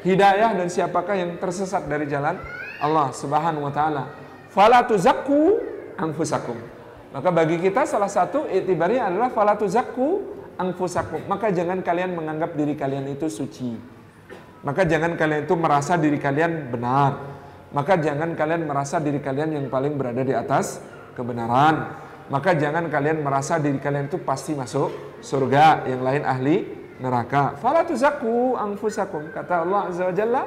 hidayah 0.05 0.53
dan 0.53 0.69
siapakah 0.69 1.17
yang 1.17 1.41
tersesat 1.41 1.89
dari 1.89 2.05
jalan 2.05 2.37
Allah 2.77 3.09
Subhanahu 3.13 3.65
wa 3.65 3.73
taala. 3.73 4.13
Fala 4.53 4.85
tuzakku 4.85 5.57
anfusakum. 5.97 6.57
Maka 7.11 7.29
bagi 7.31 7.59
kita 7.59 7.83
salah 7.83 8.07
satu 8.07 8.47
itibarnya 8.47 9.11
adalah 9.11 9.29
fala 9.31 9.59
tuzakku 9.59 10.23
anfusakum. 10.55 11.27
Maka 11.27 11.51
jangan 11.51 11.83
kalian 11.83 12.15
menganggap 12.15 12.55
diri 12.55 12.73
kalian 12.79 13.07
itu 13.11 13.27
suci. 13.27 13.75
Maka 14.63 14.87
jangan 14.87 15.19
kalian 15.19 15.43
itu 15.43 15.55
merasa 15.59 15.99
diri 15.99 16.15
kalian 16.15 16.71
benar. 16.71 17.19
Maka 17.71 17.99
jangan 17.99 18.35
kalian 18.35 18.67
merasa 18.67 18.99
diri 18.99 19.19
kalian 19.19 19.59
yang 19.59 19.65
paling 19.67 19.95
berada 19.95 20.23
di 20.23 20.35
atas 20.35 20.79
kebenaran 21.15 22.01
maka 22.31 22.55
jangan 22.55 22.87
kalian 22.87 23.19
merasa 23.19 23.59
diri 23.59 23.75
kalian 23.75 24.07
itu 24.07 24.15
pasti 24.23 24.55
masuk 24.55 25.19
surga, 25.19 25.83
yang 25.83 25.99
lain 25.99 26.23
ahli 26.23 26.63
neraka. 27.03 27.59
Fala 27.59 27.83
tuzakku 27.83 28.55
anfusakum 28.55 29.27
kata 29.35 29.67
Allah 29.67 29.91
Azza 29.91 30.07
wa 30.07 30.15
Jalla. 30.15 30.43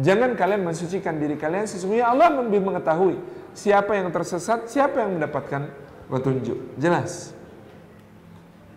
Jangan 0.00 0.32
kalian 0.32 0.64
mensucikan 0.64 1.20
diri 1.20 1.36
kalian 1.36 1.68
sesungguhnya 1.68 2.08
Allah 2.08 2.40
lebih 2.40 2.64
mengetahui 2.64 3.20
siapa 3.54 3.96
yang 3.96 4.08
tersesat, 4.12 4.68
siapa 4.68 5.04
yang 5.04 5.20
mendapatkan 5.20 5.68
petunjuk. 6.08 6.58
Jelas. 6.80 7.36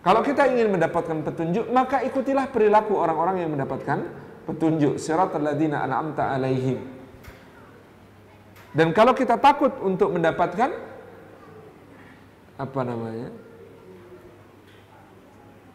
Kalau 0.02 0.20
kita 0.20 0.50
ingin 0.50 0.74
mendapatkan 0.74 1.22
petunjuk, 1.22 1.70
maka 1.70 2.02
ikutilah 2.02 2.50
perilaku 2.50 2.98
orang-orang 2.98 3.46
yang 3.46 3.50
mendapatkan 3.54 4.02
petunjuk. 4.44 4.98
Siratal 4.98 5.42
ladzina 5.46 5.86
an'amta 5.86 6.34
alaihim. 6.34 6.82
Dan 8.72 8.90
kalau 8.96 9.12
kita 9.12 9.36
takut 9.36 9.70
untuk 9.84 10.16
mendapatkan 10.16 10.72
apa 12.56 12.80
namanya 12.84 13.28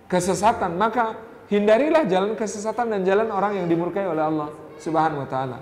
kesesatan 0.08 0.78
maka 0.80 1.20
hindarilah 1.52 2.08
jalan 2.08 2.34
kesesatan 2.34 2.96
dan 2.96 3.02
jalan 3.04 3.28
orang 3.30 3.60
yang 3.60 3.68
dimurkai 3.68 4.08
oleh 4.08 4.24
Allah 4.24 4.50
Subhanahu 4.82 5.26
wa 5.26 5.30
taala. 5.30 5.60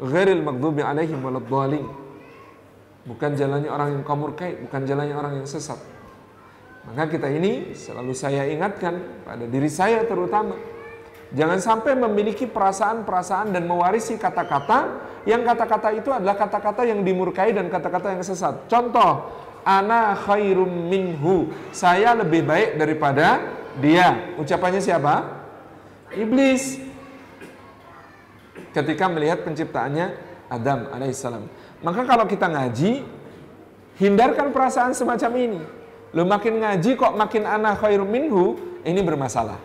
Ghairil 0.00 0.44
maghdubi 0.44 0.84
alaihim 0.84 1.20
waladdallin. 1.20 2.05
Bukan 3.06 3.38
jalannya 3.38 3.70
orang 3.70 3.88
yang 3.98 4.02
kau 4.02 4.18
murkai, 4.18 4.58
bukan 4.66 4.82
jalannya 4.82 5.14
orang 5.14 5.32
yang 5.42 5.46
sesat. 5.46 5.78
Maka 6.90 7.06
kita 7.10 7.30
ini 7.30 7.74
selalu 7.74 8.14
saya 8.14 8.46
ingatkan 8.50 9.22
pada 9.26 9.46
diri 9.46 9.70
saya 9.70 10.06
terutama 10.06 10.54
Jangan 11.34 11.58
sampai 11.58 11.98
memiliki 11.98 12.46
perasaan-perasaan 12.46 13.50
dan 13.50 13.66
mewarisi 13.66 14.14
kata-kata 14.14 15.02
yang 15.26 15.42
kata-kata 15.42 15.90
itu 15.98 16.14
adalah 16.14 16.38
kata-kata 16.38 16.86
yang 16.86 17.02
dimurkai 17.02 17.50
dan 17.50 17.66
kata-kata 17.66 18.14
yang 18.14 18.22
sesat. 18.22 18.70
Contoh, 18.70 19.26
ana 19.66 20.14
khairum 20.14 20.70
minhu. 20.86 21.50
Saya 21.74 22.14
lebih 22.14 22.46
baik 22.46 22.78
daripada 22.78 23.42
dia. 23.82 24.38
Ucapannya 24.38 24.78
siapa? 24.78 25.26
Iblis. 26.14 26.78
Ketika 28.70 29.10
melihat 29.10 29.42
penciptaannya 29.42 30.14
Adam 30.46 30.94
alaihissalam. 30.94 31.42
Maka 31.84 32.06
kalau 32.08 32.24
kita 32.24 32.48
ngaji, 32.48 33.04
hindarkan 34.00 34.52
perasaan 34.52 34.96
semacam 34.96 35.32
ini. 35.36 35.62
Lu 36.16 36.24
makin 36.24 36.62
ngaji 36.62 36.96
kok 36.96 37.12
makin 37.12 37.44
ana 37.44 37.76
khairum 37.76 38.08
minhu, 38.08 38.56
ini 38.86 39.00
bermasalah. 39.04 39.60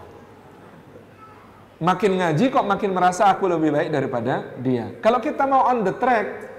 Makin 1.81 2.11
ngaji 2.21 2.45
kok 2.51 2.65
makin 2.67 2.91
merasa 2.93 3.31
aku 3.31 3.49
lebih 3.49 3.73
baik 3.73 3.89
daripada 3.89 4.53
dia. 4.59 4.93
Kalau 5.01 5.17
kita 5.17 5.49
mau 5.49 5.65
on 5.65 5.81
the 5.81 5.95
track, 5.97 6.51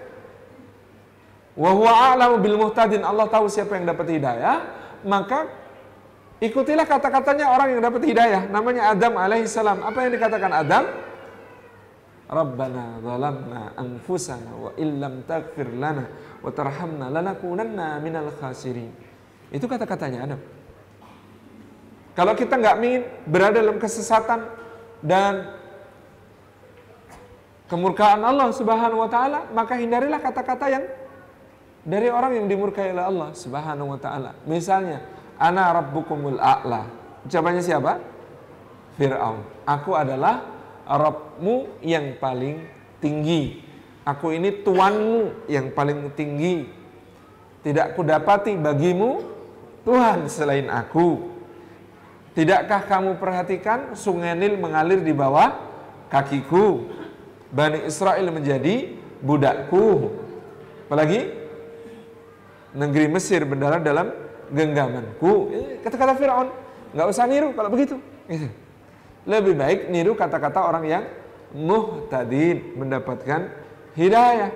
wa 1.52 1.70
a'lamu 2.12 2.40
bil 2.40 2.56
muhtadin 2.56 3.04
Allah 3.04 3.28
tahu 3.28 3.48
siapa 3.48 3.76
yang 3.76 3.84
dapat 3.84 4.08
hidayah 4.08 4.64
maka 5.04 5.52
ikutilah 6.40 6.88
kata-katanya 6.88 7.52
orang 7.52 7.76
yang 7.76 7.82
dapat 7.84 8.02
hidayah 8.08 8.48
namanya 8.48 8.96
Adam 8.96 9.20
alaihissalam 9.20 9.84
apa 9.84 9.98
yang 10.00 10.10
dikatakan 10.16 10.52
Adam 10.52 10.84
Rabbana 12.32 12.96
zalamna 13.04 13.62
anfusana 13.76 14.50
wa 14.56 14.70
illam 14.80 15.20
taghfir 15.28 15.68
lana 15.76 16.08
wa 16.40 16.48
tarhamna 16.48 17.12
lanakunanna 17.12 18.00
minal 18.00 18.32
khasirin 18.40 18.88
itu 19.52 19.64
kata-katanya 19.68 20.24
Adam 20.24 20.40
kalau 22.16 22.32
kita 22.32 22.56
nggak 22.56 22.76
ingin 22.80 23.02
berada 23.28 23.60
dalam 23.60 23.76
kesesatan 23.76 24.48
dan 25.04 25.52
kemurkaan 27.68 28.24
Allah 28.24 28.48
Subhanahu 28.48 29.04
wa 29.04 29.10
taala 29.12 29.52
maka 29.52 29.76
hindarilah 29.76 30.20
kata-kata 30.24 30.66
yang 30.72 30.84
dari 31.82 32.08
orang 32.08 32.38
yang 32.38 32.46
dimurkai 32.46 32.94
oleh 32.94 33.04
Allah 33.04 33.28
Subhanahu 33.34 33.90
wa 33.94 33.98
taala. 33.98 34.30
Misalnya, 34.46 35.02
ana 35.34 35.74
rabbukumul 35.82 36.38
a'la. 36.38 36.86
Ucapannya 37.26 37.62
siapa? 37.62 37.98
Firaun. 38.94 39.42
Aku 39.66 39.98
adalah 39.98 40.46
Rabbmu 40.86 41.82
yang 41.82 42.18
paling 42.18 42.62
tinggi. 42.98 43.62
Aku 44.02 44.34
ini 44.34 44.62
tuanmu 44.66 45.46
yang 45.46 45.70
paling 45.70 46.10
tinggi. 46.18 46.66
Tidak 47.62 47.94
kudapati 47.94 48.58
bagimu 48.58 49.22
Tuhan 49.86 50.26
selain 50.26 50.66
aku. 50.66 51.30
Tidakkah 52.32 52.88
kamu 52.88 53.20
perhatikan 53.20 53.94
sungai 53.94 54.34
Nil 54.34 54.58
mengalir 54.58 54.98
di 55.04 55.14
bawah 55.14 55.52
kakiku? 56.10 56.88
Bani 57.52 57.84
Israel 57.84 58.32
menjadi 58.32 58.96
budakku. 59.20 60.10
Apalagi 60.88 61.28
negeri 62.72 63.06
Mesir 63.12 63.44
berdarah 63.44 63.78
dalam 63.78 64.10
genggamanku. 64.48 65.52
Kata-kata 65.84 66.16
Firaun, 66.16 66.48
nggak 66.96 67.06
usah 67.06 67.24
niru 67.28 67.52
kalau 67.52 67.68
begitu. 67.68 68.00
Gitu. 68.26 68.48
Lebih 69.22 69.54
baik 69.54 69.80
niru 69.86 70.18
kata-kata 70.18 70.66
orang 70.66 70.84
yang 70.86 71.04
muhtadin 71.54 72.74
mendapatkan 72.74 73.52
hidayah. 73.94 74.50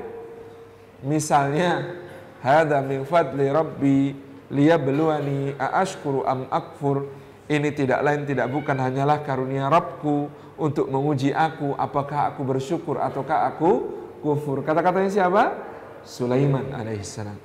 Misalnya, 1.07 2.03
hada 2.43 2.83
min 2.83 3.05
fadli 3.07 3.47
rabbi 3.47 4.17
liyabluwani 4.51 5.55
aashkuru 5.55 6.27
am 6.27 6.51
akfur. 6.51 7.07
Ini 7.47 7.71
tidak 7.79 8.03
lain 8.03 8.27
tidak 8.27 8.51
bukan 8.51 8.75
hanyalah 8.75 9.23
karunia 9.23 9.71
Rabbku 9.71 10.27
untuk 10.59 10.91
menguji 10.91 11.31
aku 11.31 11.79
apakah 11.79 12.35
aku 12.35 12.43
bersyukur 12.43 12.99
ataukah 12.99 13.47
aku 13.55 13.71
kufur. 14.19 14.67
Kata-katanya 14.67 15.11
siapa? 15.15 15.55
Sulaiman 16.03 16.75
alaihissalam. 16.75 17.39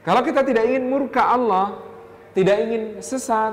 Kalau 0.00 0.22
kita 0.24 0.40
tidak 0.48 0.64
ingin 0.64 0.88
murka 0.88 1.28
Allah, 1.28 1.76
tidak 2.32 2.56
ingin 2.64 2.82
sesat, 3.04 3.52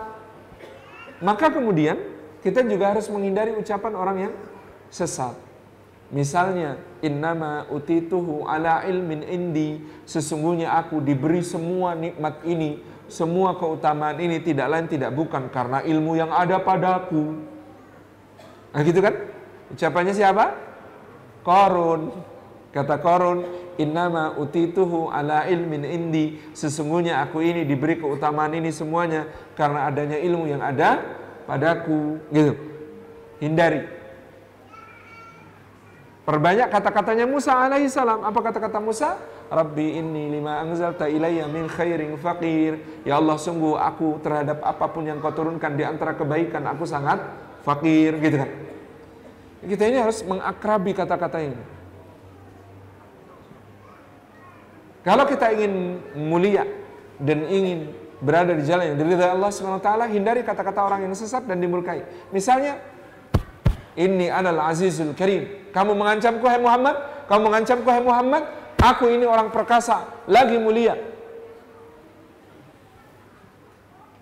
maka 1.20 1.52
kemudian 1.52 2.00
kita 2.40 2.64
juga 2.64 2.96
harus 2.96 3.08
menghindari 3.12 3.52
ucapan 3.56 3.94
orang 3.96 4.18
yang 4.30 4.34
sesat. 4.88 5.36
Misalnya, 6.10 6.82
innama 7.06 7.70
utituhu 7.70 8.42
ala 8.50 8.82
ilmin 8.90 9.22
indi, 9.22 9.78
sesungguhnya 10.10 10.74
aku 10.74 10.98
diberi 11.06 11.46
semua 11.46 11.94
nikmat 11.94 12.42
ini, 12.50 12.82
semua 13.06 13.54
keutamaan 13.54 14.18
ini 14.18 14.42
tidak 14.42 14.68
lain 14.74 14.90
tidak 14.90 15.14
bukan 15.14 15.54
karena 15.54 15.86
ilmu 15.86 16.18
yang 16.18 16.34
ada 16.34 16.58
padaku. 16.58 17.38
Nah 18.74 18.82
gitu 18.82 19.02
kan? 19.02 19.14
Ucapannya 19.70 20.14
siapa? 20.18 20.58
Korun. 21.46 22.14
Kata 22.70 23.02
Korun, 23.02 23.46
innama 23.82 24.38
utituhu 24.38 25.10
ala 25.10 25.50
ilmin 25.50 25.82
indi 25.88 26.38
sesungguhnya 26.54 27.18
aku 27.26 27.42
ini 27.42 27.66
diberi 27.66 27.98
keutamaan 27.98 28.54
ini 28.54 28.70
semuanya 28.70 29.26
karena 29.58 29.90
adanya 29.90 30.22
ilmu 30.22 30.46
yang 30.46 30.62
ada 30.62 31.02
padaku 31.50 32.22
gitu. 32.30 32.54
Hindari. 33.42 33.90
Perbanyak 36.30 36.70
kata-katanya 36.70 37.26
Musa 37.26 37.58
alaihi 37.58 37.90
salam. 37.90 38.22
Apa 38.22 38.38
kata-kata 38.46 38.78
Musa? 38.78 39.18
Rabbi 39.50 39.98
inni 39.98 40.30
lima 40.30 40.62
anzalta 40.62 41.10
ilayya 41.10 41.50
min 41.50 41.66
khairin 41.66 42.14
faqir. 42.22 43.02
Ya 43.02 43.18
Allah 43.18 43.42
sungguh 43.42 43.74
aku 43.74 44.22
terhadap 44.22 44.62
apa 44.62 44.86
pun 44.94 45.10
yang 45.10 45.18
kau 45.18 45.34
turunkan 45.34 45.74
di 45.74 45.82
antara 45.82 46.14
kebaikan 46.14 46.70
aku 46.70 46.86
sangat 46.86 47.18
fakir 47.66 48.14
gitu 48.22 48.46
kan. 48.46 48.52
Kita 49.66 49.84
ini 49.90 49.98
harus 49.98 50.22
mengakrabi 50.22 50.94
kata-kata 50.94 51.42
ini. 51.42 51.58
Kalau 55.02 55.26
kita 55.26 55.50
ingin 55.50 55.98
mulia 56.14 56.70
dan 57.18 57.50
ingin 57.50 57.90
berada 58.20 58.52
di 58.52 58.64
jalan 58.68 58.94
yang 58.94 58.98
diridhai 59.00 59.32
Allah 59.32 59.52
SWT, 59.52 59.90
hindari 60.12 60.44
kata-kata 60.44 60.84
orang 60.84 61.08
yang 61.08 61.16
sesat 61.16 61.48
dan 61.48 61.60
dimurkai. 61.64 62.04
Misalnya, 62.36 62.80
ini 63.96 64.28
adalah 64.28 64.72
azizul 64.72 65.16
karim. 65.16 65.72
Kamu 65.72 65.96
mengancamku 65.96 66.44
hai 66.48 66.60
Muhammad, 66.60 67.26
kamu 67.32 67.42
mengancamku 67.48 67.88
hai 67.88 68.04
Muhammad, 68.04 68.44
aku 68.80 69.08
ini 69.12 69.24
orang 69.24 69.52
perkasa, 69.52 70.08
lagi 70.28 70.60
mulia. 70.60 70.96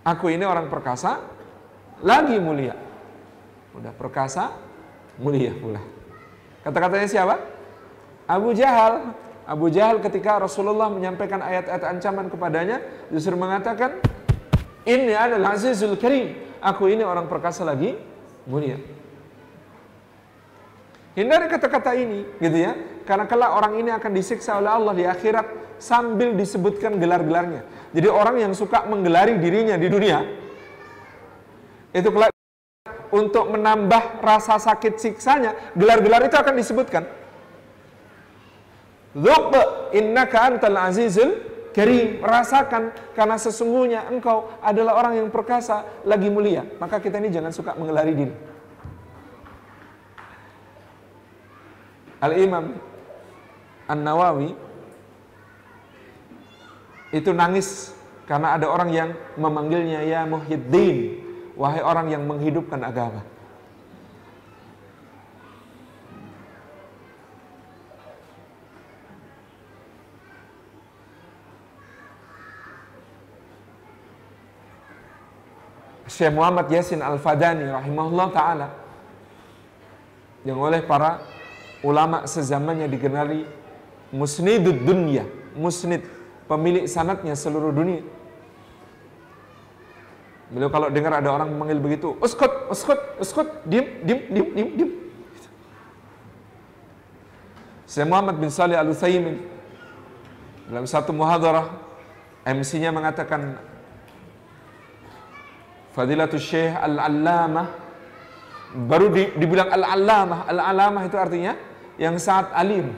Aku 0.07 0.31
ini 0.31 0.47
orang 0.47 0.71
perkasa, 0.71 1.19
lagi 1.99 2.37
mulia. 2.39 2.77
Udah 3.75 3.91
perkasa, 3.91 4.55
mulia 5.19 5.51
pula. 5.57 5.83
Kata-katanya 6.63 7.07
siapa? 7.09 7.35
Abu 8.27 8.53
Jahal. 8.53 9.13
Abu 9.47 9.71
Jahal 9.71 10.03
ketika 10.03 10.43
Rasulullah 10.43 10.91
menyampaikan 10.91 11.39
ayat-ayat 11.39 11.87
ancaman 11.87 12.27
kepadanya 12.27 12.83
justru 13.07 13.39
mengatakan 13.39 13.95
ini 14.83 15.15
adalah 15.15 15.55
azizul 15.55 15.95
karim. 15.95 16.35
Aku 16.59 16.91
ini 16.91 17.07
orang 17.07 17.31
perkasa 17.31 17.63
lagi 17.63 17.95
mulia. 18.43 18.75
Hindari 21.15 21.47
kata-kata 21.47 21.95
ini 21.95 22.27
gitu 22.43 22.57
ya. 22.59 22.75
Karena 23.07 23.23
kelak 23.23 23.55
orang 23.55 23.79
ini 23.79 23.89
akan 23.95 24.11
disiksa 24.11 24.59
oleh 24.59 24.67
Allah 24.67 24.93
di 24.93 25.07
akhirat 25.07 25.79
sambil 25.79 26.35
disebutkan 26.35 26.99
gelar-gelarnya. 26.99 27.63
Jadi 27.95 28.07
orang 28.11 28.43
yang 28.43 28.51
suka 28.51 28.83
menggelari 28.83 29.39
dirinya 29.39 29.79
di 29.79 29.87
dunia 29.87 30.27
itu 31.95 32.09
kelak 32.11 32.35
untuk 33.15 33.47
menambah 33.47 34.19
rasa 34.19 34.59
sakit 34.59 34.99
siksanya 34.99 35.55
gelar-gelar 35.71 36.27
itu 36.27 36.35
akan 36.35 36.53
disebutkan 36.59 37.07
Zuq 39.17 39.53
innaka 39.97 40.53
antal 40.53 40.77
azizul 40.77 41.41
karim. 41.73 42.21
Rasakan 42.21 42.93
karena 43.17 43.37
sesungguhnya 43.41 44.05
engkau 44.13 44.53
adalah 44.61 45.01
orang 45.01 45.17
yang 45.25 45.29
perkasa 45.33 45.81
lagi 46.05 46.29
mulia. 46.29 46.61
Maka 46.77 47.01
kita 47.01 47.17
ini 47.17 47.33
jangan 47.33 47.49
suka 47.49 47.73
mengelari 47.73 48.13
diri. 48.13 48.33
Al-Imam 52.17 52.73
An-Nawawi 53.85 54.49
itu 57.13 57.29
nangis 57.29 57.93
karena 58.25 58.57
ada 58.57 58.67
orang 58.67 58.89
yang 58.91 59.09
memanggilnya 59.39 60.03
ya 60.03 60.25
Muhyiddin, 60.27 61.23
wahai 61.55 61.79
orang 61.79 62.09
yang 62.11 62.25
menghidupkan 62.25 62.81
agama. 62.83 63.21
Syekh 76.07 76.31
Muhammad 76.31 76.71
Yasin 76.71 77.03
Al-Fadani 77.03 77.67
rahimahullah 77.67 78.27
taala 78.31 78.67
yang 80.47 80.55
oleh 80.57 80.79
para 80.79 81.19
ulama 81.83 82.23
sezamannya 82.23 82.87
dikenali 82.87 83.43
musnidud 84.15 84.87
dunya, 84.87 85.27
musnid, 85.59 86.07
pemilik 86.47 86.87
sanatnya 86.87 87.35
seluruh 87.35 87.75
dunia. 87.75 88.01
Beliau 90.47 90.71
kalau 90.71 90.87
dengar 90.87 91.19
ada 91.19 91.27
orang 91.27 91.51
memanggil 91.51 91.83
begitu, 91.83 92.15
uskut, 92.23 92.71
uskut, 92.71 92.99
uskut, 93.19 93.47
diam, 93.67 93.83
diam, 94.07 94.19
diam, 94.31 94.47
diam, 94.55 94.69
diam. 94.79 94.91
Syekh 97.83 98.07
Muhammad 98.07 98.39
bin 98.39 98.47
Salih 98.47 98.79
Al-Utsaimin 98.79 99.43
dalam 100.71 100.87
satu 100.87 101.11
muhadarah 101.11 101.67
MC-nya 102.47 102.95
mengatakan 102.95 103.59
Fadilatul 105.97 106.37
Syekh 106.37 106.77
Al-Allamah 106.77 107.73
baru 108.85 109.09
di, 109.09 109.33
dibilang 109.33 109.73
Al-Allamah. 109.73 110.45
Al-Allamah 110.45 111.09
itu 111.09 111.17
artinya 111.17 111.57
yang 111.97 112.21
saat 112.21 112.53
alim. 112.53 112.93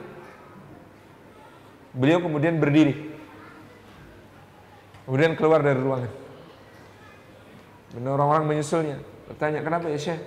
Beliau 1.95 2.19
kemudian 2.19 2.59
berdiri. 2.59 3.07
Kemudian 5.07 5.39
keluar 5.39 5.63
dari 5.63 5.79
ruangan. 5.79 6.11
Orang-orang 8.03 8.43
menyusulnya. 8.51 8.99
Bertanya, 9.31 9.63
kenapa 9.63 9.87
ya 9.87 9.95
Syekh? 9.95 10.19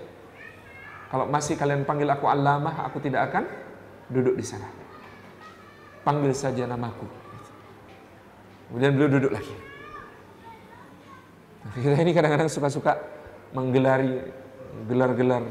Kalau 1.12 1.28
masih 1.28 1.60
kalian 1.60 1.84
panggil 1.84 2.08
aku 2.08 2.24
Allamah, 2.24 2.88
aku 2.88 3.04
tidak 3.04 3.28
akan 3.28 3.44
duduk 4.08 4.32
di 4.32 4.44
sana. 4.48 4.64
Panggil 6.08 6.32
saja 6.32 6.64
namaku. 6.64 7.04
Kemudian 8.72 8.96
beliau 8.96 9.20
duduk 9.20 9.36
lagi. 9.36 9.71
Kita 11.62 11.96
ini 12.02 12.10
kadang-kadang 12.10 12.50
suka-suka 12.50 12.98
menggelari 13.54 14.18
gelar-gelar 14.90 15.46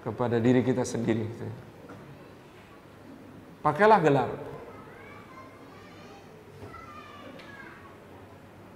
kepada 0.00 0.40
diri 0.40 0.64
kita 0.64 0.80
sendiri. 0.80 1.28
Pakailah 3.60 4.00
gelar. 4.00 4.30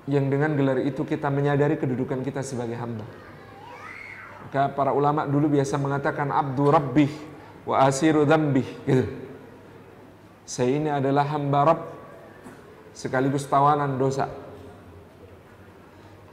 Yang 0.05 0.27
dengan 0.29 0.53
gelar 0.53 0.79
itu 0.85 1.01
kita 1.01 1.33
menyadari 1.33 1.81
kedudukan 1.81 2.21
kita 2.21 2.45
sebagai 2.45 2.77
hamba. 2.77 3.09
Maka 4.45 4.69
para 4.77 4.93
ulama 4.93 5.25
dulu 5.25 5.57
biasa 5.57 5.81
mengatakan 5.81 6.29
abdu 6.29 6.69
rabbih 6.69 7.09
wa 7.65 7.81
asiru 7.89 8.29
dzambih 8.29 8.69
gitu. 8.85 9.09
Saya 10.45 10.77
ini 10.77 10.93
adalah 10.93 11.25
hamba 11.33 11.73
Rabb 11.73 11.81
sekaligus 12.93 13.49
tawanan 13.49 13.97
dosa. 13.97 14.44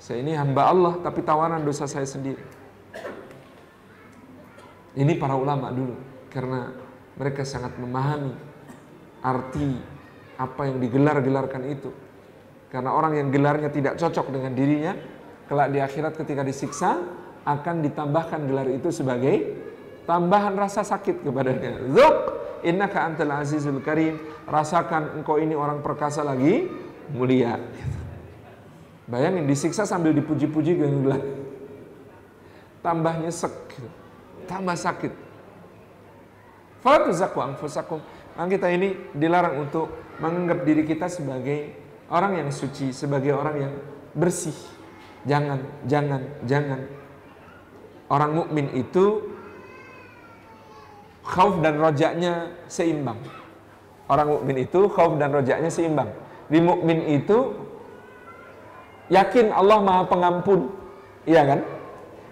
Saya 0.02 0.26
ini 0.26 0.34
hamba 0.34 0.66
Allah 0.66 0.98
tapi 1.06 1.22
tawanan 1.22 1.62
dosa 1.62 1.86
saya 1.86 2.10
sendiri. 2.10 2.42
Ini 4.98 5.14
para 5.22 5.38
ulama 5.38 5.70
dulu 5.70 5.94
karena 6.34 6.74
mereka 7.22 7.46
sangat 7.46 7.78
memahami 7.78 8.34
arti 9.22 9.78
apa 10.42 10.62
yang 10.66 10.82
digelar-gelarkan 10.82 11.64
itu. 11.70 11.94
Karena 12.74 12.98
orang 12.98 13.14
yang 13.14 13.30
gelarnya 13.30 13.70
tidak 13.70 14.02
cocok 14.02 14.34
dengan 14.34 14.58
dirinya, 14.58 14.98
kelak 15.46 15.70
di 15.70 15.78
akhirat 15.78 16.18
ketika 16.18 16.42
disiksa 16.42 16.98
akan 17.46 17.86
ditambahkan 17.86 18.42
gelar 18.50 18.74
itu 18.74 18.90
sebagai 18.90 19.54
tambahan 20.10 20.58
rasa 20.58 20.82
sakit 20.82 21.22
kepadanya. 21.22 21.78
Zuk 21.94 22.16
innaka 22.66 23.06
antal 23.06 23.38
azizul 23.38 23.78
karim. 23.86 24.18
Rasakan 24.50 25.22
engkau 25.22 25.38
ini 25.38 25.54
orang 25.54 25.86
perkasa 25.86 26.26
lagi 26.26 26.66
mulia. 27.14 27.62
Bayangin 29.12 29.44
disiksa 29.44 29.84
sambil 29.84 30.16
dipuji-puji 30.16 30.80
dengan 30.80 31.20
Tambah 32.82 33.14
nyesek, 33.22 33.54
gitu. 33.78 33.90
tambah 34.50 34.74
sakit. 34.74 35.14
Nah, 36.82 38.48
kita 38.50 38.74
ini 38.74 39.14
dilarang 39.14 39.62
untuk 39.62 40.18
menganggap 40.18 40.66
diri 40.66 40.82
kita 40.82 41.06
sebagai 41.06 41.78
orang 42.10 42.42
yang 42.42 42.50
suci, 42.50 42.90
sebagai 42.90 43.38
orang 43.38 43.56
yang 43.70 43.74
bersih. 44.18 44.56
Jangan, 45.30 45.62
jangan, 45.86 46.22
jangan. 46.50 46.82
Orang 48.10 48.34
mukmin 48.34 48.74
itu 48.74 49.30
khauf 51.22 51.62
dan 51.62 51.78
rojaknya 51.78 52.50
seimbang. 52.66 53.22
Orang 54.10 54.42
mukmin 54.42 54.66
itu 54.66 54.90
khauf 54.90 55.22
dan 55.22 55.30
rojaknya 55.30 55.70
seimbang. 55.70 56.10
Di 56.50 56.58
mukmin 56.58 57.06
itu 57.14 57.70
yakin 59.12 59.52
Allah 59.52 59.78
Maha 59.84 60.04
Pengampun. 60.08 60.72
Iya 61.28 61.44
kan? 61.44 61.60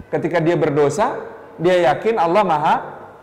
Ketika 0.09 0.39
dia 0.39 0.55
berdosa, 0.55 1.19
dia 1.59 1.91
yakin 1.91 2.15
Allah 2.15 2.43
Maha 2.47 2.75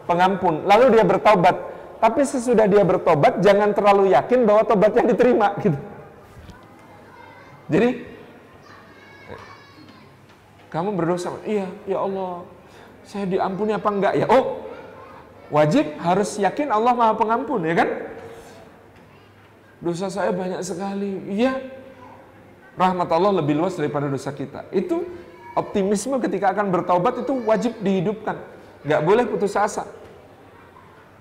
Pengampun. 0.04 0.68
Lalu 0.68 1.00
dia 1.00 1.04
bertobat. 1.09 1.57
Tapi 1.96 2.20
sesudah 2.22 2.68
dia 2.68 2.84
bertobat, 2.84 3.40
jangan 3.40 3.72
terlalu 3.72 4.12
yakin 4.12 4.44
bahwa 4.44 4.62
tobatnya 4.68 5.16
diterima 5.16 5.57
gitu. 5.64 5.80
Jadi 7.72 8.04
kamu 10.70 10.92
berdosa, 10.92 11.32
iya, 11.48 11.66
ya 11.88 12.04
Allah, 12.04 12.44
saya 13.00 13.24
diampuni 13.24 13.72
apa 13.72 13.88
enggak 13.88 14.12
ya? 14.12 14.28
Oh, 14.28 14.61
wajib 15.48 15.88
harus 16.04 16.36
yakin 16.36 16.68
Allah 16.68 16.92
Maha 16.92 17.16
Pengampun, 17.16 17.64
ya 17.64 17.74
kan? 17.74 17.90
dosa 19.80 20.09
saya 20.09 20.32
banyak 20.32 20.61
sekali. 20.64 21.20
Iya, 21.30 21.61
rahmat 22.76 23.08
Allah 23.08 23.40
lebih 23.40 23.56
luas 23.56 23.74
daripada 23.74 24.06
dosa 24.06 24.30
kita. 24.30 24.68
Itu 24.70 25.02
optimisme 25.56 26.20
ketika 26.20 26.52
akan 26.52 26.68
bertaubat 26.68 27.24
itu 27.24 27.32
wajib 27.48 27.72
dihidupkan. 27.80 28.36
Gak 28.84 29.02
boleh 29.02 29.24
putus 29.26 29.56
asa. 29.56 29.88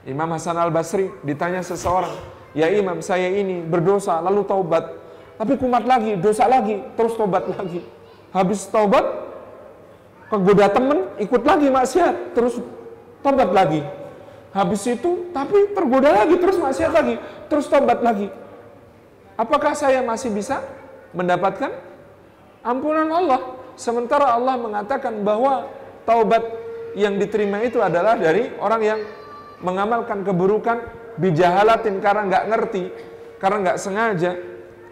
Imam 0.05 0.29
Hasan 0.29 0.53
al 0.53 0.69
Basri 0.69 1.09
ditanya 1.25 1.65
seseorang, 1.65 2.13
ya 2.53 2.69
Imam 2.69 3.01
saya 3.01 3.25
ini 3.25 3.65
berdosa 3.65 4.21
lalu 4.21 4.45
taubat, 4.45 4.93
tapi 5.33 5.57
kumat 5.57 5.81
lagi, 5.81 6.13
dosa 6.13 6.45
lagi, 6.45 6.77
terus 6.93 7.17
taubat 7.17 7.49
lagi. 7.49 7.81
Habis 8.29 8.69
taubat, 8.69 9.01
kegoda 10.29 10.69
temen, 10.69 11.09
ikut 11.17 11.41
lagi 11.41 11.73
maksiat, 11.73 12.37
terus 12.37 12.61
taubat 13.25 13.49
lagi. 13.49 13.81
Habis 14.53 14.85
itu, 14.93 15.33
tapi 15.33 15.73
tergoda 15.73 16.21
lagi, 16.21 16.37
terus 16.37 16.61
maksiat 16.61 16.91
lagi, 16.93 17.15
terus 17.49 17.65
taubat 17.65 18.05
lagi. 18.05 18.29
Apakah 19.35 19.73
saya 19.73 20.05
masih 20.05 20.29
bisa 20.29 20.61
mendapatkan 21.15 21.71
ampunan 22.61 23.09
Allah? 23.09 23.41
Sementara 23.75 24.35
Allah 24.35 24.55
mengatakan 24.55 25.23
bahwa 25.23 25.67
taubat 26.07 26.43
yang 26.95 27.19
diterima 27.19 27.59
itu 27.63 27.83
adalah 27.83 28.15
dari 28.15 28.55
orang 28.59 28.81
yang 28.83 28.99
mengamalkan 29.59 30.23
keburukan 30.23 30.83
bijahalatin 31.19 31.99
karena 31.99 32.21
nggak 32.27 32.45
ngerti, 32.51 32.83
karena 33.39 33.57
nggak 33.67 33.79
sengaja, 33.79 34.31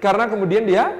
karena 0.03 0.25
kemudian 0.27 0.63
dia 0.67 0.91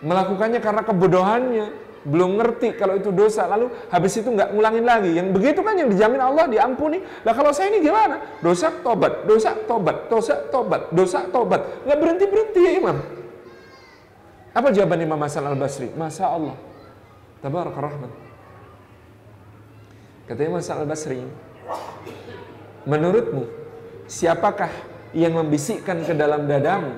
melakukannya 0.00 0.60
karena 0.64 0.82
kebodohannya, 0.84 1.66
belum 2.00 2.40
ngerti 2.40 2.80
kalau 2.80 2.96
itu 2.96 3.12
dosa, 3.12 3.44
lalu 3.44 3.68
habis 3.92 4.16
itu 4.16 4.28
nggak 4.32 4.56
ngulangin 4.56 4.84
lagi. 4.88 5.10
Yang 5.12 5.36
begitu 5.36 5.60
kan 5.60 5.76
yang 5.76 5.92
dijamin 5.92 6.20
Allah 6.20 6.48
diampuni. 6.48 7.04
Lah 7.24 7.36
kalau 7.36 7.52
saya 7.52 7.68
ini 7.68 7.84
gimana? 7.84 8.40
Dosa 8.40 8.72
tobat, 8.80 9.28
dosa 9.28 9.52
tobat, 9.68 10.08
dosa 10.08 10.34
tobat, 10.48 10.82
dosa 10.88 11.20
tobat. 11.28 11.60
Nggak 11.84 11.98
berhenti 12.00 12.24
berhenti 12.24 12.60
ya 12.64 12.72
Imam. 12.80 12.96
Apa 14.56 14.68
jawaban 14.72 15.00
Imam 15.04 15.20
Hasan 15.20 15.44
al 15.44 15.60
Basri? 15.60 15.92
Masa 15.92 16.32
Allah. 16.32 16.56
Tabarak 17.44 17.76
rahman. 17.76 18.12
Kata 20.24 20.40
Imam 20.40 20.58
Hasan 20.58 20.80
al 20.80 20.88
Basri, 20.88 21.20
menurutmu 22.88 23.44
siapakah 24.08 24.72
yang 25.12 25.36
membisikkan 25.36 26.00
ke 26.00 26.16
dalam 26.16 26.48
dadamu 26.48 26.96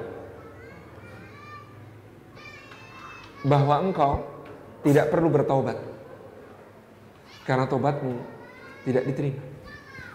bahwa 3.43 3.83
engkau 3.83 4.32
tidak 4.83 5.11
perlu 5.11 5.31
bertobat. 5.31 5.79
Karena 7.43 7.67
tobatmu 7.67 8.15
tidak 8.87 9.03
diterima. 9.07 9.43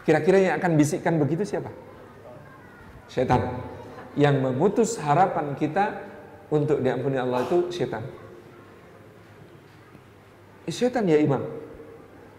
Kira-kira 0.07 0.37
yang 0.39 0.55
akan 0.59 0.79
bisikkan 0.79 1.19
begitu 1.19 1.43
siapa? 1.43 1.71
Setan. 3.11 3.59
Yang 4.15 4.35
memutus 4.39 4.95
harapan 4.99 5.51
kita 5.59 5.99
untuk 6.47 6.79
diampuni 6.79 7.19
Allah 7.19 7.43
itu 7.43 7.67
setan. 7.75 8.07
Eh, 10.63 10.71
setan 10.71 11.07
ya 11.07 11.19
imam. 11.19 11.43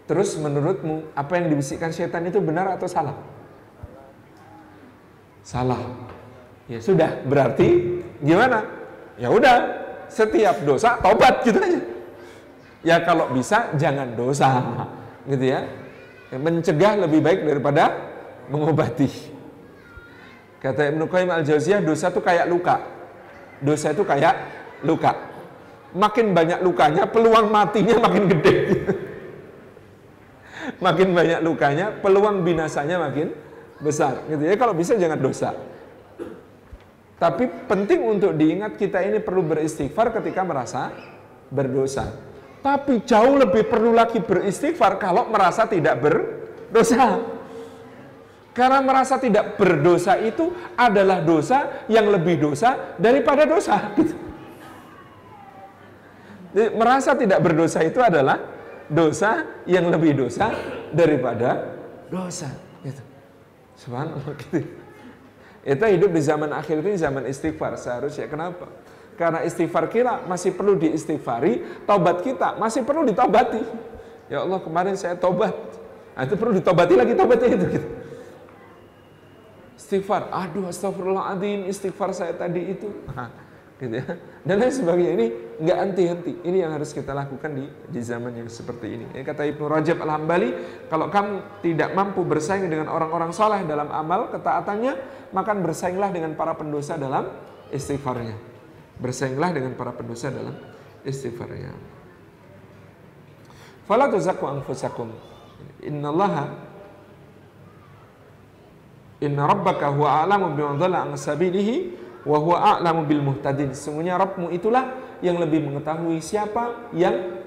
Terus 0.09 0.33
menurutmu 0.41 1.13
apa 1.13 1.37
yang 1.37 1.53
dibisikkan 1.53 1.93
setan 1.93 2.25
itu 2.25 2.41
benar 2.41 2.73
atau 2.73 2.89
salah? 2.89 3.17
Salah. 5.45 5.81
Ya 6.65 6.81
sudah, 6.81 7.21
berarti 7.25 8.01
gimana? 8.21 8.65
Ya 9.21 9.29
udah, 9.29 9.57
setiap 10.09 10.65
dosa 10.65 10.97
tobat 10.97 11.45
gitu 11.45 11.61
aja. 11.61 11.81
Ya 12.79 13.03
kalau 13.03 13.27
bisa 13.35 13.75
jangan 13.75 14.15
dosa, 14.15 14.63
gitu 15.27 15.45
ya. 15.51 15.67
Mencegah 16.31 16.95
lebih 16.95 17.19
baik 17.19 17.43
daripada 17.43 17.91
mengobati. 18.47 19.09
Kata 20.59 20.91
Ibnu 20.91 21.07
Qayyim 21.07 21.31
al-Jauziyah, 21.31 21.79
dosa 21.83 22.11
itu 22.11 22.19
kayak 22.19 22.45
luka. 22.47 22.75
Dosa 23.59 23.91
itu 23.91 24.03
kayak 24.03 24.35
luka. 24.83 25.15
Makin 25.95 26.31
banyak 26.35 26.59
lukanya, 26.61 27.03
peluang 27.09 27.49
matinya 27.49 27.95
makin 27.99 28.23
gede. 28.31 28.55
makin 30.85 31.15
banyak 31.15 31.39
lukanya, 31.41 31.85
peluang 31.99 32.43
binasanya 32.43 32.99
makin 32.99 33.33
besar. 33.81 34.23
Gitu 34.27 34.43
ya. 34.43 34.55
Kalau 34.59 34.75
bisa 34.75 34.95
jangan 34.95 35.19
dosa. 35.19 35.55
Tapi 37.19 37.67
penting 37.67 37.99
untuk 38.07 38.31
diingat 38.35 38.79
kita 38.79 39.03
ini 39.03 39.19
perlu 39.19 39.43
beristighfar 39.43 40.15
ketika 40.15 40.39
merasa 40.47 40.91
berdosa. 41.51 42.28
Tapi 42.59 43.07
jauh 43.07 43.39
lebih 43.39 43.71
perlu 43.71 43.95
lagi 43.95 44.19
beristighfar 44.19 44.99
kalau 44.99 45.31
merasa 45.31 45.63
tidak 45.63 45.95
berdosa. 46.03 47.23
Karena 48.51 48.83
merasa 48.83 49.15
tidak 49.15 49.55
berdosa 49.55 50.19
itu 50.19 50.51
adalah 50.75 51.23
dosa 51.23 51.87
yang 51.87 52.11
lebih 52.11 52.35
dosa 52.35 52.97
daripada 52.99 53.47
dosa. 53.47 53.95
Jadi, 56.51 56.75
merasa 56.79 57.15
tidak 57.15 57.39
berdosa 57.39 57.79
itu 57.87 58.03
adalah 58.03 58.35
dosa 58.91 59.63
yang 59.63 59.87
lebih 59.87 60.17
dosa 60.17 60.51
daripada 60.91 61.71
dosa. 62.11 62.51
Gitu. 62.83 62.99
Subhanallah 63.79 64.35
gitu. 64.35 64.67
Kita 65.63 65.85
hidup 65.87 66.11
di 66.11 66.21
zaman 66.25 66.49
akhir 66.51 66.81
ini 66.81 66.97
zaman 66.97 67.23
istighfar 67.29 67.77
seharusnya. 67.77 68.27
Kenapa? 68.27 68.67
Karena 69.19 69.43
istighfar 69.43 69.91
kita 69.91 70.23
masih 70.31 70.55
perlu 70.55 70.79
diistighfari, 70.79 71.83
taubat 71.83 72.23
kita 72.23 72.55
masih 72.55 72.87
perlu 72.87 73.03
ditobati. 73.03 73.59
Ya 74.31 74.47
Allah 74.47 74.63
kemarin 74.63 74.95
saya 74.95 75.19
tobat. 75.19 75.51
Nah, 76.15 76.23
itu 76.23 76.39
perlu 76.39 76.55
ditobati 76.55 76.95
lagi 76.95 77.19
tobatnya 77.19 77.51
itu 77.51 77.65
gitu. 77.67 77.87
Istighfar, 79.75 80.31
aduh 80.31 80.71
astagfirullahaladzim, 80.71 81.67
istighfar 81.67 82.15
saya 82.15 82.31
tadi 82.31 82.79
itu. 82.79 82.87
Nah, 83.11 83.27
gitu 83.75 83.99
ya. 83.99 84.07
Dan 84.47 84.55
lain 84.55 84.71
sebagainya 84.71 85.11
ini 85.19 85.27
nggak 85.67 85.77
henti-henti. 85.83 86.33
Ini 86.39 86.57
yang 86.63 86.71
harus 86.79 86.95
kita 86.95 87.11
lakukan 87.11 87.51
di 87.51 87.67
di 87.91 87.99
zaman 87.99 88.39
yang 88.39 88.47
seperti 88.47 88.87
ini. 88.87 89.05
Ya, 89.19 89.27
kata 89.27 89.43
Ibnu 89.51 89.67
Rajab 89.67 89.99
Al-Hambali, 89.99 90.49
kalau 90.87 91.11
kamu 91.11 91.59
tidak 91.59 91.91
mampu 91.91 92.23
bersaing 92.23 92.71
dengan 92.71 92.87
orang-orang 92.87 93.35
soleh 93.35 93.67
dalam 93.67 93.91
amal 93.91 94.31
ketaatannya, 94.31 94.95
maka 95.35 95.51
bersainglah 95.59 96.07
dengan 96.07 96.39
para 96.39 96.55
pendosa 96.55 96.95
dalam 96.95 97.27
istighfarnya. 97.67 98.48
Bersainglah 98.99 99.55
dengan 99.55 99.73
para 99.79 99.95
pendosa 99.95 100.27
dalam 100.29 100.55
istighfarnya. 101.07 101.71
Fala 103.87 104.11
tuzakku 104.11 104.45
anfusakum. 104.45 105.09
Innallaha 105.83 106.69
Inna 109.19 109.43
rabbaka 109.51 109.91
huwa 109.91 110.23
a'lamu 110.23 110.55
biman 110.55 110.79
dhalla 110.79 111.03
an 111.03 111.19
sabilihi 111.19 111.91
wa 112.23 112.39
huwa 112.39 112.79
a'lamu 112.79 113.03
bil 113.03 113.19
muhtadin. 113.19 113.75
Sesungguhnya 113.75 114.15
Rabbmu 114.15 114.47
itulah 114.55 114.95
yang 115.19 115.35
lebih 115.35 115.59
mengetahui 115.67 116.23
siapa 116.23 116.87
yang 116.95 117.43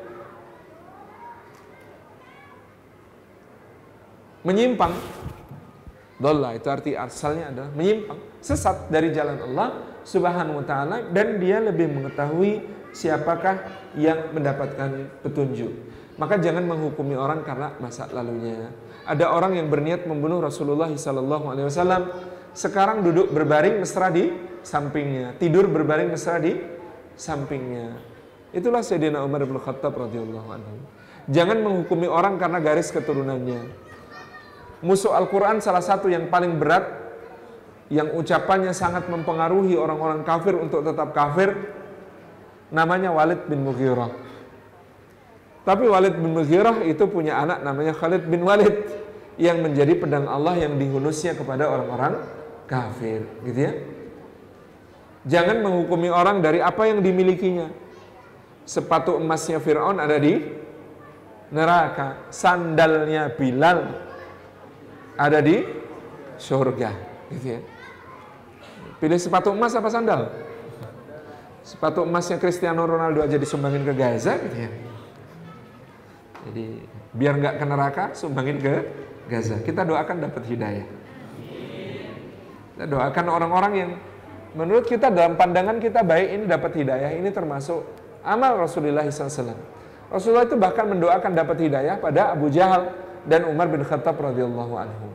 menyimpang. 4.44 4.92
Dhalla 6.20 6.52
itu 6.52 6.68
arti 6.68 6.92
asalnya 6.92 7.50
adalah 7.50 7.70
menyimpang, 7.72 8.20
sesat 8.44 8.92
dari 8.92 9.10
jalan 9.10 9.40
Allah 9.42 9.91
Subhanahu 10.02 10.62
wa 10.62 10.66
taala 10.66 10.96
dan 11.10 11.38
dia 11.38 11.62
lebih 11.62 11.90
mengetahui 11.90 12.62
siapakah 12.92 13.62
yang 13.96 14.30
mendapatkan 14.34 15.08
petunjuk. 15.24 15.72
Maka 16.20 16.36
jangan 16.38 16.68
menghukumi 16.68 17.16
orang 17.16 17.40
karena 17.42 17.72
masa 17.80 18.06
lalunya. 18.12 18.68
Ada 19.08 19.32
orang 19.32 19.58
yang 19.58 19.66
berniat 19.72 20.06
membunuh 20.06 20.38
Rasulullah 20.38 20.92
sallallahu 20.92 21.50
alaihi 21.50 21.66
wasallam, 21.66 22.12
sekarang 22.52 23.02
duduk 23.02 23.32
berbaring 23.32 23.80
mesra 23.80 24.12
di 24.12 24.30
sampingnya, 24.62 25.34
tidur 25.40 25.66
berbaring 25.66 26.12
mesra 26.12 26.38
di 26.38 26.54
sampingnya. 27.18 27.98
Itulah 28.52 28.84
Sayyidina 28.84 29.24
Umar 29.24 29.42
bin 29.48 29.56
Khattab 29.56 29.96
radhiyallahu 29.96 30.48
anhu. 30.52 30.76
Jangan 31.32 31.58
menghukumi 31.64 32.06
orang 32.06 32.36
karena 32.36 32.60
garis 32.60 32.92
keturunannya. 32.92 33.72
Musuh 34.84 35.14
Al-Quran 35.16 35.62
salah 35.64 35.82
satu 35.82 36.10
yang 36.10 36.28
paling 36.28 36.58
berat 36.58 37.01
yang 37.92 38.16
ucapannya 38.16 38.72
sangat 38.72 39.12
mempengaruhi 39.12 39.76
orang-orang 39.76 40.24
kafir 40.24 40.56
untuk 40.56 40.80
tetap 40.80 41.12
kafir 41.12 41.52
namanya 42.72 43.12
Walid 43.12 43.44
bin 43.52 43.68
Mughirah. 43.68 44.08
Tapi 45.62 45.84
Walid 45.86 46.16
bin 46.16 46.32
Mughirah 46.32 46.80
itu 46.88 47.04
punya 47.04 47.36
anak 47.38 47.60
namanya 47.60 47.92
Khalid 47.92 48.24
bin 48.26 48.48
Walid 48.48 48.88
yang 49.36 49.60
menjadi 49.60 49.92
pedang 49.94 50.24
Allah 50.24 50.56
yang 50.56 50.80
dihunusnya 50.80 51.36
kepada 51.36 51.68
orang-orang 51.68 52.24
kafir, 52.64 53.28
gitu 53.44 53.60
ya. 53.60 53.72
Jangan 55.28 55.62
menghukumi 55.62 56.08
orang 56.08 56.42
dari 56.42 56.58
apa 56.64 56.88
yang 56.88 57.04
dimilikinya. 57.04 57.68
Sepatu 58.66 59.20
emasnya 59.20 59.60
Firaun 59.60 60.00
ada 60.00 60.16
di 60.18 60.40
neraka, 61.52 62.26
sandalnya 62.32 63.30
Bilal 63.30 63.78
ada 65.14 65.38
di 65.44 65.62
surga, 66.40 66.90
gitu 67.30 67.46
ya. 67.58 67.60
Pilih 69.02 69.18
sepatu 69.18 69.50
emas 69.50 69.74
apa 69.74 69.90
sandal? 69.90 70.30
Sepatu 71.66 72.06
emasnya 72.06 72.38
Cristiano 72.38 72.86
Ronaldo 72.86 73.18
aja 73.18 73.34
disumbangin 73.34 73.82
ke 73.82 73.98
Gaza 73.98 74.38
gitu 74.38 74.54
ya. 74.62 74.70
Jadi 76.46 76.86
biar 77.10 77.34
nggak 77.34 77.54
ke 77.58 77.64
neraka, 77.66 78.04
sumbangin 78.14 78.62
ke 78.62 78.86
Gaza. 79.26 79.58
Kita 79.58 79.82
doakan 79.82 80.22
dapat 80.22 80.46
hidayah. 80.46 80.86
Kita 82.78 82.86
doakan 82.86 83.26
orang-orang 83.26 83.72
yang 83.74 83.90
menurut 84.54 84.86
kita 84.86 85.10
dalam 85.10 85.34
pandangan 85.34 85.82
kita 85.82 86.06
baik 86.06 86.38
ini 86.38 86.44
dapat 86.46 86.70
hidayah. 86.70 87.10
Ini 87.18 87.26
termasuk 87.34 87.82
amal 88.22 88.54
Rasulullah 88.54 89.02
SAW. 89.02 89.58
Rasulullah 90.14 90.46
itu 90.46 90.54
bahkan 90.54 90.86
mendoakan 90.86 91.34
dapat 91.34 91.58
hidayah 91.58 91.98
pada 91.98 92.30
Abu 92.38 92.54
Jahal 92.54 92.94
dan 93.26 93.50
Umar 93.50 93.66
bin 93.66 93.82
Khattab 93.82 94.14
radhiyallahu 94.14 94.78
anhu. 94.78 95.10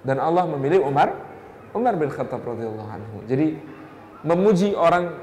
Dan 0.00 0.16
Allah 0.16 0.48
memilih 0.48 0.80
Umar 0.80 1.27
Umar 1.78 1.94
bin 1.94 2.10
Khattab 2.10 2.42
radhiyallahu 2.42 2.90
anhu. 2.90 3.16
Jadi 3.30 3.54
memuji 4.26 4.74
orang 4.74 5.14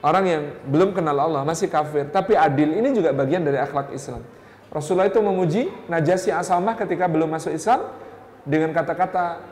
orang 0.00 0.24
yang 0.24 0.42
belum 0.66 0.96
kenal 0.96 1.14
Allah 1.20 1.44
masih 1.44 1.68
kafir 1.68 2.08
tapi 2.08 2.32
adil 2.32 2.72
ini 2.72 2.90
juga 2.96 3.12
bagian 3.12 3.44
dari 3.44 3.60
akhlak 3.60 3.92
Islam. 3.92 4.24
Rasulullah 4.72 5.12
itu 5.12 5.20
memuji 5.20 5.68
Najasyi 5.92 6.32
Asamah 6.32 6.72
ketika 6.80 7.04
belum 7.04 7.28
masuk 7.28 7.52
Islam 7.52 7.92
dengan 8.48 8.72
kata-kata 8.72 9.44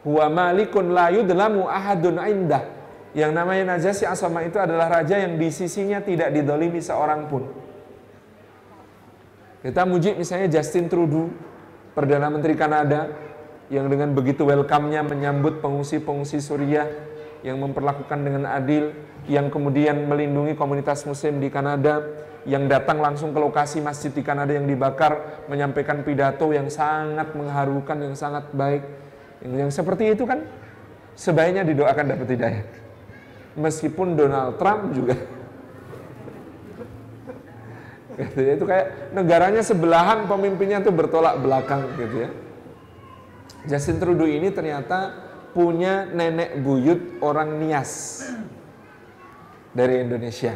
huwa 0.00 0.32
malikun 0.32 0.96
la 0.96 1.12
yudlamu 1.12 1.68
ahadun 1.68 2.16
indah. 2.24 2.64
Yang 3.12 3.32
namanya 3.36 3.76
Najasyi 3.76 4.08
Asamah 4.08 4.48
itu 4.48 4.56
adalah 4.56 4.88
raja 4.88 5.20
yang 5.20 5.36
di 5.36 5.52
sisinya 5.52 6.00
tidak 6.00 6.32
didolimi 6.32 6.80
seorang 6.80 7.28
pun. 7.28 7.44
Kita 9.60 9.84
muji 9.84 10.16
misalnya 10.16 10.48
Justin 10.48 10.88
Trudeau, 10.88 11.28
Perdana 11.92 12.32
Menteri 12.32 12.56
Kanada, 12.56 13.12
yang 13.66 13.90
dengan 13.90 14.14
begitu 14.14 14.46
welcome-nya 14.46 15.02
menyambut 15.02 15.58
pengungsi-pengungsi 15.58 16.38
Suriah 16.38 16.86
yang 17.42 17.58
memperlakukan 17.58 18.18
dengan 18.22 18.46
adil, 18.46 18.94
yang 19.26 19.50
kemudian 19.50 20.06
melindungi 20.06 20.54
komunitas 20.54 21.02
muslim 21.06 21.42
di 21.42 21.50
Kanada, 21.50 22.02
yang 22.46 22.70
datang 22.70 23.02
langsung 23.02 23.34
ke 23.34 23.38
lokasi 23.42 23.82
masjid 23.82 24.14
di 24.14 24.22
Kanada 24.22 24.54
yang 24.54 24.70
dibakar, 24.70 25.42
menyampaikan 25.50 26.06
pidato 26.06 26.54
yang 26.54 26.70
sangat 26.70 27.34
mengharukan, 27.34 27.98
yang 27.98 28.14
sangat 28.14 28.46
baik. 28.54 28.86
Yang, 29.42 29.52
yang 29.66 29.70
seperti 29.74 30.14
itu 30.14 30.22
kan 30.22 30.46
sebaiknya 31.18 31.66
didoakan 31.66 32.04
dapat 32.14 32.28
hidayah. 32.38 32.64
Meskipun 33.58 34.14
Donald 34.14 34.62
Trump 34.62 34.94
juga 34.94 35.16
gitu 38.16 38.40
ya, 38.40 38.56
itu 38.56 38.64
kayak 38.64 39.12
negaranya 39.12 39.60
sebelahan 39.60 40.24
pemimpinnya 40.24 40.80
tuh 40.80 40.94
bertolak 40.94 41.36
belakang 41.36 41.84
gitu 42.00 42.24
ya. 42.24 42.30
Justin 43.66 43.98
Trudeau 43.98 44.30
ini 44.30 44.54
ternyata 44.54 45.10
punya 45.50 46.06
nenek 46.06 46.62
buyut 46.62 47.18
orang 47.18 47.58
Nias 47.58 48.22
dari 49.74 50.06
Indonesia. 50.06 50.54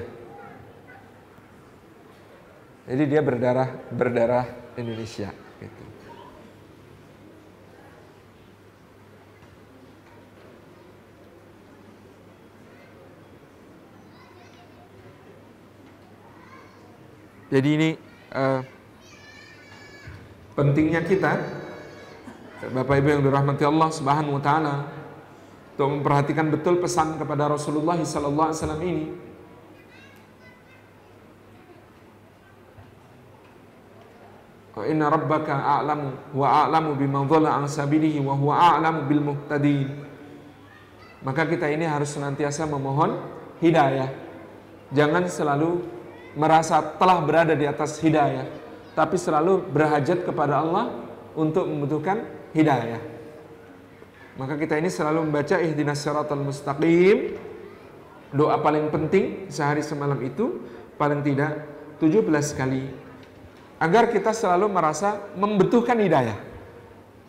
Jadi 2.87 3.03
dia 3.11 3.21
berdarah 3.23 3.69
berdarah 3.91 4.47
Indonesia. 4.79 5.31
Gitu. 5.59 5.83
Jadi 17.51 17.69
ini 17.75 17.91
uh, 18.31 18.63
pentingnya 20.55 21.03
kita 21.03 21.60
Bapak 22.61 23.01
Ibu 23.01 23.09
yang 23.09 23.23
dirahmati 23.25 23.65
Allah 23.65 23.89
Subhanahu 23.89 24.37
wa 24.37 24.43
taala 24.45 24.85
untuk 25.73 25.97
memperhatikan 25.97 26.53
betul 26.53 26.77
pesan 26.77 27.17
kepada 27.17 27.49
Rasulullah 27.49 27.97
sallallahu 27.97 28.49
alaihi 28.53 28.61
wasallam 28.61 28.83
ini. 28.85 29.07
Inna 34.81 35.13
rabbaka 35.13 35.61
a'lamu 35.61 36.09
wa 36.33 36.65
a'lamu 36.65 36.97
biman 36.97 37.29
dhalla 37.29 37.61
an 37.61 37.69
sabilihi 37.69 38.17
wa 38.21 38.33
huwa 38.33 38.77
a'lamu 38.77 39.05
bil 39.09 39.21
muhtadin. 39.21 39.93
Maka 41.21 41.45
kita 41.45 41.69
ini 41.69 41.85
harus 41.85 42.17
senantiasa 42.17 42.65
memohon 42.65 43.21
hidayah. 43.61 44.09
Jangan 44.93 45.29
selalu 45.29 45.85
merasa 46.33 46.81
telah 46.97 47.21
berada 47.21 47.53
di 47.53 47.69
atas 47.69 48.01
hidayah, 48.01 48.49
tapi 48.97 49.21
selalu 49.21 49.69
berhajat 49.69 50.25
kepada 50.25 50.65
Allah 50.65 50.97
untuk 51.37 51.69
membutuhkan 51.69 52.40
hidayah. 52.57 53.01
Maka 54.41 54.57
kita 54.57 54.81
ini 54.81 54.89
selalu 54.89 55.29
membaca 55.29 55.61
ihdinas 55.61 56.01
siratal 56.01 56.41
mustaqim. 56.41 57.37
Doa 58.31 58.57
paling 58.63 58.89
penting 58.95 59.51
sehari 59.51 59.83
semalam 59.83 60.17
itu 60.23 60.63
paling 60.95 61.21
tidak 61.21 61.67
17 61.99 62.31
kali. 62.57 62.89
Agar 63.81 64.09
kita 64.09 64.33
selalu 64.33 64.71
merasa 64.71 65.29
membutuhkan 65.37 65.99
hidayah. 65.99 66.39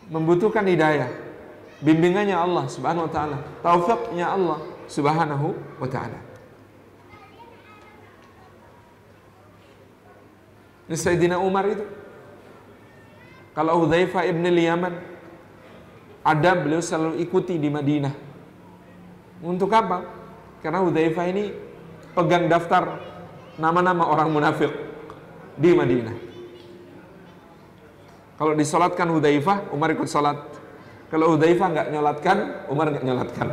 Membutuhkan 0.08 0.64
hidayah. 0.64 1.10
Bimbingannya 1.82 2.38
Allah 2.38 2.70
Subhanahu 2.70 3.10
wa 3.10 3.12
taala, 3.12 3.38
taufiknya 3.58 4.30
Allah 4.30 4.62
Subhanahu 4.86 5.52
wa 5.82 5.88
taala. 5.90 6.20
Ini 10.86 10.96
Sayyidina 10.96 11.42
Umar 11.42 11.66
itu. 11.66 11.82
Kalau 13.52 13.84
Hudzaifah 13.84 14.24
ibn 14.30 14.46
Yaman 14.46 15.11
ada 16.22 16.50
beliau 16.54 16.82
selalu 16.82 17.18
ikuti 17.22 17.58
di 17.58 17.66
Madinah. 17.66 18.14
Untuk 19.42 19.70
apa? 19.74 20.06
Karena 20.62 20.78
Hudzaifah 20.86 21.26
ini 21.26 21.50
pegang 22.14 22.46
daftar 22.46 23.02
nama-nama 23.58 24.06
orang 24.06 24.30
munafik 24.30 24.70
di 25.58 25.74
Madinah. 25.74 26.16
Kalau 28.38 28.54
disolatkan 28.54 29.06
Hudzaifah, 29.10 29.74
Umar 29.74 29.90
ikut 29.94 30.06
solat. 30.06 30.38
Kalau 31.10 31.34
Hudzaifah 31.34 31.66
nggak 31.68 31.88
nyolatkan, 31.90 32.38
Umar 32.70 32.86
nggak 32.94 33.04
nyolatkan. 33.04 33.48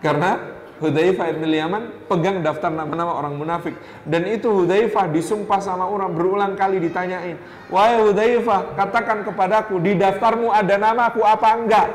Karena 0.00 0.57
Hudzaifah 0.78 1.34
bin 1.34 1.50
Yaman 1.50 2.06
pegang 2.06 2.38
daftar 2.38 2.70
nama-nama 2.70 3.18
orang 3.18 3.34
munafik 3.34 3.74
dan 4.06 4.22
itu 4.30 4.46
Hudzaifah 4.46 5.10
disumpah 5.10 5.58
sama 5.58 5.90
orang 5.90 6.14
berulang 6.14 6.54
kali 6.54 6.78
ditanyain, 6.78 7.34
"Wahai 7.66 7.98
Hudzaifah, 7.98 8.78
katakan 8.78 9.26
kepadaku 9.26 9.82
di 9.82 9.98
daftarmu 9.98 10.54
ada 10.54 10.78
nama 10.78 11.10
aku 11.10 11.26
apa 11.26 11.48
enggak?" 11.58 11.88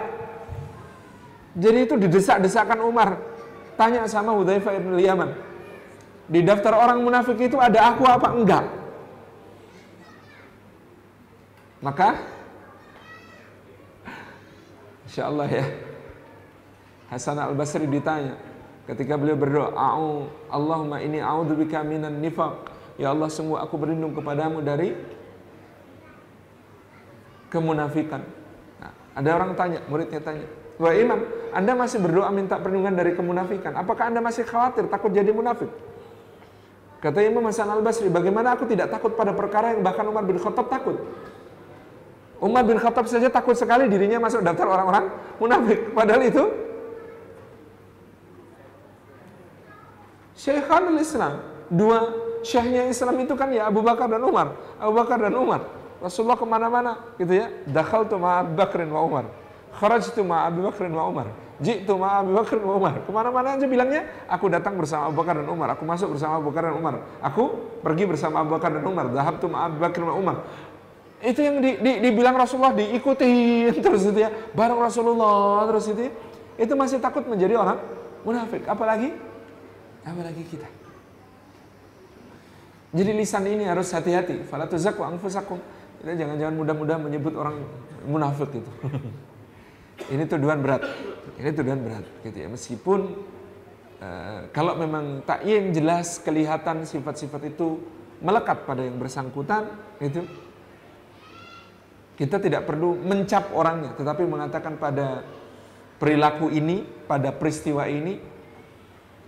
Jadi 1.55 1.79
itu 1.87 1.95
didesak-desakan 1.95 2.83
Umar. 2.83 3.23
Tanya 3.79 4.03
sama 4.11 4.35
Hudzaifah 4.35 4.75
bin 4.83 4.99
Yaman. 4.99 5.31
Di 6.27 6.43
daftar 6.43 6.75
orang 6.75 6.99
munafik 6.99 7.39
itu 7.39 7.55
ada 7.55 7.95
aku 7.95 8.03
apa 8.03 8.35
enggak? 8.35 8.65
Maka 11.83 12.15
Insya 15.03 15.27
Allah 15.27 15.47
ya 15.51 15.65
Hasan 17.11 17.37
al-Basri 17.37 17.85
ditanya 17.85 18.52
Ketika 18.83 19.15
beliau 19.15 19.39
berdoa, 19.39 19.71
Allahumma 20.51 20.99
ini 20.99 21.23
a'udzubika 21.23 21.79
minan 21.87 22.19
nifaq. 22.19 22.67
Ya 22.99 23.15
Allah, 23.15 23.31
sungguh 23.31 23.55
aku 23.55 23.79
berlindung 23.79 24.11
kepadamu 24.11 24.59
dari 24.59 24.91
kemunafikan. 27.47 28.21
Nah, 28.83 28.91
ada 29.15 29.29
orang 29.39 29.55
tanya, 29.55 29.79
muridnya 29.87 30.19
tanya, 30.19 30.45
Wah 30.81 30.93
imam, 30.97 31.21
Anda 31.53 31.77
masih 31.77 32.01
berdoa 32.01 32.33
minta 32.33 32.57
perlindungan 32.57 32.97
dari 32.97 33.13
kemunafikan. 33.13 33.77
Apakah 33.77 34.09
Anda 34.09 34.25
masih 34.25 34.41
khawatir 34.41 34.89
takut 34.89 35.13
jadi 35.13 35.29
munafik? 35.29 35.69
Kata 36.97 37.19
Imam 37.19 37.43
Hasan 37.45 37.67
al-Basri, 37.67 38.07
bagaimana 38.07 38.55
aku 38.55 38.65
tidak 38.65 38.89
takut 38.89 39.13
pada 39.13 39.35
perkara 39.35 39.75
yang 39.75 39.83
bahkan 39.83 40.07
Umar 40.07 40.23
bin 40.25 40.39
Khattab 40.39 40.71
takut? 40.71 40.97
Umar 42.41 42.63
bin 42.65 42.79
Khattab 42.79 43.05
saja 43.05 43.27
takut 43.29 43.53
sekali 43.53 43.91
dirinya 43.91 44.23
masuk 44.23 44.41
daftar 44.41 44.65
orang-orang 44.71 45.11
munafik. 45.37 45.93
Padahal 45.93 46.23
itu 46.25 46.43
Syekhan 50.33 50.93
Islam. 50.97 51.33
Dua 51.69 51.99
syekhnya 52.43 52.85
Islam 52.91 53.15
itu 53.23 53.33
kan 53.33 53.49
ya 53.49 53.71
Abu 53.71 53.81
Bakar 53.81 54.11
dan 54.11 54.21
Umar. 54.21 54.53
Abu 54.77 54.93
Bakar 54.93 55.17
dan 55.17 55.33
Umar. 55.33 55.61
Rasulullah 56.03 56.35
ke 56.35 56.43
mana-mana 56.43 56.99
gitu 57.15 57.31
ya. 57.31 57.47
Dakhal 57.63 58.05
tu 58.11 58.19
ma 58.19 58.43
Abu 58.43 58.59
Bakrin 58.59 58.91
wa 58.91 59.01
Umar. 59.01 59.25
Kharaj 59.79 60.11
tu 60.11 60.21
ma 60.21 60.43
Abu 60.45 60.67
Bakrin 60.67 60.91
wa 60.91 61.07
Umar. 61.07 61.31
Jitu 61.63 61.95
ma 61.95 62.19
Abu 62.19 62.35
Bakrin 62.35 62.59
wa 62.59 62.75
Umar. 62.75 62.93
Ke 63.07 63.09
mana-mana 63.15 63.55
aja 63.55 63.63
bilangnya, 63.63 64.03
aku 64.27 64.51
datang 64.51 64.75
bersama 64.75 65.07
Abu 65.07 65.23
Bakar 65.23 65.39
dan 65.39 65.47
Umar. 65.47 65.71
Aku 65.79 65.87
masuk 65.87 66.19
bersama 66.19 66.43
Abu 66.43 66.51
Bakar 66.51 66.69
dan 66.69 66.75
Umar. 66.75 66.93
Aku 67.23 67.43
pergi 67.79 68.03
bersama 68.03 68.43
Abu 68.43 68.51
Bakar 68.59 68.75
dan 68.75 68.83
Umar. 68.83 69.07
Dahab 69.15 69.39
tu 69.39 69.47
ma 69.47 69.71
Abu 69.71 69.79
Bakrin 69.79 70.05
wa 70.11 70.15
Umar. 70.19 70.37
Itu 71.23 71.39
yang 71.39 71.63
di, 71.63 71.79
di, 71.79 71.91
dibilang 72.03 72.35
Rasulullah 72.35 72.75
diikuti 72.75 73.31
terus 73.85 74.03
itu 74.03 74.19
ya. 74.19 74.29
Bareng 74.51 74.83
Rasulullah 74.83 75.71
terus 75.71 75.87
itu 75.87 76.11
ya. 76.11 76.11
Itu 76.59 76.75
masih 76.75 76.99
takut 76.99 77.23
menjadi 77.23 77.55
orang 77.55 77.79
munafik. 78.27 78.67
Apalagi 78.67 79.15
apalagi 80.03 80.43
kita. 80.47 80.67
Jadi 82.93 83.11
lisan 83.17 83.49
ini 83.49 83.65
harus 83.65 83.89
hati-hati. 83.89 84.45
Fala 84.45 84.69
anfusakum. 84.69 85.57
Kita 85.97 86.13
jangan-jangan 86.13 86.53
mudah-mudah 86.53 86.97
menyebut 87.01 87.33
orang 87.33 87.65
munafik 88.05 88.53
itu. 88.53 88.71
ini 90.13 90.23
tuduhan 90.29 90.61
berat. 90.61 90.85
Ini 91.41 91.49
tuduhan 91.57 91.81
berat 91.81 92.05
gitu 92.21 92.37
ya. 92.37 92.47
Meskipun 92.53 92.99
uh, 93.97 94.39
kalau 94.53 94.77
memang 94.77 95.25
tak 95.25 95.41
yang 95.41 95.73
jelas 95.73 96.21
kelihatan 96.21 96.85
sifat-sifat 96.85 97.49
itu 97.49 97.81
melekat 98.21 98.63
pada 98.63 98.85
yang 98.85 98.95
bersangkutan 99.01 99.67
itu 99.99 100.23
Kita 102.13 102.37
tidak 102.37 102.69
perlu 102.69 102.93
mencap 102.93 103.57
orangnya, 103.57 103.97
tetapi 103.97 104.21
mengatakan 104.29 104.77
pada 104.77 105.25
perilaku 105.97 106.53
ini, 106.53 106.85
pada 107.09 107.33
peristiwa 107.33 107.89
ini, 107.89 108.21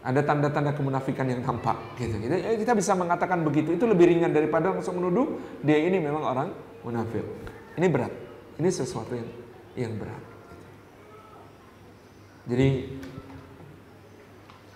ada 0.06 0.22
tanda-tanda 0.22 0.70
kemunafikan 0.78 1.26
yang 1.26 1.41
tampak. 1.41 1.97
Gitu. 1.97 2.14
Kita, 2.14 2.36
ya, 2.38 2.53
kita 2.53 2.74
bisa 2.78 2.93
mengatakan 2.93 3.41
begitu. 3.41 3.74
Itu 3.74 3.89
lebih 3.89 4.06
ringan 4.06 4.30
daripada 4.30 4.70
langsung 4.70 5.01
menuduh 5.01 5.41
dia 5.66 5.82
ini 5.82 5.97
memang 5.97 6.22
orang 6.22 6.47
munafik. 6.86 7.26
Ini 7.74 7.89
berat. 7.89 8.14
Ini 8.62 8.70
sesuatu 8.70 9.18
yang 9.18 9.30
yang 9.74 9.93
berat. 9.97 10.24
Jadi 12.45 12.70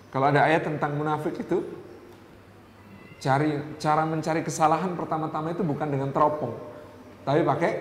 kalau 0.10 0.34
ada 0.34 0.50
ayat 0.50 0.66
tentang 0.66 0.98
munafik 0.98 1.38
itu 1.38 1.62
cari 3.22 3.78
cara 3.78 4.10
mencari 4.10 4.42
kesalahan 4.42 4.98
pertama-tama 4.98 5.54
itu 5.54 5.62
bukan 5.62 5.86
dengan 5.86 6.10
teropong, 6.10 6.58
tapi 7.22 7.46
pakai 7.46 7.72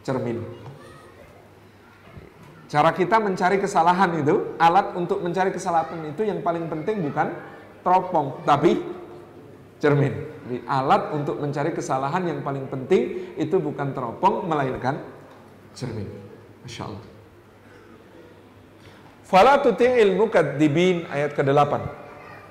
cermin. 0.00 0.40
Cara 2.68 2.92
kita 2.92 3.16
mencari 3.16 3.56
kesalahan 3.56 4.12
itu, 4.20 4.54
alat 4.60 4.92
untuk 4.92 5.24
mencari 5.24 5.48
kesalahan 5.48 6.04
itu 6.04 6.20
yang 6.20 6.44
paling 6.44 6.68
penting 6.68 7.00
bukan 7.00 7.32
teropong, 7.80 8.44
tapi 8.44 8.76
cermin. 9.80 10.12
Jadi 10.44 10.58
alat 10.68 11.16
untuk 11.16 11.40
mencari 11.40 11.72
kesalahan 11.72 12.28
yang 12.28 12.44
paling 12.44 12.68
penting 12.68 13.32
itu 13.40 13.56
bukan 13.56 13.96
teropong, 13.96 14.44
melainkan 14.44 15.00
cermin. 15.72 16.12
Masya 16.60 16.82
Allah. 16.92 17.04
Fala 19.24 19.60
tuti'il 19.64 20.12
mukadzibin 20.16 21.08
ayat 21.08 21.32
ke-8. 21.32 21.72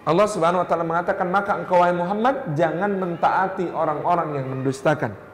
Allah 0.07 0.27
Subhanahu 0.29 0.63
wa 0.63 0.67
taala 0.69 0.85
mengatakan 0.87 1.27
maka 1.27 1.61
engkau 1.61 1.83
wahai 1.83 1.93
Muhammad 1.93 2.57
jangan 2.57 2.89
mentaati 2.95 3.69
orang-orang 3.69 4.39
yang 4.39 4.47
mendustakan. 4.49 5.26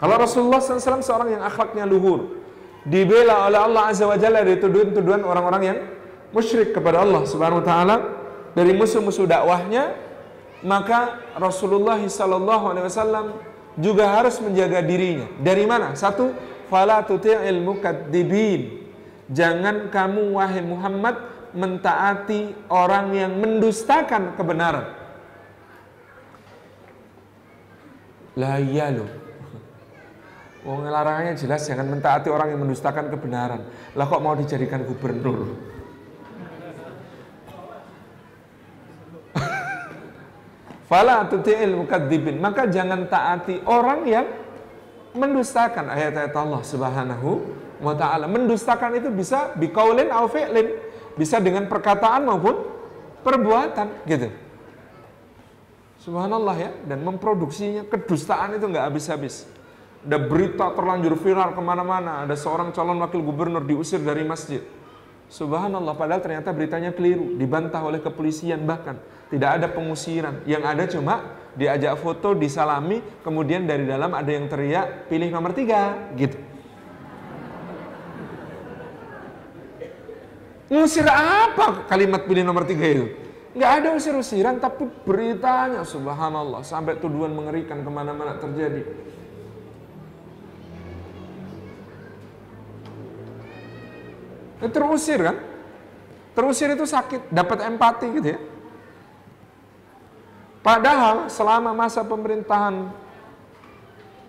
Kalau 0.00 0.16
Rasulullah 0.16 0.64
SAW 0.64 1.04
seorang 1.04 1.28
yang 1.36 1.42
akhlaknya 1.44 1.84
luhur, 1.84 2.40
dibela 2.88 3.44
oleh 3.44 3.60
Allah 3.60 3.92
Azza 3.92 4.08
wa 4.08 4.16
Jalla 4.16 4.40
dari 4.40 4.56
tuduhan-tuduhan 4.56 5.20
orang-orang 5.20 5.62
yang 5.62 5.78
musyrik 6.32 6.72
kepada 6.72 7.04
Allah 7.04 7.28
Subhanahu 7.28 7.60
wa 7.60 7.66
taala 7.68 7.96
dari 8.56 8.72
musuh-musuh 8.72 9.28
dakwahnya, 9.28 9.92
maka 10.64 11.20
Rasulullah 11.36 12.00
SAW 12.00 13.36
juga 13.76 14.08
harus 14.08 14.40
menjaga 14.40 14.80
dirinya. 14.80 15.28
Dari 15.36 15.68
mana? 15.68 15.92
Satu, 15.92 16.32
fala 16.72 17.04
tuti'il 17.04 17.60
mukadzibin. 17.60 18.88
Jangan 19.30 19.92
kamu 19.92 20.34
wahai 20.34 20.64
Muhammad 20.64 21.16
mentaati 21.54 22.72
orang 22.72 23.14
yang 23.14 23.32
mendustakan 23.38 24.34
kebenaran. 24.34 24.86
La 28.38 28.58
iya 28.62 28.90
Wong 30.60 30.84
larangannya 30.84 31.40
jelas 31.40 31.64
jangan 31.64 31.88
mentaati 31.88 32.28
orang 32.28 32.52
yang 32.52 32.60
mendustakan 32.60 33.08
kebenaran. 33.08 33.64
Lah 33.96 34.04
kok 34.04 34.20
mau 34.20 34.36
dijadikan 34.36 34.84
gubernur? 34.84 35.56
Fala 40.90 41.24
tuti'il 41.24 41.72
mukadzibin. 41.72 42.36
Maka 42.36 42.68
jangan 42.68 43.08
taati 43.08 43.64
orang 43.64 44.04
yang 44.04 44.28
mendustakan 45.16 45.88
ayat-ayat 45.88 46.36
Allah 46.36 46.60
Subhanahu 46.60 47.40
wa 47.80 47.96
taala. 47.96 48.28
Mendustakan 48.28 49.00
itu 49.00 49.08
bisa 49.08 49.56
biqaulin 49.56 50.12
au 50.12 50.28
fi'lin. 50.28 50.76
Bisa 51.16 51.40
dengan 51.40 51.72
perkataan 51.72 52.28
maupun 52.28 52.68
perbuatan 53.24 54.04
gitu. 54.04 54.28
Subhanallah 56.00 56.56
ya, 56.56 56.70
dan 56.88 57.04
memproduksinya 57.04 57.84
kedustaan 57.84 58.56
itu 58.56 58.64
nggak 58.68 58.88
habis-habis. 58.88 59.44
Ada 60.00 60.16
berita 60.16 60.72
terlanjur 60.72 61.12
viral 61.20 61.52
ke 61.52 61.60
mana-mana. 61.60 62.24
Ada 62.24 62.32
seorang 62.32 62.72
calon 62.72 62.96
wakil 63.04 63.20
gubernur 63.20 63.60
diusir 63.60 64.00
dari 64.00 64.24
masjid. 64.24 64.64
Subhanallah, 65.30 65.94
padahal 65.94 66.24
ternyata 66.24 66.50
beritanya 66.50 66.90
keliru. 66.90 67.36
Dibantah 67.36 67.84
oleh 67.84 68.00
kepolisian 68.00 68.64
bahkan. 68.64 68.96
Tidak 69.30 69.46
ada 69.60 69.68
pengusiran. 69.70 70.42
Yang 70.48 70.62
ada 70.66 70.84
cuma 70.90 71.14
diajak 71.54 71.94
foto, 72.00 72.32
disalami. 72.32 73.04
Kemudian 73.22 73.68
dari 73.68 73.84
dalam 73.84 74.10
ada 74.16 74.26
yang 74.26 74.48
teriak, 74.48 75.06
pilih 75.06 75.28
nomor 75.30 75.52
tiga. 75.52 76.10
Gitu. 76.16 76.34
Ngusir 80.70 81.02
apa 81.10 81.82
kalimat 81.90 82.24
pilih 82.30 82.46
nomor 82.46 82.62
tiga 82.62 82.86
itu? 82.86 83.06
Nggak 83.50 83.70
ada 83.82 83.88
usir-usiran, 83.98 84.62
tapi 84.62 84.86
beritanya 85.02 85.82
subhanallah. 85.82 86.62
Sampai 86.62 86.96
tuduhan 87.02 87.34
mengerikan 87.34 87.82
ke 87.82 87.90
mana-mana 87.90 88.38
terjadi. 88.38 88.86
Terusir 94.68 95.24
kan? 95.24 95.36
Terusir 96.36 96.68
itu 96.76 96.84
sakit, 96.84 97.32
dapat 97.32 97.64
empati 97.64 98.06
gitu 98.20 98.28
ya. 98.36 98.40
Padahal 100.60 101.32
selama 101.32 101.72
masa 101.72 102.04
pemerintahan 102.04 102.92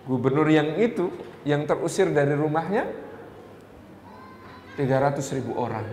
gubernur 0.07 0.47
yang 0.47 0.79
itu, 0.79 1.11
yang 1.43 1.67
terusir 1.67 2.07
dari 2.09 2.31
rumahnya, 2.31 2.87
300 4.79 5.35
ribu 5.35 5.59
orang. 5.59 5.83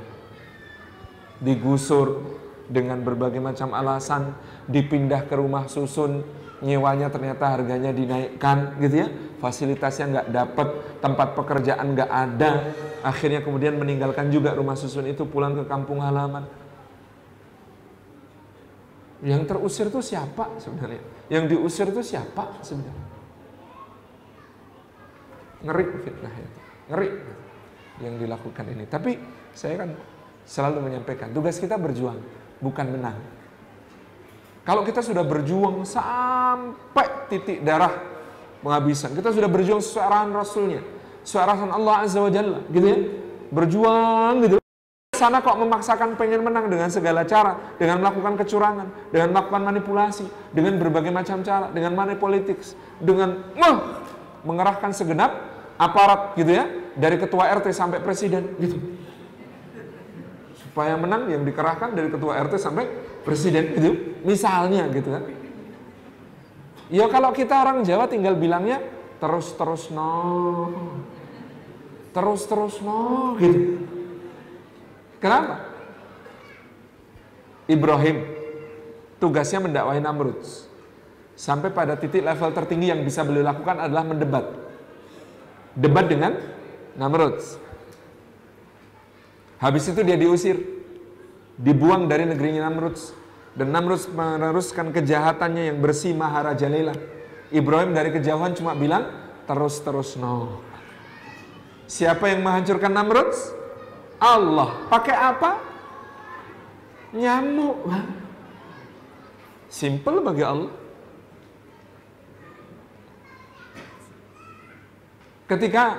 Digusur 1.43 2.39
dengan 2.70 3.03
berbagai 3.03 3.43
macam 3.43 3.74
alasan, 3.74 4.34
dipindah 4.70 5.26
ke 5.26 5.34
rumah 5.34 5.66
susun, 5.66 6.22
nyewanya 6.61 7.09
ternyata 7.09 7.54
harganya 7.54 7.94
dinaikkan 7.94 8.78
gitu 8.82 9.06
ya. 9.06 9.09
Fasilitasnya 9.38 10.06
nggak 10.11 10.28
dapat 10.34 10.68
tempat 10.98 11.28
pekerjaan 11.38 11.94
nggak 11.94 12.11
ada. 12.11 12.50
Akhirnya 13.06 13.42
kemudian 13.42 13.78
meninggalkan 13.78 14.30
juga 14.34 14.54
rumah 14.54 14.74
susun 14.74 15.06
itu 15.06 15.22
pulang 15.26 15.54
ke 15.54 15.64
kampung 15.70 16.02
halaman. 16.02 16.46
Yang 19.22 19.50
terusir 19.50 19.87
itu 19.91 20.00
siapa 20.03 20.58
sebenarnya? 20.62 21.03
Yang 21.30 21.45
diusir 21.54 21.87
itu 21.91 22.03
siapa 22.03 22.58
sebenarnya? 22.62 23.07
Ngeri 25.62 25.84
fitnah 26.07 26.34
itu. 26.38 26.58
Ngeri 26.91 27.08
yang 27.99 28.14
dilakukan 28.14 28.66
ini. 28.70 28.87
Tapi 28.87 29.18
saya 29.54 29.74
kan 29.87 29.91
selalu 30.46 30.87
menyampaikan 30.87 31.34
tugas 31.34 31.58
kita 31.58 31.74
berjuang 31.74 32.18
bukan 32.62 32.87
menang 32.88 33.37
kalau 34.68 34.84
kita 34.84 35.00
sudah 35.00 35.24
berjuang 35.24 35.80
sampai 35.88 37.32
titik 37.32 37.64
darah 37.64 38.04
penghabisan, 38.61 39.16
kita 39.16 39.32
sudah 39.32 39.49
berjuang 39.49 39.80
sesuai 39.80 40.04
arahan 40.04 40.28
Rasulnya, 40.36 40.84
sesuai 41.24 41.40
arahan 41.40 41.70
Allah 41.72 42.04
Azza 42.04 42.20
wa 42.20 42.28
Jalla, 42.28 42.61
gitu 42.68 42.84
ya. 42.84 42.99
Berjuang 43.49 44.45
gitu. 44.45 44.61
Sana 45.16 45.40
kok 45.40 45.57
memaksakan 45.57 46.20
pengen 46.20 46.45
menang 46.45 46.68
dengan 46.68 46.92
segala 46.92 47.24
cara, 47.24 47.57
dengan 47.80 48.04
melakukan 48.04 48.36
kecurangan, 48.45 49.08
dengan 49.08 49.32
melakukan 49.32 49.62
manipulasi, 49.72 50.28
dengan 50.53 50.76
berbagai 50.76 51.16
macam 51.16 51.40
cara, 51.40 51.72
dengan 51.72 51.96
money 51.96 52.20
politics, 52.20 52.76
dengan 53.00 53.40
uh, 53.57 54.04
mengerahkan 54.45 54.92
segenap 54.92 55.32
aparat 55.80 56.36
gitu 56.36 56.53
ya, 56.53 56.68
dari 56.92 57.16
ketua 57.16 57.49
RT 57.57 57.72
sampai 57.72 58.04
presiden 58.04 58.53
gitu. 58.61 58.76
Supaya 60.61 60.92
menang 61.00 61.32
yang 61.32 61.40
dikerahkan 61.49 61.96
dari 61.96 62.12
ketua 62.12 62.36
RT 62.45 62.61
sampai 62.61 63.08
presiden 63.29 63.76
gitu 63.76 63.91
misalnya 64.25 64.88
gitu 64.88 65.13
kan. 65.13 65.25
Ya 66.88 67.05
kalau 67.13 67.37
kita 67.37 67.53
orang 67.61 67.84
Jawa 67.84 68.09
tinggal 68.09 68.33
bilangnya 68.33 68.80
terus 69.21 69.53
terus 69.53 69.92
no. 69.92 70.72
Terus 72.17 72.41
terus 72.49 72.80
no 72.80 73.37
gitu. 73.37 73.84
Kenapa? 75.21 75.68
Ibrahim 77.68 78.25
tugasnya 79.21 79.61
mendakwai 79.61 80.00
Namrud. 80.00 80.41
Sampai 81.37 81.68
pada 81.71 82.00
titik 82.00 82.25
level 82.25 82.50
tertinggi 82.57 82.88
yang 82.88 83.05
bisa 83.05 83.21
beliau 83.22 83.45
lakukan 83.45 83.76
adalah 83.84 84.09
mendebat. 84.09 84.49
Debat 85.76 86.09
dengan 86.09 86.33
Namrud. 86.96 87.37
Habis 89.61 89.92
itu 89.92 90.00
dia 90.00 90.17
diusir 90.17 90.57
dibuang 91.59 92.09
dari 92.09 92.25
negerinya 92.25 92.64
Namrud 92.71 93.17
dan 93.59 93.75
Namrud 93.75 93.99
meneruskan 94.14 94.95
kejahatannya 94.95 95.75
yang 95.75 95.79
bersih 95.83 96.14
maharajalela. 96.14 96.95
Ibrahim 97.51 97.91
dari 97.91 98.14
kejauhan 98.14 98.55
cuma 98.55 98.79
bilang, 98.79 99.11
terus-terus 99.51 100.14
no. 100.14 100.63
Siapa 101.91 102.30
yang 102.30 102.47
menghancurkan 102.47 102.95
Namrud? 102.95 103.35
Allah. 104.22 104.79
Pakai 104.87 105.17
apa? 105.18 105.51
Nyamuk. 107.11 107.83
Simple 109.67 110.22
bagi 110.22 110.45
Allah. 110.47 110.71
Ketika 115.51 115.99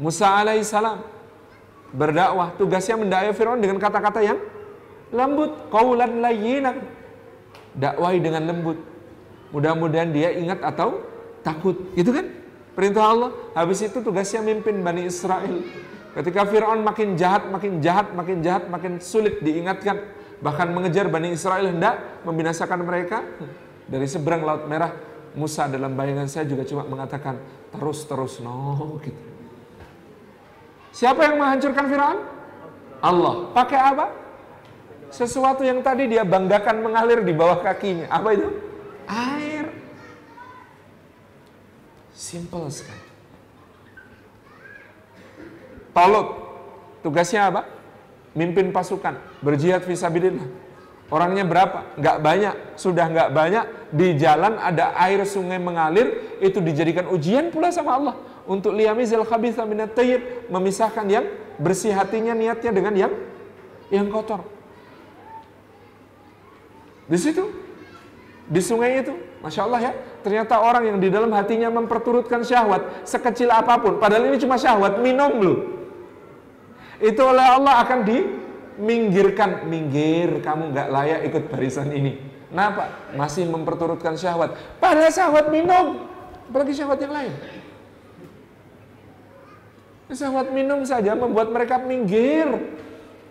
Musa 0.00 0.30
alaihissalam 0.30 1.02
berdakwah, 1.92 2.56
tugasnya 2.56 2.96
mendakwai 2.96 3.34
Firaun 3.36 3.60
dengan 3.60 3.76
kata-kata 3.82 4.22
yang 4.22 4.38
lembut, 5.14 5.70
kaulan 5.70 6.18
layyinan. 6.18 6.82
Dakwai 7.74 8.18
dengan 8.18 8.44
lembut. 8.50 8.78
Mudah-mudahan 9.54 10.10
dia 10.10 10.34
ingat 10.34 10.62
atau 10.66 11.02
takut. 11.46 11.78
Itu 11.94 12.10
kan 12.10 12.26
perintah 12.74 13.06
Allah. 13.06 13.30
Habis 13.54 13.86
itu 13.86 14.02
tugasnya 14.02 14.42
mimpin 14.42 14.82
Bani 14.82 15.06
Israel. 15.06 15.62
Ketika 16.14 16.46
Fir'aun 16.46 16.82
makin 16.82 17.18
jahat, 17.18 17.50
makin 17.50 17.82
jahat, 17.82 18.14
makin 18.14 18.42
jahat, 18.42 18.66
makin 18.70 18.98
sulit 18.98 19.42
diingatkan. 19.42 19.98
Bahkan 20.42 20.68
mengejar 20.74 21.06
Bani 21.10 21.34
Israel 21.34 21.70
hendak 21.70 22.22
membinasakan 22.26 22.82
mereka. 22.82 23.22
Dari 23.84 24.06
seberang 24.10 24.42
Laut 24.42 24.64
Merah, 24.66 24.94
Musa 25.34 25.66
dalam 25.66 25.98
bayangan 25.98 26.30
saya 26.30 26.46
juga 26.46 26.62
cuma 26.62 26.86
mengatakan, 26.86 27.38
terus-terus 27.74 28.38
no. 28.42 28.98
Gitu. 29.02 29.22
Siapa 30.94 31.26
yang 31.26 31.42
menghancurkan 31.42 31.84
Fir'aun? 31.90 32.18
Allah. 33.02 33.34
Pakai 33.50 33.78
apa? 33.82 34.23
Sesuatu 35.14 35.62
yang 35.62 35.78
tadi 35.78 36.10
dia 36.10 36.26
banggakan 36.26 36.82
mengalir 36.82 37.22
di 37.22 37.30
bawah 37.30 37.62
kakinya. 37.62 38.10
Apa 38.10 38.34
itu? 38.34 38.50
Air. 39.06 39.70
Simple 42.10 42.66
sekali. 42.74 43.06
Talut. 45.94 46.28
Tugasnya 47.06 47.46
apa? 47.46 47.62
Mimpin 48.34 48.74
pasukan. 48.74 49.14
Berjihad 49.38 49.86
visabilillah. 49.86 50.50
Orangnya 51.14 51.46
berapa? 51.46 51.94
Nggak 51.94 52.18
banyak. 52.18 52.54
Sudah 52.74 53.06
nggak 53.06 53.30
banyak. 53.30 53.64
Di 53.94 54.18
jalan 54.18 54.58
ada 54.58 54.98
air 54.98 55.22
sungai 55.22 55.62
mengalir. 55.62 56.42
Itu 56.42 56.58
dijadikan 56.58 57.06
ujian 57.06 57.54
pula 57.54 57.70
sama 57.70 58.02
Allah. 58.02 58.14
Untuk 58.50 58.74
liyamizal 58.74 59.22
khabitha 59.22 59.62
minat 59.62 59.94
tayyib. 59.94 60.50
Memisahkan 60.50 61.06
yang 61.06 61.30
bersih 61.62 61.94
hatinya 61.94 62.34
niatnya 62.34 62.74
dengan 62.74 62.94
yang 62.98 63.14
yang 63.94 64.10
kotor. 64.10 64.53
Di 67.04 67.18
situ, 67.20 67.44
di 68.48 68.60
sungai 68.64 69.04
itu, 69.04 69.12
masya 69.44 69.64
Allah 69.68 69.80
ya, 69.80 69.92
ternyata 70.24 70.60
orang 70.60 70.88
yang 70.88 70.98
di 71.00 71.08
dalam 71.12 71.32
hatinya 71.32 71.68
memperturutkan 71.68 72.44
syahwat 72.44 73.04
sekecil 73.04 73.52
apa 73.52 73.76
pun, 73.80 74.00
padahal 74.00 74.28
ini 74.28 74.40
cuma 74.40 74.56
syahwat 74.56 75.00
minum 75.04 75.32
loh. 75.40 75.58
Itu 77.00 77.20
oleh 77.24 77.44
Allah 77.44 77.84
akan 77.84 78.08
diminggirkan, 78.08 79.68
minggir, 79.68 80.40
kamu 80.40 80.72
nggak 80.72 80.88
layak 80.88 81.20
ikut 81.28 81.42
barisan 81.52 81.92
ini. 81.92 82.16
Kenapa? 82.48 82.86
Masih 83.18 83.44
memperturutkan 83.50 84.14
syahwat. 84.14 84.54
Padahal 84.78 85.10
syahwat 85.10 85.50
minum, 85.50 86.06
apalagi 86.48 86.72
syahwat 86.72 87.02
yang 87.02 87.12
lain. 87.12 87.32
Syahwat 90.14 90.54
minum 90.54 90.86
saja 90.86 91.18
membuat 91.18 91.50
mereka 91.50 91.80
minggir. 91.82 92.46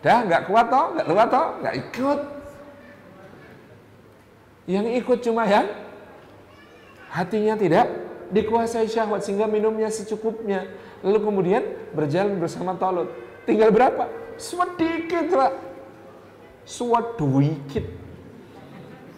Dah 0.04 0.28
nggak 0.28 0.52
kuat 0.52 0.68
toh, 0.68 1.00
nggak 1.00 1.08
kuat 1.08 1.30
toh, 1.32 1.48
nggak 1.64 1.76
ikut. 1.80 2.20
Yang 4.64 4.86
ikut 5.04 5.20
cuma 5.28 5.44
yang 5.44 5.68
hatinya 7.12 7.60
tidak 7.60 7.88
dikuasai 8.32 8.88
syahwat 8.88 9.28
sehingga 9.28 9.46
minumnya 9.46 9.92
secukupnya. 9.92 10.66
Lalu 11.04 11.20
kemudian 11.20 11.64
berjalan 11.92 12.40
bersama 12.40 12.80
Talut. 12.80 13.12
Tinggal 13.44 13.76
berapa? 13.76 14.08
Sedikit, 14.40 15.28
Pak. 15.36 15.52
Sedikit. 16.64 17.86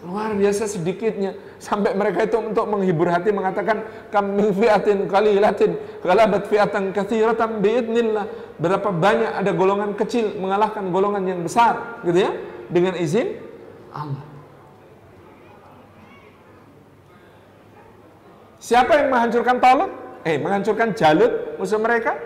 Luar 0.02 0.34
biasa 0.34 0.66
sedikitnya. 0.66 1.34
Sampai 1.62 1.94
mereka 1.94 2.26
itu 2.26 2.36
untuk 2.38 2.66
menghibur 2.66 3.06
hati 3.06 3.30
mengatakan 3.30 3.86
kami 4.10 4.50
fiatin 4.54 5.06
qalilatin 5.06 5.78
ghalabat 6.02 6.50
fiatan 6.50 6.90
katsiratan 6.90 7.62
biidnillah. 7.62 8.26
Berapa 8.58 8.90
banyak 8.90 9.30
ada 9.40 9.50
golongan 9.54 9.94
kecil 9.94 10.36
mengalahkan 10.42 10.90
golongan 10.90 11.22
yang 11.22 11.40
besar, 11.46 12.02
gitu 12.02 12.18
ya, 12.18 12.30
dengan 12.66 12.98
izin 12.98 13.38
Allah. 13.94 14.25
Siapa 18.66 18.98
yang 18.98 19.14
menghancurkan 19.14 19.62
Talut? 19.62 19.90
Eh, 20.26 20.42
menghancurkan 20.42 20.90
Jalut 20.98 21.54
musuh 21.54 21.78
mereka? 21.78 22.18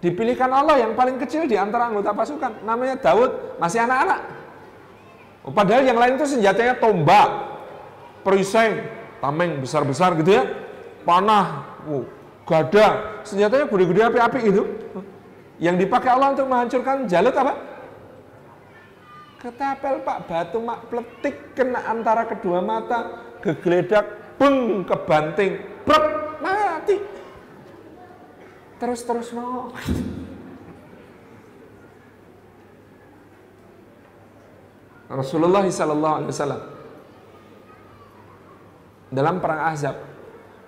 Dipilihkan 0.00 0.48
Allah 0.48 0.80
yang 0.80 0.96
paling 0.96 1.20
kecil 1.20 1.44
di 1.44 1.60
antara 1.60 1.92
anggota 1.92 2.16
pasukan, 2.16 2.64
namanya 2.64 2.96
Daud, 2.96 3.60
masih 3.60 3.84
anak-anak. 3.84 4.20
Oh, 5.44 5.52
padahal 5.52 5.84
yang 5.84 6.00
lain 6.00 6.16
itu 6.16 6.24
senjatanya 6.24 6.80
tombak, 6.80 7.28
perisai, 8.24 8.80
tameng 9.20 9.60
besar-besar 9.60 10.16
gitu 10.16 10.40
ya, 10.40 10.44
panah, 11.04 11.76
oh, 11.84 12.08
gada, 12.48 13.20
senjatanya 13.28 13.68
gede-gede 13.68 14.00
api-api 14.08 14.40
itu. 14.40 14.62
Yang 15.60 15.84
dipakai 15.84 16.16
Allah 16.16 16.32
untuk 16.32 16.48
menghancurkan 16.48 17.04
Jalut 17.08 17.36
apa? 17.36 17.60
Ketapel 19.40 20.00
pak 20.00 20.18
batu 20.24 20.56
mak 20.64 20.88
pletik 20.88 21.52
kena 21.52 21.84
antara 21.92 22.24
kedua 22.24 22.64
mata 22.64 23.23
gegeledak, 23.44 24.06
beng 24.40 24.88
kebanting, 24.88 25.60
brek 25.84 26.40
mati. 26.40 26.96
Terus 28.80 29.00
terus 29.04 29.28
mau. 29.36 29.68
Rasulullah 35.04 35.62
Sallallahu 35.62 36.14
Alaihi 36.18 36.32
Wasallam 36.32 36.62
dalam 39.14 39.38
perang 39.38 39.62
Ahzab 39.70 39.94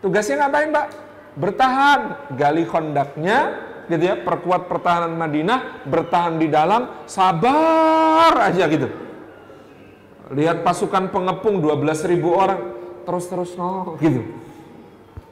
tugasnya 0.04 0.46
ngapain 0.46 0.70
pak? 0.70 0.86
Bertahan, 1.36 2.00
gali 2.32 2.64
kondaknya, 2.64 3.38
gitu 3.92 4.08
ya, 4.08 4.16
perkuat 4.16 4.72
pertahanan 4.72 5.12
Madinah, 5.20 5.84
bertahan 5.84 6.40
di 6.40 6.48
dalam, 6.48 7.04
sabar 7.04 8.48
aja 8.48 8.64
gitu. 8.72 8.88
Lihat 10.26 10.66
pasukan 10.66 11.14
pengepung 11.14 11.62
12 11.62 12.10
ribu 12.10 12.34
orang 12.34 12.74
terus-terus 13.06 13.54
no 13.54 13.94
gitu. 14.02 14.26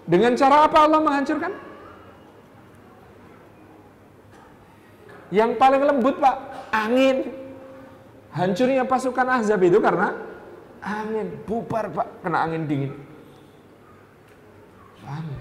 Dengan 0.06 0.38
cara 0.38 0.70
apa 0.70 0.86
Allah 0.86 1.00
menghancurkan? 1.02 1.52
Yang 5.34 5.50
paling 5.58 5.82
lembut 5.82 6.22
pak, 6.22 6.36
angin. 6.70 7.26
Hancurnya 8.30 8.86
pasukan 8.86 9.26
Ahzab 9.26 9.62
itu 9.66 9.82
karena 9.82 10.14
angin. 10.78 11.42
Bubar 11.42 11.90
pak, 11.90 12.06
kena 12.22 12.46
angin 12.46 12.70
dingin. 12.70 12.92
Angin. 15.02 15.40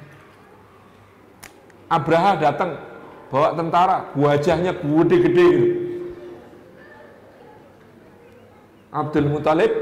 Abraha 1.93 2.41
datang 2.41 2.81
bawa 3.29 3.53
tentara, 3.53 3.97
wajahnya 4.17 4.73
gede-gede 4.81 5.45
gitu. 5.45 5.92
Abdul 8.93 9.25
Muthalib 9.25 9.73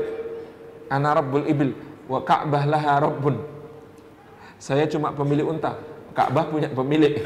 ana 0.88 1.20
rabbul 1.20 1.44
ibil 1.44 1.76
wa 2.08 2.24
Ka'bah 2.24 2.64
laha 2.64 3.04
rabbun. 3.04 3.44
Saya 4.56 4.88
cuma 4.88 5.12
pemilik 5.12 5.44
unta, 5.44 5.76
Ka'bah 6.16 6.48
punya 6.48 6.72
pemilik. 6.72 7.20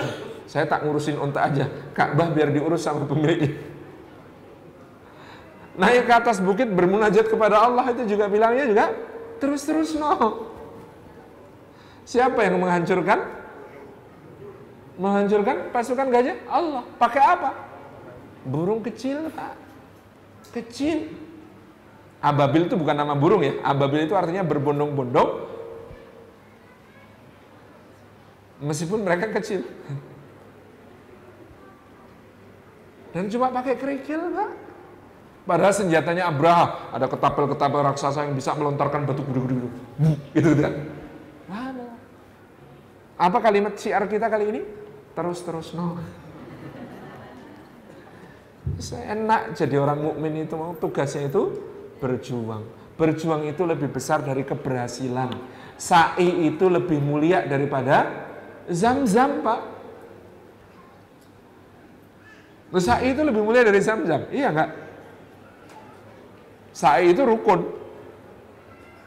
Saya 0.52 0.70
tak 0.70 0.86
ngurusin 0.86 1.18
unta 1.18 1.46
aja, 1.46 1.70
Ka'bah 1.94 2.30
biar 2.34 2.50
diurus 2.50 2.86
sama 2.86 3.06
pemiliknya. 3.06 3.54
Naik 5.82 6.10
ke 6.10 6.14
atas 6.14 6.42
bukit 6.42 6.70
bermunajat 6.70 7.30
kepada 7.30 7.66
Allah 7.66 7.86
itu 7.94 8.16
juga 8.16 8.30
bilangnya 8.30 8.66
juga 8.66 8.86
terus-terus 9.42 9.98
no. 9.98 10.54
Siapa 12.06 12.46
yang 12.46 12.62
menghancurkan? 12.62 13.20
Menghancurkan 14.96 15.74
pasukan 15.76 16.08
gajah? 16.08 16.38
Allah. 16.48 16.84
Pakai 16.96 17.24
apa? 17.26 17.52
Burung 18.46 18.86
kecil, 18.86 19.34
Pak. 19.34 19.58
Kecil. 20.54 21.25
Ababil 22.26 22.66
itu 22.66 22.74
bukan 22.74 22.98
nama 22.98 23.14
burung 23.14 23.46
ya. 23.46 23.62
Ababil 23.62 24.10
itu 24.10 24.18
artinya 24.18 24.42
berbondong-bondong. 24.42 25.46
Meskipun 28.66 29.06
mereka 29.06 29.30
kecil. 29.38 29.62
Dan 33.14 33.30
cuma 33.30 33.54
pakai 33.54 33.78
kerikil, 33.78 34.34
Pak. 34.34 34.50
Padahal 35.46 35.78
senjatanya 35.78 36.26
Abraha, 36.26 36.90
ada 36.90 37.06
ketapel-ketapel 37.06 37.86
raksasa 37.86 38.26
yang 38.26 38.34
bisa 38.34 38.58
melontarkan 38.58 39.06
batu 39.06 39.22
gede-gede 39.30 39.70
gitu 40.34 40.58
kan. 40.58 40.74
Mana? 41.46 41.86
Apa 43.14 43.38
kalimat 43.46 43.78
syiar 43.78 44.10
kita 44.10 44.26
kali 44.26 44.50
ini? 44.50 44.62
Terus-terus 45.14 45.78
no. 45.78 46.02
Enak 48.90 49.54
jadi 49.54 49.78
orang 49.78 50.02
mukmin 50.02 50.50
itu 50.50 50.58
mau 50.58 50.74
tugasnya 50.74 51.30
itu 51.30 51.75
berjuang. 52.00 52.64
Berjuang 52.96 53.44
itu 53.48 53.64
lebih 53.68 53.92
besar 53.92 54.24
dari 54.24 54.48
keberhasilan. 54.48 55.36
Sa'i 55.76 56.48
itu 56.48 56.72
lebih 56.72 57.04
mulia 57.04 57.44
daripada 57.44 58.08
zam-zam, 58.72 59.44
Pak. 59.44 59.62
Sa'i 62.76 63.12
itu 63.12 63.22
lebih 63.24 63.44
mulia 63.44 63.64
dari 63.64 63.80
zam-zam. 63.84 64.28
Iya 64.32 64.52
enggak? 64.52 64.70
Sa'i 66.76 67.12
itu 67.12 67.24
rukun. 67.24 67.68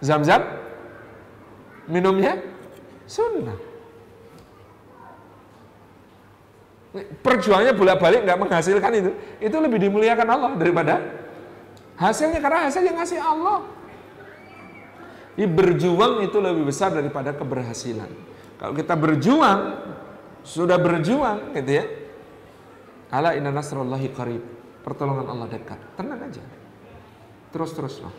Zam-zam 0.01 0.41
minumnya 1.89 2.37
sunnah. 3.09 3.57
Perjuangannya 7.21 7.77
bolak-balik 7.77 8.25
nggak 8.25 8.41
menghasilkan 8.41 8.93
itu. 8.97 9.11
Itu 9.41 9.57
lebih 9.61 9.81
dimuliakan 9.81 10.29
Allah 10.29 10.53
daripada 10.57 10.95
Hasilnya 11.99 12.39
karena 12.39 12.71
hasil 12.71 12.83
yang 12.87 12.97
ngasih 12.97 13.19
Allah. 13.19 13.67
Jadi 15.35 15.51
berjuang 15.51 16.23
itu 16.23 16.39
lebih 16.39 16.67
besar 16.67 16.95
daripada 16.95 17.35
keberhasilan. 17.35 18.11
Kalau 18.59 18.75
kita 18.75 18.95
berjuang, 18.99 19.61
sudah 20.43 20.79
berjuang 20.79 21.55
gitu 21.59 21.79
ya. 21.79 21.85
Ala 23.11 23.35
inna 23.35 23.51
nasrullahi 23.51 24.11
qarib. 24.15 24.43
Pertolongan 24.83 25.27
Allah 25.31 25.47
dekat. 25.51 25.79
Tenang 25.95 26.23
aja. 26.27 26.43
Terus-terus 27.55 28.03
loh. 28.03 28.15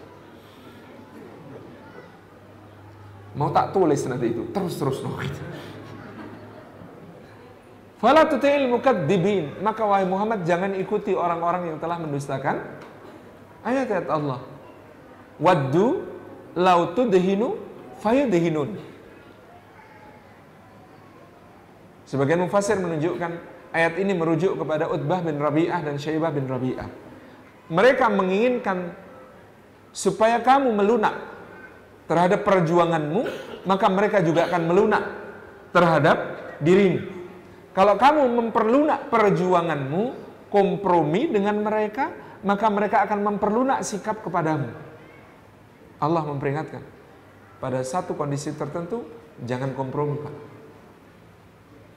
Mau 3.35 3.51
tak 3.51 3.71
tulis 3.75 3.99
nanti 4.07 4.31
itu. 4.31 4.43
Terus-terus 4.51 5.03
loh 5.03 5.15
gitu. 5.19 5.43
Fala 7.99 8.23
tuti'il 8.31 8.71
mukadzibin. 8.71 9.59
Maka 9.59 9.83
wahai 9.83 10.07
Muhammad 10.07 10.47
jangan 10.47 10.71
ikuti 10.71 11.11
orang-orang 11.11 11.75
yang 11.75 11.77
telah 11.83 11.99
mendustakan 11.99 12.78
ayat-ayat 13.63 14.07
Allah. 14.07 14.39
Waddu 15.39 16.03
lau 16.55 16.91
tudhinu 16.95 17.55
fayudhinun. 18.03 18.75
Sebagian 22.09 22.41
mufasir 22.41 22.75
menunjukkan 22.81 23.31
ayat 23.69 23.93
ini 24.01 24.17
merujuk 24.17 24.57
kepada 24.57 24.89
Utbah 24.89 25.21
bin 25.21 25.37
Rabi'ah 25.37 25.79
dan 25.85 25.95
Syaibah 26.01 26.33
bin 26.33 26.49
Rabi'ah. 26.49 26.89
Mereka 27.69 28.09
menginginkan 28.09 28.97
supaya 29.93 30.41
kamu 30.41 30.73
melunak 30.73 31.13
terhadap 32.09 32.41
perjuanganmu, 32.41 33.21
maka 33.69 33.85
mereka 33.93 34.25
juga 34.25 34.49
akan 34.49 34.61
melunak 34.65 35.03
terhadap 35.69 36.17
dirimu. 36.65 37.05
Kalau 37.77 37.93
kamu 37.95 38.25
memperlunak 38.41 39.13
perjuanganmu, 39.13 40.03
kompromi 40.49 41.29
dengan 41.29 41.61
mereka, 41.61 42.09
maka 42.41 42.67
mereka 42.71 43.03
akan 43.03 43.19
memperlunak 43.25 43.83
sikap 43.83 44.23
kepadamu. 44.23 44.71
Allah 45.99 46.23
memperingatkan, 46.23 46.79
pada 47.59 47.83
satu 47.83 48.15
kondisi 48.15 48.55
tertentu, 48.55 49.03
jangan 49.43 49.75
kompromi 49.75 50.15
Pak. 50.23 50.35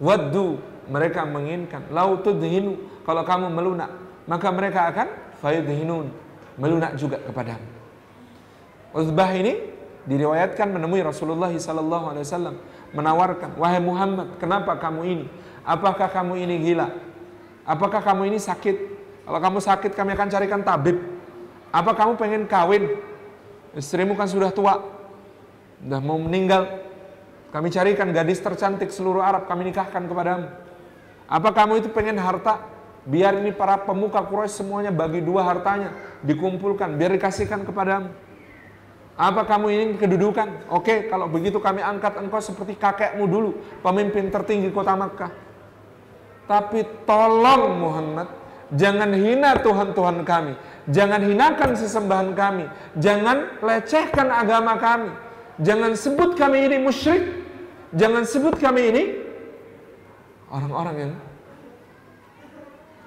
Waddu, 0.02 0.58
mereka 0.90 1.22
menginginkan, 1.22 1.86
lautudhinu, 1.94 3.02
kalau 3.06 3.22
kamu 3.22 3.46
melunak, 3.54 3.90
maka 4.26 4.50
mereka 4.50 4.90
akan 4.90 5.08
fayudhinun, 5.38 6.10
melunak 6.58 6.98
juga 6.98 7.22
kepadamu. 7.22 7.66
Uzbah 8.92 9.30
ini 9.38 9.70
diriwayatkan 10.10 10.66
menemui 10.66 11.06
Rasulullah 11.06 11.54
SAW 11.54 12.58
menawarkan, 12.90 13.54
wahai 13.54 13.78
Muhammad, 13.78 14.36
kenapa 14.42 14.74
kamu 14.76 15.00
ini? 15.06 15.26
Apakah 15.62 16.10
kamu 16.10 16.42
ini 16.42 16.54
gila? 16.58 16.90
Apakah 17.62 18.02
kamu 18.02 18.34
ini 18.34 18.38
sakit? 18.42 18.91
Kalau 19.22 19.38
kamu 19.38 19.58
sakit 19.62 19.92
kami 19.94 20.18
akan 20.18 20.28
carikan 20.28 20.60
tabib. 20.66 20.98
Apa 21.70 21.94
kamu 21.94 22.18
pengen 22.18 22.42
kawin? 22.50 22.98
Istrimu 23.72 24.18
kan 24.18 24.26
sudah 24.26 24.50
tua. 24.50 24.82
Sudah 25.80 26.00
mau 26.02 26.18
meninggal. 26.18 26.82
Kami 27.54 27.68
carikan 27.70 28.10
gadis 28.10 28.42
tercantik 28.42 28.90
seluruh 28.90 29.22
Arab. 29.22 29.46
Kami 29.46 29.70
nikahkan 29.70 30.04
kepadamu. 30.04 30.50
Apa 31.30 31.48
kamu 31.54 31.80
itu 31.80 31.88
pengen 31.94 32.18
harta? 32.20 32.60
Biar 33.02 33.34
ini 33.38 33.50
para 33.50 33.82
pemuka 33.82 34.22
Quraisy 34.22 34.62
semuanya 34.62 34.92
bagi 34.92 35.22
dua 35.22 35.46
hartanya. 35.46 35.94
Dikumpulkan. 36.26 36.98
Biar 36.98 37.14
dikasihkan 37.14 37.64
kepadamu. 37.64 38.10
Apa 39.12 39.44
kamu 39.44 39.66
ini 39.68 39.84
kedudukan? 40.00 40.72
Oke, 40.72 41.06
kalau 41.12 41.28
begitu 41.28 41.60
kami 41.60 41.84
angkat 41.84 42.16
engkau 42.16 42.40
seperti 42.40 42.74
kakekmu 42.74 43.24
dulu. 43.28 43.50
Pemimpin 43.84 44.32
tertinggi 44.32 44.72
kota 44.72 44.96
Makkah. 44.96 45.30
Tapi 46.48 46.84
tolong 47.06 47.78
Muhammad, 47.78 48.28
jangan 48.76 49.10
hina 49.12 49.58
Tuhan-Tuhan 49.60 50.24
kami. 50.24 50.54
Jangan 50.90 51.22
hinakan 51.22 51.70
sesembahan 51.78 52.30
kami. 52.34 52.66
Jangan 52.98 53.62
lecehkan 53.62 54.28
agama 54.34 54.74
kami. 54.80 55.14
Jangan 55.62 55.94
sebut 55.94 56.34
kami 56.34 56.66
ini 56.66 56.76
musyrik. 56.82 57.22
Jangan 57.94 58.26
sebut 58.26 58.58
kami 58.58 58.82
ini 58.90 59.02
orang-orang 60.50 60.96
yang 60.96 61.12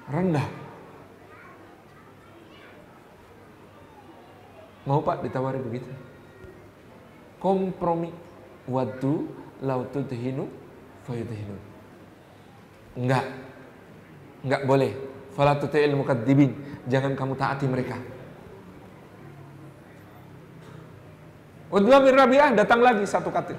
rendah. 0.08 0.48
Mau 4.86 5.02
Pak 5.02 5.26
ditawari 5.26 5.58
begitu? 5.60 5.90
Kompromi. 7.42 8.14
Wadu 8.66 9.30
lautudhinu 9.62 10.50
fayudhinu. 11.06 11.54
Enggak. 12.98 13.26
Enggak 14.42 14.62
boleh. 14.66 14.92
Fala 15.36 15.60
tuti'il 15.60 15.92
mukadzibin. 15.92 16.56
Jangan 16.88 17.12
kamu 17.12 17.36
taati 17.36 17.68
mereka. 17.68 18.00
Udwa 21.68 22.00
bin 22.00 22.16
Rabi'ah 22.16 22.56
datang 22.56 22.80
lagi 22.80 23.04
satu 23.04 23.28
katil. 23.28 23.58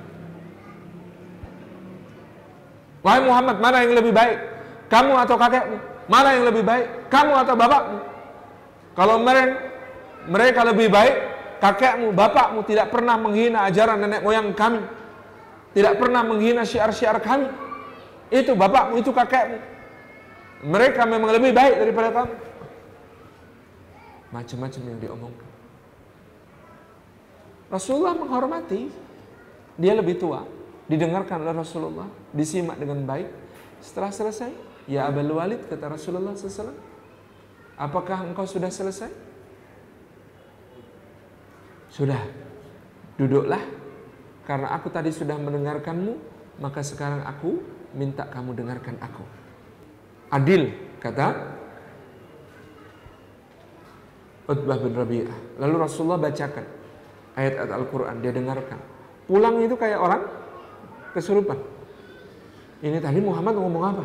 Wahai 3.06 3.22
Muhammad, 3.22 3.62
mana 3.62 3.86
yang 3.86 3.94
lebih 3.94 4.10
baik? 4.10 4.38
Kamu 4.90 5.14
atau 5.22 5.38
kakekmu? 5.38 5.78
Mana 6.10 6.34
yang 6.34 6.50
lebih 6.50 6.64
baik? 6.66 7.14
Kamu 7.14 7.34
atau 7.36 7.54
bapakmu? 7.54 8.00
Kalau 8.98 9.22
mereka, 9.22 9.56
mereka 10.26 10.62
lebih 10.66 10.88
baik, 10.90 11.16
kakekmu, 11.62 12.10
bapakmu 12.16 12.66
tidak 12.66 12.90
pernah 12.90 13.22
menghina 13.22 13.70
ajaran 13.70 14.02
nenek 14.02 14.26
moyang 14.26 14.50
kami. 14.58 14.82
Tidak 15.78 15.94
pernah 16.02 16.26
menghina 16.26 16.66
syiar-syiar 16.66 17.22
kami. 17.22 17.48
Itu 18.34 18.58
bapakmu, 18.58 18.98
itu 18.98 19.14
kakekmu. 19.14 19.77
Mereka 20.66 21.06
memang 21.06 21.30
lebih 21.38 21.54
baik 21.54 21.76
daripada 21.78 22.10
kamu. 22.10 22.36
Macam-macam 24.34 24.82
yang 24.90 25.00
diomongkan. 25.00 25.50
Rasulullah 27.70 28.16
menghormati. 28.18 28.90
Dia 29.78 29.94
lebih 29.94 30.18
tua. 30.18 30.42
Didengarkan 30.90 31.46
oleh 31.46 31.54
Rasulullah. 31.54 32.10
Disimak 32.34 32.82
dengan 32.82 33.06
baik. 33.06 33.30
Setelah 33.78 34.10
selesai, 34.10 34.52
Ya 34.90 35.06
Abul 35.06 35.30
Walid, 35.36 35.68
kata 35.68 35.92
Rasulullah 35.92 36.34
SAW. 36.34 36.74
Apakah 37.78 38.26
engkau 38.26 38.48
sudah 38.50 38.72
selesai? 38.74 39.12
Sudah. 41.94 42.24
Duduklah. 43.20 43.62
Karena 44.48 44.74
aku 44.74 44.88
tadi 44.90 45.12
sudah 45.12 45.36
mendengarkanmu, 45.38 46.18
maka 46.64 46.82
sekarang 46.82 47.22
aku 47.28 47.62
minta 47.94 48.26
kamu 48.26 48.56
dengarkan 48.56 48.96
aku. 49.04 49.47
Adil, 50.28 50.76
kata 51.00 51.56
Utbah 54.48 54.80
bin 54.80 54.96
Rabi'ah. 54.96 55.38
Lalu 55.60 55.76
Rasulullah 55.80 56.20
bacakan 56.20 56.66
ayat-ayat 57.36 57.72
Al-Quran, 57.72 58.16
dia 58.24 58.32
dengarkan. 58.32 58.80
Pulang 59.28 59.60
itu 59.60 59.76
kayak 59.76 60.00
orang 60.00 60.24
kesurupan. 61.12 61.60
Ini 62.80 63.00
tadi 63.04 63.20
Muhammad 63.20 63.60
ngomong 63.60 63.84
apa? 63.84 64.04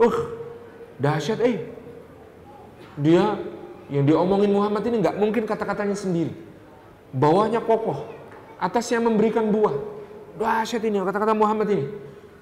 Uh, 0.00 0.16
dahsyat 1.00 1.40
eh. 1.44 1.68
Dia 3.00 3.40
yang 3.88 4.04
diomongin 4.04 4.52
Muhammad 4.52 4.84
ini 4.88 5.00
nggak 5.00 5.16
mungkin 5.16 5.44
kata-katanya 5.48 5.96
sendiri. 5.96 6.32
Bawahnya 7.16 7.64
kokoh, 7.64 8.08
atasnya 8.60 9.00
memberikan 9.00 9.48
buah. 9.52 9.76
Dahsyat 10.36 10.84
ini 10.84 11.00
kata-kata 11.00 11.32
Muhammad 11.32 11.68
ini. 11.72 11.84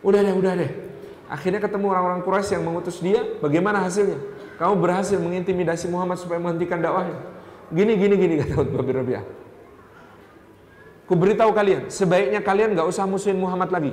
Udah 0.02 0.22
deh, 0.22 0.34
udah 0.34 0.52
deh. 0.54 0.87
Akhirnya 1.28 1.60
ketemu 1.60 1.92
orang-orang 1.92 2.24
Quraisy 2.24 2.56
yang 2.56 2.64
mengutus 2.64 3.04
dia. 3.04 3.20
Bagaimana 3.44 3.84
hasilnya? 3.84 4.16
Kamu 4.56 4.80
berhasil 4.80 5.20
mengintimidasi 5.20 5.92
Muhammad 5.92 6.16
supaya 6.16 6.40
menghentikan 6.40 6.80
dakwahnya. 6.80 7.20
Gini, 7.68 8.00
gini, 8.00 8.14
gini 8.16 8.34
kata 8.40 8.64
Utbah 8.64 8.80
bin 8.80 8.96
Rabi'ah. 8.96 9.24
Ku 11.04 11.16
beritahu 11.16 11.52
kalian, 11.52 11.92
sebaiknya 11.92 12.40
kalian 12.40 12.72
gak 12.72 12.88
usah 12.88 13.04
musuhin 13.04 13.36
Muhammad 13.36 13.68
lagi. 13.68 13.92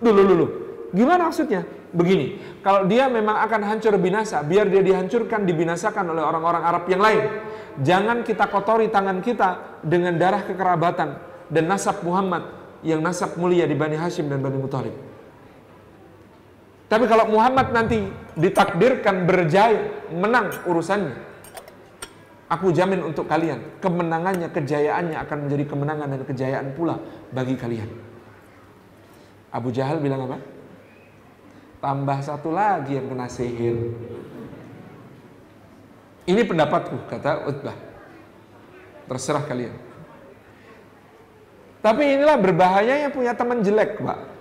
Dulu, 0.00 0.20
dulu. 0.24 0.46
Gimana 0.92 1.28
maksudnya? 1.28 1.68
Begini, 1.88 2.36
kalau 2.60 2.84
dia 2.84 3.08
memang 3.08 3.40
akan 3.48 3.64
hancur 3.64 3.96
binasa, 3.96 4.44
biar 4.44 4.68
dia 4.68 4.84
dihancurkan, 4.84 5.48
dibinasakan 5.48 6.04
oleh 6.12 6.20
orang-orang 6.20 6.64
Arab 6.64 6.84
yang 6.88 7.00
lain. 7.00 7.24
Jangan 7.80 8.24
kita 8.28 8.44
kotori 8.52 8.92
tangan 8.92 9.24
kita 9.24 9.80
dengan 9.80 10.16
darah 10.20 10.44
kekerabatan 10.44 11.16
dan 11.48 11.64
nasab 11.64 12.04
Muhammad 12.04 12.44
yang 12.84 13.00
nasab 13.00 13.40
mulia 13.40 13.64
di 13.64 13.72
Bani 13.72 13.96
Hashim 13.96 14.28
dan 14.28 14.44
Bani 14.44 14.60
Muthalib. 14.60 15.07
Tapi 16.88 17.04
kalau 17.04 17.28
Muhammad 17.28 17.68
nanti 17.68 18.00
ditakdirkan 18.32 19.28
berjaya, 19.28 20.08
menang 20.08 20.48
urusannya, 20.64 21.20
aku 22.48 22.72
jamin 22.72 23.04
untuk 23.04 23.28
kalian, 23.28 23.60
kemenangannya, 23.84 24.48
kejayaannya 24.48 25.20
akan 25.20 25.38
menjadi 25.46 25.64
kemenangan 25.68 26.08
dan 26.16 26.22
kejayaan 26.24 26.68
pula 26.72 26.96
bagi 27.28 27.60
kalian. 27.60 27.92
Abu 29.52 29.68
Jahal 29.68 30.00
bilang 30.00 30.24
apa? 30.28 30.40
Tambah 31.78 32.18
satu 32.24 32.50
lagi 32.56 32.96
yang 32.96 33.06
kena 33.12 33.28
sihir. 33.28 33.76
Ini 36.24 36.42
pendapatku, 36.44 37.08
kata 37.08 37.48
Utbah. 37.48 37.76
Terserah 39.08 39.44
kalian. 39.44 39.72
Tapi 41.80 42.16
inilah 42.16 42.36
berbahayanya 42.36 43.08
punya 43.12 43.32
teman 43.32 43.64
jelek, 43.64 43.96
Pak. 44.00 44.37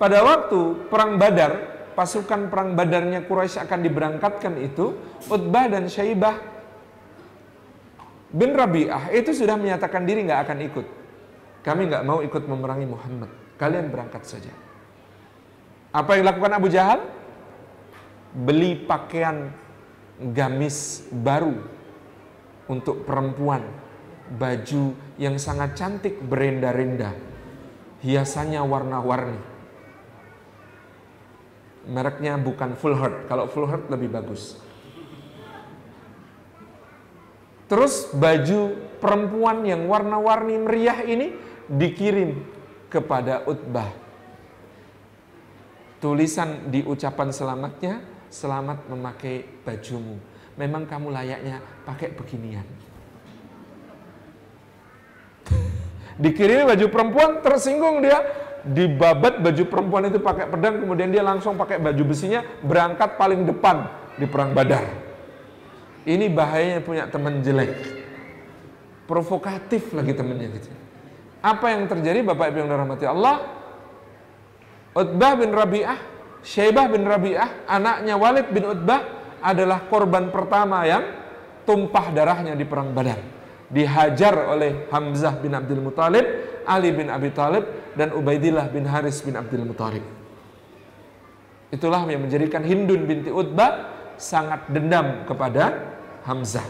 Pada 0.00 0.24
waktu 0.24 0.88
perang 0.88 1.20
Badar, 1.20 1.52
pasukan 1.92 2.48
perang 2.48 2.72
Badarnya 2.72 3.20
Quraisy 3.28 3.60
akan 3.60 3.84
diberangkatkan 3.84 4.56
itu, 4.56 4.96
Utbah 5.28 5.68
dan 5.68 5.92
Syaibah 5.92 6.40
bin 8.32 8.56
Rabi'ah 8.56 9.12
itu 9.12 9.36
sudah 9.36 9.60
menyatakan 9.60 10.08
diri 10.08 10.24
nggak 10.24 10.40
akan 10.48 10.58
ikut. 10.72 10.86
Kami 11.60 11.92
nggak 11.92 12.04
mau 12.08 12.24
ikut 12.24 12.48
memerangi 12.48 12.88
Muhammad. 12.88 13.28
Kalian 13.60 13.92
berangkat 13.92 14.24
saja. 14.24 14.48
Apa 15.92 16.16
yang 16.16 16.24
dilakukan 16.24 16.52
Abu 16.56 16.72
Jahal? 16.72 17.04
Beli 18.32 18.80
pakaian 18.80 19.52
gamis 20.32 21.04
baru 21.12 21.60
untuk 22.72 23.04
perempuan. 23.04 23.60
Baju 24.30 24.96
yang 25.20 25.36
sangat 25.36 25.76
cantik 25.76 26.22
berenda-renda. 26.24 27.12
Hiasannya 28.00 28.64
warna-warni. 28.64 29.49
Mereknya 31.88 32.36
bukan 32.36 32.76
full 32.76 32.92
heart. 32.92 33.24
Kalau 33.30 33.48
full 33.48 33.64
heart 33.64 33.88
lebih 33.88 34.12
bagus. 34.12 34.60
Terus 37.70 38.10
baju 38.10 38.74
perempuan 38.98 39.62
yang 39.62 39.86
warna-warni 39.86 40.58
meriah 40.58 41.06
ini 41.06 41.38
dikirim 41.70 42.42
kepada 42.90 43.46
Utbah. 43.46 43.86
Tulisan 46.02 46.66
di 46.74 46.82
ucapan 46.82 47.30
selamatnya, 47.30 48.02
selamat 48.26 48.90
memakai 48.90 49.46
bajumu. 49.62 50.18
Memang 50.58 50.82
kamu 50.90 51.14
layaknya 51.14 51.62
pakai 51.86 52.10
beginian. 52.10 52.66
Dikirimi 56.26 56.66
baju 56.66 56.86
perempuan, 56.90 57.38
tersinggung 57.38 58.02
dia, 58.02 58.18
dibabat 58.64 59.40
baju 59.40 59.62
perempuan 59.66 60.08
itu 60.08 60.20
pakai 60.20 60.48
pedang, 60.48 60.80
kemudian 60.80 61.08
dia 61.08 61.24
langsung 61.24 61.56
pakai 61.56 61.80
baju 61.80 62.02
besinya, 62.04 62.44
berangkat 62.60 63.16
paling 63.16 63.48
depan 63.48 63.88
di 64.20 64.26
perang 64.28 64.52
Badar. 64.52 64.84
Ini 66.04 66.32
bahayanya 66.32 66.80
punya 66.80 67.04
teman 67.08 67.44
jelek. 67.44 67.76
Provokatif 69.04 69.90
lagi 69.92 70.14
temannya 70.14 70.48
gitu. 70.60 70.70
Apa 71.40 71.72
yang 71.72 71.88
terjadi 71.88 72.20
Bapak 72.24 72.52
Ibu 72.52 72.56
yang 72.64 72.70
dirahmati 72.70 73.04
Allah? 73.08 73.36
Utbah 74.90 75.32
bin 75.38 75.50
Rabi'ah, 75.54 75.98
Syaibah 76.44 76.86
bin 76.90 77.06
Rabi'ah, 77.06 77.64
anaknya 77.68 78.14
Walid 78.16 78.48
bin 78.52 78.64
Utbah 78.68 79.00
adalah 79.40 79.88
korban 79.88 80.28
pertama 80.28 80.84
yang 80.84 81.04
tumpah 81.64 82.12
darahnya 82.12 82.52
di 82.56 82.64
perang 82.68 82.92
Badar. 82.92 83.20
Dihajar 83.70 84.50
oleh 84.50 84.90
Hamzah 84.90 85.38
bin 85.38 85.54
Abdul 85.54 85.80
Muthalib, 85.80 86.26
Ali 86.70 86.94
bin 86.94 87.10
Abi 87.10 87.34
Talib, 87.34 87.66
dan 87.98 88.14
Ubaidillah 88.14 88.70
bin 88.70 88.86
Haris 88.86 89.26
bin 89.26 89.34
Abdul 89.34 89.66
Muthalib. 89.66 90.06
Itulah 91.70 92.02
yang 92.06 92.22
menjadikan 92.22 92.62
Hindun 92.62 93.06
binti 93.06 93.30
Utbah 93.30 93.90
sangat 94.18 94.70
dendam 94.70 95.26
kepada 95.26 95.94
Hamzah 96.26 96.66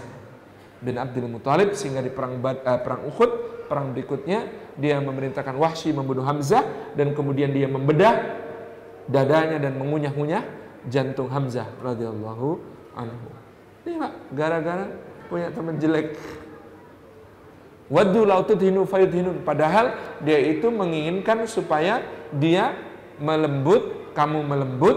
bin 0.81 0.97
Abdul 0.97 1.29
Muthalib 1.29 1.77
sehingga 1.77 2.01
di 2.01 2.13
perang 2.13 2.41
uh, 2.41 2.81
perang 2.81 3.03
Uhud 3.09 3.31
perang 3.69 3.93
berikutnya 3.93 4.49
dia 4.81 4.97
memerintahkan 5.01 5.57
Wahsy 5.57 5.93
membunuh 5.93 6.25
Hamzah 6.25 6.65
dan 6.97 7.13
kemudian 7.13 7.53
dia 7.53 7.69
membedah 7.69 8.41
dadanya 9.09 9.61
dan 9.61 9.77
mengunyah-ngunyah 9.77 10.43
jantung 10.89 11.29
Hamzah 11.29 11.69
radhiyallahu 11.85 12.49
anhu. 12.97 13.29
Ini 13.85 13.97
gara-gara 14.33 14.89
punya 15.29 15.49
teman 15.53 15.77
jelek. 15.77 16.17
Waddu 17.91 18.23
lautudhinu 18.23 18.87
fayudhinun. 18.87 19.43
Padahal 19.43 19.99
dia 20.23 20.39
itu 20.39 20.71
menginginkan 20.71 21.43
supaya 21.51 22.07
dia 22.31 22.79
melembut, 23.19 24.15
kamu 24.15 24.47
melembut, 24.47 24.97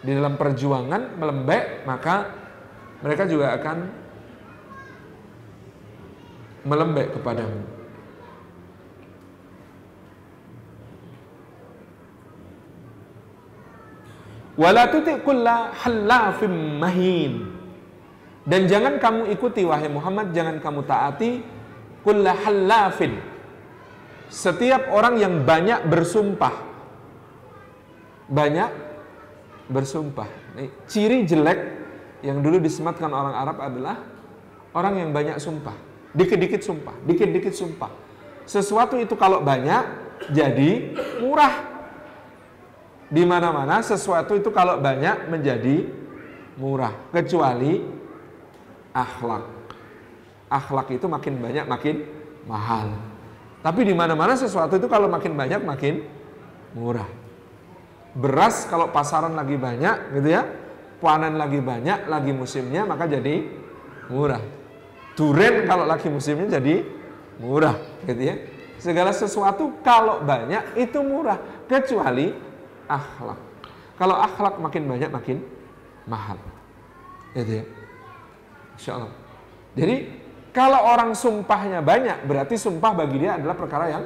di 0.00 0.16
dalam 0.16 0.40
perjuangan 0.40 1.20
melembek, 1.20 1.84
maka 1.84 2.32
mereka 3.04 3.28
juga 3.28 3.52
akan 3.60 3.76
melembek 6.64 7.12
kepadamu. 7.20 7.60
Wala 14.56 14.88
mahin. 16.80 17.32
Dan 18.46 18.64
jangan 18.64 18.96
kamu 18.96 19.28
ikuti 19.36 19.66
wahai 19.68 19.90
Muhammad, 19.92 20.32
jangan 20.32 20.56
kamu 20.62 20.80
taati 20.88 21.55
kulla. 22.06 22.94
Setiap 24.30 24.94
orang 24.94 25.18
yang 25.18 25.42
banyak 25.42 25.90
bersumpah. 25.90 26.54
Banyak 28.30 28.70
bersumpah. 29.66 30.30
Ini 30.54 30.70
ciri 30.86 31.26
jelek 31.26 31.58
yang 32.22 32.38
dulu 32.42 32.62
disematkan 32.62 33.10
orang 33.10 33.34
Arab 33.34 33.58
adalah 33.58 33.96
orang 34.74 35.02
yang 35.02 35.10
banyak 35.10 35.42
sumpah. 35.42 35.74
Dikit-dikit 36.16 36.62
sumpah, 36.62 36.96
dikit-dikit 37.04 37.52
sumpah. 37.52 37.90
Sesuatu 38.46 38.96
itu 38.96 39.18
kalau 39.18 39.42
banyak 39.42 39.84
jadi 40.32 40.94
murah. 41.20 41.76
Di 43.06 43.22
mana-mana 43.22 43.84
sesuatu 43.84 44.34
itu 44.34 44.50
kalau 44.50 44.80
banyak 44.82 45.30
menjadi 45.30 45.86
murah, 46.56 46.94
kecuali 47.12 47.84
akhlak. 48.96 49.55
Akhlak 50.46 50.94
itu 50.94 51.06
makin 51.10 51.42
banyak 51.42 51.66
makin 51.66 52.06
mahal. 52.46 52.94
Tapi 53.66 53.82
di 53.82 53.94
mana-mana 53.94 54.38
sesuatu 54.38 54.78
itu 54.78 54.86
kalau 54.86 55.10
makin 55.10 55.34
banyak 55.34 55.58
makin 55.66 56.06
murah. 56.70 57.08
Beras 58.14 58.64
kalau 58.70 58.94
pasaran 58.94 59.34
lagi 59.34 59.58
banyak 59.58 60.16
gitu 60.16 60.28
ya 60.30 60.46
panen 61.02 61.36
lagi 61.36 61.60
banyak 61.60 62.08
lagi 62.08 62.32
musimnya 62.32 62.86
maka 62.86 63.10
jadi 63.10 63.44
murah. 64.08 64.40
Duren 65.16 65.66
kalau 65.66 65.84
lagi 65.88 66.06
musimnya 66.06 66.60
jadi 66.60 66.86
murah 67.42 67.76
gitu 68.06 68.22
ya. 68.22 68.36
Segala 68.78 69.10
sesuatu 69.10 69.82
kalau 69.82 70.22
banyak 70.22 70.78
itu 70.78 71.00
murah 71.00 71.40
kecuali 71.66 72.30
akhlak. 72.86 73.40
Kalau 73.96 74.16
akhlak 74.20 74.60
makin 74.60 74.82
banyak 74.86 75.10
makin 75.10 75.42
mahal 76.06 76.38
gitu 77.34 77.60
ya. 77.60 77.64
Insya 78.76 78.90
Allah 79.00 79.12
jadi 79.76 80.08
kalau 80.56 80.80
orang 80.88 81.12
sumpahnya 81.12 81.84
banyak 81.84 82.24
berarti 82.24 82.56
sumpah 82.56 82.96
bagi 82.96 83.20
dia 83.20 83.36
adalah 83.36 83.52
perkara 83.52 83.92
yang 83.92 84.04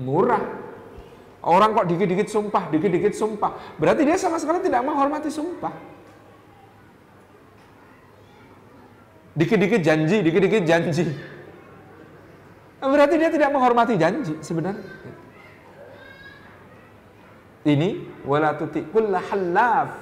murah 0.00 0.68
Orang 1.38 1.70
kok 1.70 1.86
dikit-dikit 1.86 2.26
sumpah, 2.26 2.66
dikit-dikit 2.66 3.14
sumpah. 3.14 3.78
Berarti 3.78 4.02
dia 4.02 4.18
sama 4.18 4.42
sekali 4.42 4.58
tidak 4.58 4.82
menghormati 4.82 5.30
sumpah. 5.30 5.70
Dikit-dikit 9.38 9.78
janji, 9.78 10.18
dikit-dikit 10.18 10.62
janji. 10.66 11.06
Berarti 12.82 13.14
dia 13.22 13.30
tidak 13.30 13.54
menghormati 13.54 13.94
janji 13.94 14.34
sebenarnya. 14.42 14.82
Ini 17.62 17.88
wala 18.26 18.58
tuti 18.58 18.82
halaf. 18.92 19.94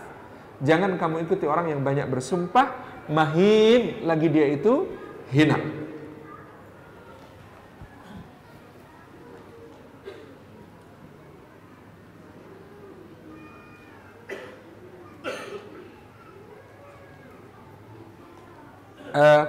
Jangan 0.65 0.97
kamu 0.97 1.29
ikuti 1.29 1.45
orang 1.45 1.69
yang 1.69 1.85
banyak 1.85 2.09
bersumpah, 2.09 2.73
mahin 3.13 4.09
lagi 4.09 4.33
dia 4.33 4.57
itu 4.57 4.89
hina. 5.33 5.87
uh, 19.17 19.45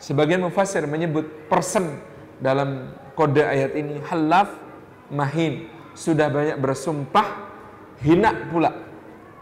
sebagian 0.00 0.40
mufassir 0.40 0.88
menyebut 0.88 1.28
persen 1.52 2.00
dalam 2.40 2.96
kode 3.12 3.44
ayat 3.44 3.76
ini 3.76 4.00
halaf 4.08 4.56
mahin 5.12 5.68
sudah 5.96 6.28
banyak 6.28 6.56
bersumpah 6.60 7.48
hina 8.00 8.48
pula 8.48 8.72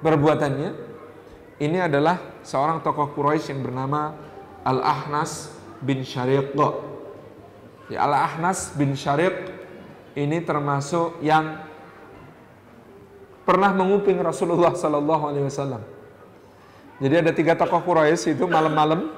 perbuatannya 0.02 0.70
ini 1.62 1.78
adalah 1.78 2.42
seorang 2.42 2.82
tokoh 2.82 3.14
Quraisy 3.14 3.54
yang 3.54 3.62
bernama 3.62 4.14
Al-Ahnas 4.64 5.52
bin 5.84 6.00
Syariq 6.02 6.56
ya, 7.92 8.08
Al-Ahnas 8.08 8.72
bin 8.74 8.96
Syariq 8.96 9.52
ini 10.16 10.40
termasuk 10.42 11.20
yang 11.20 11.60
pernah 13.44 13.70
menguping 13.76 14.18
Rasulullah 14.24 14.72
Sallallahu 14.72 15.24
Alaihi 15.28 15.46
Wasallam 15.46 15.94
jadi 17.02 17.20
ada 17.26 17.34
tiga 17.34 17.58
tokoh 17.58 17.82
Quraisy 17.82 18.38
itu 18.38 18.46
malam-malam 18.46 19.10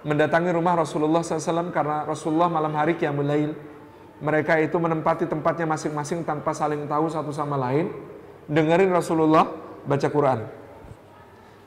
mendatangi 0.00 0.50
rumah 0.56 0.80
Rasulullah 0.80 1.20
SAW 1.20 1.68
karena 1.68 2.08
Rasulullah 2.08 2.48
malam 2.48 2.72
hari 2.72 2.96
qiyamul 2.96 3.28
lail. 3.28 3.52
Mereka 4.20 4.60
itu 4.60 4.76
menempati 4.76 5.24
tempatnya 5.28 5.64
masing-masing 5.68 6.24
tanpa 6.24 6.52
saling 6.52 6.84
tahu 6.88 7.08
satu 7.08 7.32
sama 7.32 7.56
lain. 7.56 7.92
Dengerin 8.48 8.92
Rasulullah 8.92 9.48
baca 9.84 10.08
Quran. 10.08 10.44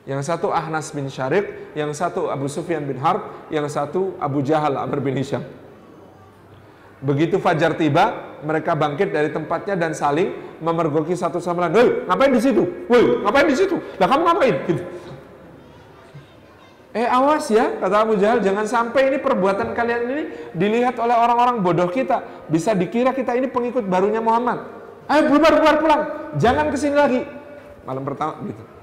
Yang 0.04 0.28
satu 0.28 0.52
Ahnas 0.52 0.92
bin 0.92 1.08
Syarik, 1.08 1.72
yang 1.72 1.88
satu 1.96 2.28
Abu 2.28 2.44
Sufyan 2.44 2.84
bin 2.84 3.00
Harb, 3.00 3.24
yang 3.48 3.64
satu 3.72 4.12
Abu 4.20 4.44
Jahal 4.44 4.76
Amr 4.76 5.00
bin 5.00 5.16
Hisham. 5.16 5.40
Begitu 7.00 7.40
fajar 7.40 7.76
tiba, 7.76 8.36
mereka 8.44 8.76
bangkit 8.76 9.12
dari 9.12 9.32
tempatnya 9.32 9.76
dan 9.76 9.96
saling 9.96 10.60
memergoki 10.60 11.16
satu 11.16 11.40
sama 11.40 11.68
lain. 11.68 11.76
Woi, 11.76 11.88
ngapain 12.08 12.32
di 12.32 12.40
situ? 12.40 12.62
Woi, 12.88 13.24
ngapain 13.24 13.48
di 13.48 13.56
situ? 13.56 13.76
Lah 13.96 14.06
kamu 14.08 14.22
ngapain? 14.28 14.56
Gitu. 14.68 14.82
Eh 16.94 17.08
awas 17.10 17.48
ya, 17.50 17.74
kata 17.80 17.96
Abu 18.06 18.14
Jahal, 18.20 18.38
jangan 18.44 18.68
sampai 18.68 19.08
ini 19.10 19.18
perbuatan 19.18 19.74
kalian 19.74 20.00
ini 20.04 20.22
dilihat 20.54 21.00
oleh 21.00 21.16
orang-orang 21.16 21.64
bodoh 21.64 21.88
kita. 21.88 22.46
Bisa 22.46 22.76
dikira 22.76 23.10
kita 23.16 23.34
ini 23.34 23.48
pengikut 23.48 23.88
barunya 23.88 24.20
Muhammad. 24.20 24.68
Ayo 25.08 25.28
bubar, 25.32 25.60
bubar, 25.60 25.76
pulang. 25.80 26.02
Jangan 26.40 26.72
ke 26.72 26.76
sini 26.76 26.96
lagi. 26.96 27.20
Malam 27.84 28.04
pertama 28.04 28.40
gitu. 28.48 28.73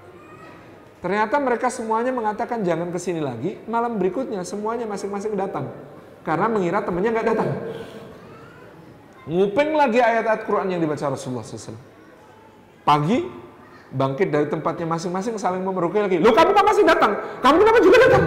Ternyata 1.02 1.41
mereka 1.41 1.73
semuanya 1.73 2.14
mengatakan 2.14 2.61
jangan 2.61 2.94
ke 2.94 2.99
sini 3.02 3.18
lagi. 3.18 3.57
Malam 3.65 3.98
berikutnya 3.98 4.45
semuanya 4.45 4.86
masing-masing 4.86 5.34
datang. 5.34 5.73
Karena 6.22 6.45
mengira 6.45 6.86
temannya 6.86 7.10
nggak 7.10 7.28
datang. 7.34 7.49
Nguping 9.26 9.73
lagi 9.73 9.98
ayat-ayat 9.98 10.45
Quran 10.45 10.78
yang 10.78 10.82
dibaca 10.82 11.10
Rasulullah 11.10 11.41
SAW. 11.41 11.78
Pagi, 12.86 13.26
bangkit 13.90 14.30
dari 14.30 14.45
tempatnya 14.45 14.86
masing-masing 14.86 15.41
saling 15.41 15.65
memerukai 15.65 16.06
lagi. 16.06 16.18
Loh 16.22 16.34
kamu 16.34 16.53
kan 16.53 16.65
masih 16.69 16.86
datang? 16.86 17.11
Kamu 17.41 17.56
kenapa 17.57 17.80
juga 17.82 17.98
datang? 18.06 18.23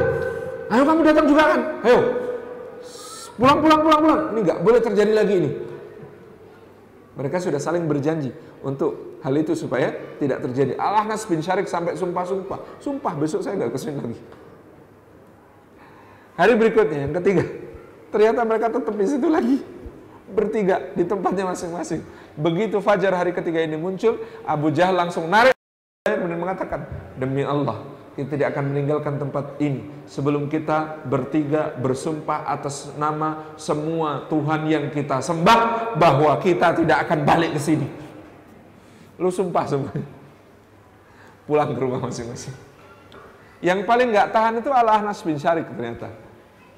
Ayo 0.75 0.83
kamu 0.83 1.01
datang 1.07 1.27
juga 1.31 1.43
kan? 1.47 1.61
Ayo. 1.87 2.01
Pulang, 3.35 3.59
pulang, 3.63 3.81
pulang, 3.83 4.01
pulang. 4.03 4.21
Ini 4.35 4.41
nggak 4.47 4.59
boleh 4.63 4.81
terjadi 4.83 5.13
lagi 5.15 5.35
ini. 5.39 5.51
Mereka 7.15 7.39
sudah 7.39 7.63
saling 7.63 7.87
berjanji 7.87 8.35
untuk 8.67 9.23
hal 9.23 9.35
itu 9.39 9.55
supaya 9.55 9.95
tidak 10.19 10.43
terjadi. 10.43 10.75
Allah 10.75 11.07
Nas 11.07 11.23
bin 11.27 11.39
Syarik 11.39 11.71
sampai 11.71 11.95
sumpah-sumpah. 11.95 12.83
Sumpah 12.83 13.13
besok 13.15 13.47
saya 13.47 13.55
nggak 13.55 13.71
ke 13.71 13.79
sini 13.79 13.99
lagi. 14.03 14.19
Hari 16.35 16.53
berikutnya 16.59 17.07
yang 17.07 17.15
ketiga. 17.23 17.47
Ternyata 18.11 18.43
mereka 18.43 18.67
tetap 18.71 18.95
di 18.95 19.07
situ 19.07 19.27
lagi 19.31 19.59
bertiga 20.35 20.91
di 20.99 21.07
tempatnya 21.07 21.47
masing-masing. 21.55 22.03
Begitu 22.35 22.83
fajar 22.83 23.15
hari 23.15 23.31
ketiga 23.31 23.63
ini 23.63 23.79
muncul, 23.79 24.19
Abu 24.43 24.75
Jahal 24.75 24.99
langsung 24.99 25.31
narik 25.31 25.55
kemudian 26.05 26.37
mengatakan, 26.37 26.85
demi 27.15 27.47
Allah, 27.47 27.81
kita 28.15 28.39
tidak 28.39 28.55
akan 28.55 28.71
meninggalkan 28.71 29.19
tempat 29.19 29.59
ini 29.59 29.91
sebelum 30.07 30.47
kita 30.47 31.03
bertiga 31.03 31.75
bersumpah 31.75 32.47
atas 32.47 32.95
nama 32.95 33.55
semua 33.59 34.31
Tuhan 34.31 34.71
yang 34.71 34.85
kita 34.95 35.19
sembah 35.19 35.93
bahwa 35.99 36.31
kita 36.39 36.79
tidak 36.79 37.11
akan 37.11 37.27
balik 37.27 37.59
ke 37.59 37.61
sini. 37.61 37.91
Lu 39.19 39.35
sumpah 39.35 39.67
semua. 39.67 39.91
Pulang 41.51 41.75
ke 41.75 41.81
rumah 41.83 42.01
masing-masing. 42.07 42.55
Yang 43.59 43.83
paling 43.83 44.15
nggak 44.15 44.31
tahan 44.31 44.63
itu 44.63 44.71
Allah 44.71 45.03
Anas 45.03 45.19
bin 45.27 45.35
Syarik 45.35 45.67
ternyata. 45.75 46.09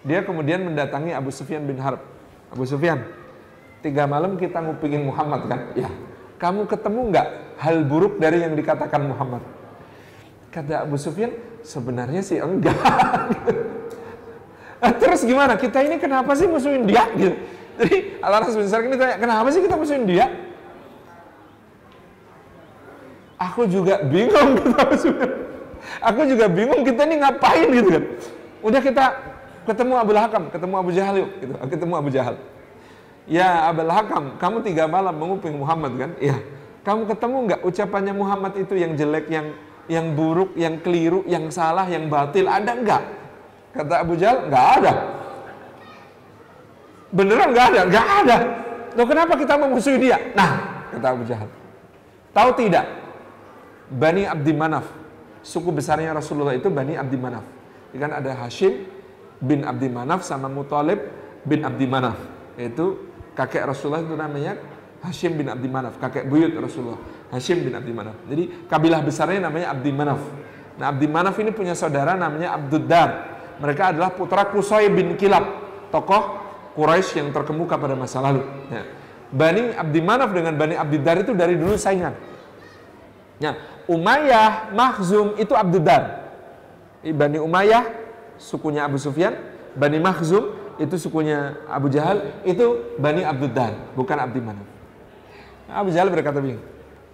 Dia 0.07 0.25
kemudian 0.25 0.65
mendatangi 0.65 1.13
Abu 1.13 1.29
Sufyan 1.29 1.69
bin 1.69 1.77
Harb. 1.83 2.01
Abu 2.49 2.65
Sufyan, 2.65 3.05
tiga 3.85 4.09
malam 4.09 4.41
kita 4.41 4.63
ngupingin 4.65 5.05
Muhammad 5.05 5.51
kan? 5.51 5.61
Ya. 5.77 5.91
Kamu 6.41 6.65
ketemu 6.65 7.13
nggak 7.13 7.29
hal 7.61 7.77
buruk 7.85 8.17
dari 8.17 8.41
yang 8.41 8.57
dikatakan 8.57 9.05
Muhammad? 9.05 9.56
Kata 10.57 10.89
Abu 10.89 10.97
Sufyan, 10.97 11.37
sebenarnya 11.61 12.25
sih 12.25 12.41
enggak. 12.41 12.73
Terus 15.05 15.21
gimana? 15.29 15.53
Kita 15.61 15.85
ini 15.85 16.01
kenapa 16.01 16.33
sih 16.33 16.49
musuhin 16.49 16.89
dia? 16.89 17.05
Gitu. 17.13 17.37
Jadi 17.85 17.97
Allah 18.25 18.41
Rasul 18.41 18.65
ini 18.65 18.97
tanya, 18.97 19.21
kenapa 19.21 19.53
sih 19.53 19.61
kita 19.61 19.77
musuhin 19.77 20.09
dia? 20.09 20.33
Aku 23.37 23.69
juga 23.69 24.01
bingung 24.01 24.57
kata 24.65 24.97
Abu. 24.97 25.13
Aku 26.01 26.21
juga 26.25 26.49
bingung 26.49 26.81
kita 26.89 27.05
ini 27.05 27.21
ngapain 27.21 27.69
gitu 27.77 27.89
kan. 27.93 28.05
Udah 28.65 28.81
kita 28.81 29.05
ketemu 29.69 29.93
Abu 30.01 30.17
Hakam, 30.17 30.49
ketemu 30.49 30.75
Abu 30.81 30.91
Jahal 30.97 31.15
yuk, 31.21 31.31
gitu. 31.37 31.53
Ketemu 31.69 31.93
Abu 32.01 32.09
Jahal. 32.09 32.41
Ya 33.29 33.69
Abul 33.69 33.93
Hakam, 33.93 34.41
kamu 34.41 34.65
tiga 34.65 34.89
malam 34.89 35.13
menguping 35.21 35.53
Muhammad 35.53 35.93
kan? 36.01 36.11
Ya. 36.17 36.41
Kamu 36.81 37.05
ketemu 37.13 37.37
nggak 37.45 37.61
ucapannya 37.61 38.15
Muhammad 38.17 38.57
itu 38.57 38.73
yang 38.73 38.97
jelek, 38.97 39.29
yang 39.29 39.53
yang 39.87 40.15
buruk, 40.15 40.55
yang 40.59 40.83
keliru, 40.83 41.23
yang 41.27 41.51
salah, 41.51 41.87
yang 41.87 42.11
batil? 42.11 42.47
Ada 42.47 42.73
nggak? 42.75 43.03
Kata 43.77 43.95
Abu 44.03 44.15
Jahal, 44.19 44.51
nggak 44.51 44.67
ada. 44.83 44.93
Beneran 47.15 47.49
nggak 47.55 47.67
ada? 47.73 47.81
Nggak 47.87 48.07
ada. 48.25 48.37
Loh 48.97 49.07
kenapa 49.07 49.33
kita 49.37 49.55
memusuhi 49.61 49.99
dia? 50.01 50.19
Nah, 50.33 50.51
kata 50.91 51.07
Abu 51.13 51.23
Jahal. 51.29 51.49
Tahu 52.33 52.51
tidak? 52.57 52.85
Bani 53.93 54.27
Abdi 54.27 54.53
Manaf. 54.53 54.87
Suku 55.47 55.71
besarnya 55.71 56.11
Rasulullah 56.11 56.59
itu 56.59 56.67
Bani 56.73 56.99
Abdi 56.99 57.17
Manaf. 57.17 57.45
Kan 57.97 58.13
ada 58.13 58.35
Hashim 58.45 58.85
bin 59.41 59.65
Abdi 59.65 59.89
Manaf 59.89 60.27
sama 60.27 60.51
Mutalib 60.51 61.01
bin 61.47 61.63
Abdi 61.63 61.87
Manaf. 61.87 62.19
Itu 62.59 63.09
kakek 63.37 63.69
Rasulullah 63.69 64.03
itu 64.03 64.17
namanya 64.17 64.59
Hashim 65.05 65.37
bin 65.39 65.47
Abdi 65.47 65.69
Manaf, 65.71 66.01
kakek 66.01 66.27
buyut 66.27 66.57
Rasulullah. 66.57 66.99
Hashim 67.31 67.67
bin 67.67 67.75
Abdi 67.75 67.93
Manaf. 67.93 68.17
Jadi 68.31 68.67
kabilah 68.71 69.01
besarnya 69.03 69.51
namanya 69.51 69.75
Abdi 69.75 69.91
Manaf. 69.91 70.23
Nah 70.77 70.93
Abdi 70.93 71.07
Manaf 71.11 71.35
ini 71.43 71.51
punya 71.51 71.75
saudara 71.75 72.15
namanya 72.15 72.55
Abduddar. 72.55 73.09
Mereka 73.57 73.97
adalah 73.97 74.13
putra 74.13 74.45
Kusai 74.53 74.93
bin 74.93 75.17
Kilab, 75.17 75.45
tokoh 75.89 76.45
Quraisy 76.77 77.25
yang 77.25 77.33
terkemuka 77.33 77.81
pada 77.81 77.97
masa 77.97 78.21
lalu. 78.21 78.45
Ya. 78.69 78.85
Bani 79.33 79.73
Abdi 79.73 80.01
Manaf 80.05 80.31
dengan 80.37 80.55
Bani 80.55 80.77
Abdiddar 80.77 81.25
itu 81.25 81.33
dari 81.33 81.57
dulu 81.57 81.75
saingan. 81.75 82.13
Ya, 83.41 83.57
Umayyah, 83.89 84.73
Mahzum 84.77 85.37
itu 85.41 85.53
Abduddar. 85.57 86.31
Bani 87.01 87.41
Umayyah, 87.41 87.85
sukunya 88.37 88.85
Abu 88.85 89.01
Sufyan. 89.01 89.35
Bani 89.77 90.01
Mahzum 90.01 90.57
itu 90.77 90.97
sukunya 91.01 91.57
Abu 91.69 91.89
Jahal, 91.89 92.45
itu 92.45 92.97
Bani 93.01 93.25
Abduddar, 93.25 93.73
bukan 93.97 94.17
Abdi 94.21 94.41
Manaf. 94.41 94.69
Abu 95.69 95.93
Jahal 95.93 96.13
berkata 96.13 96.39
begini, 96.41 96.61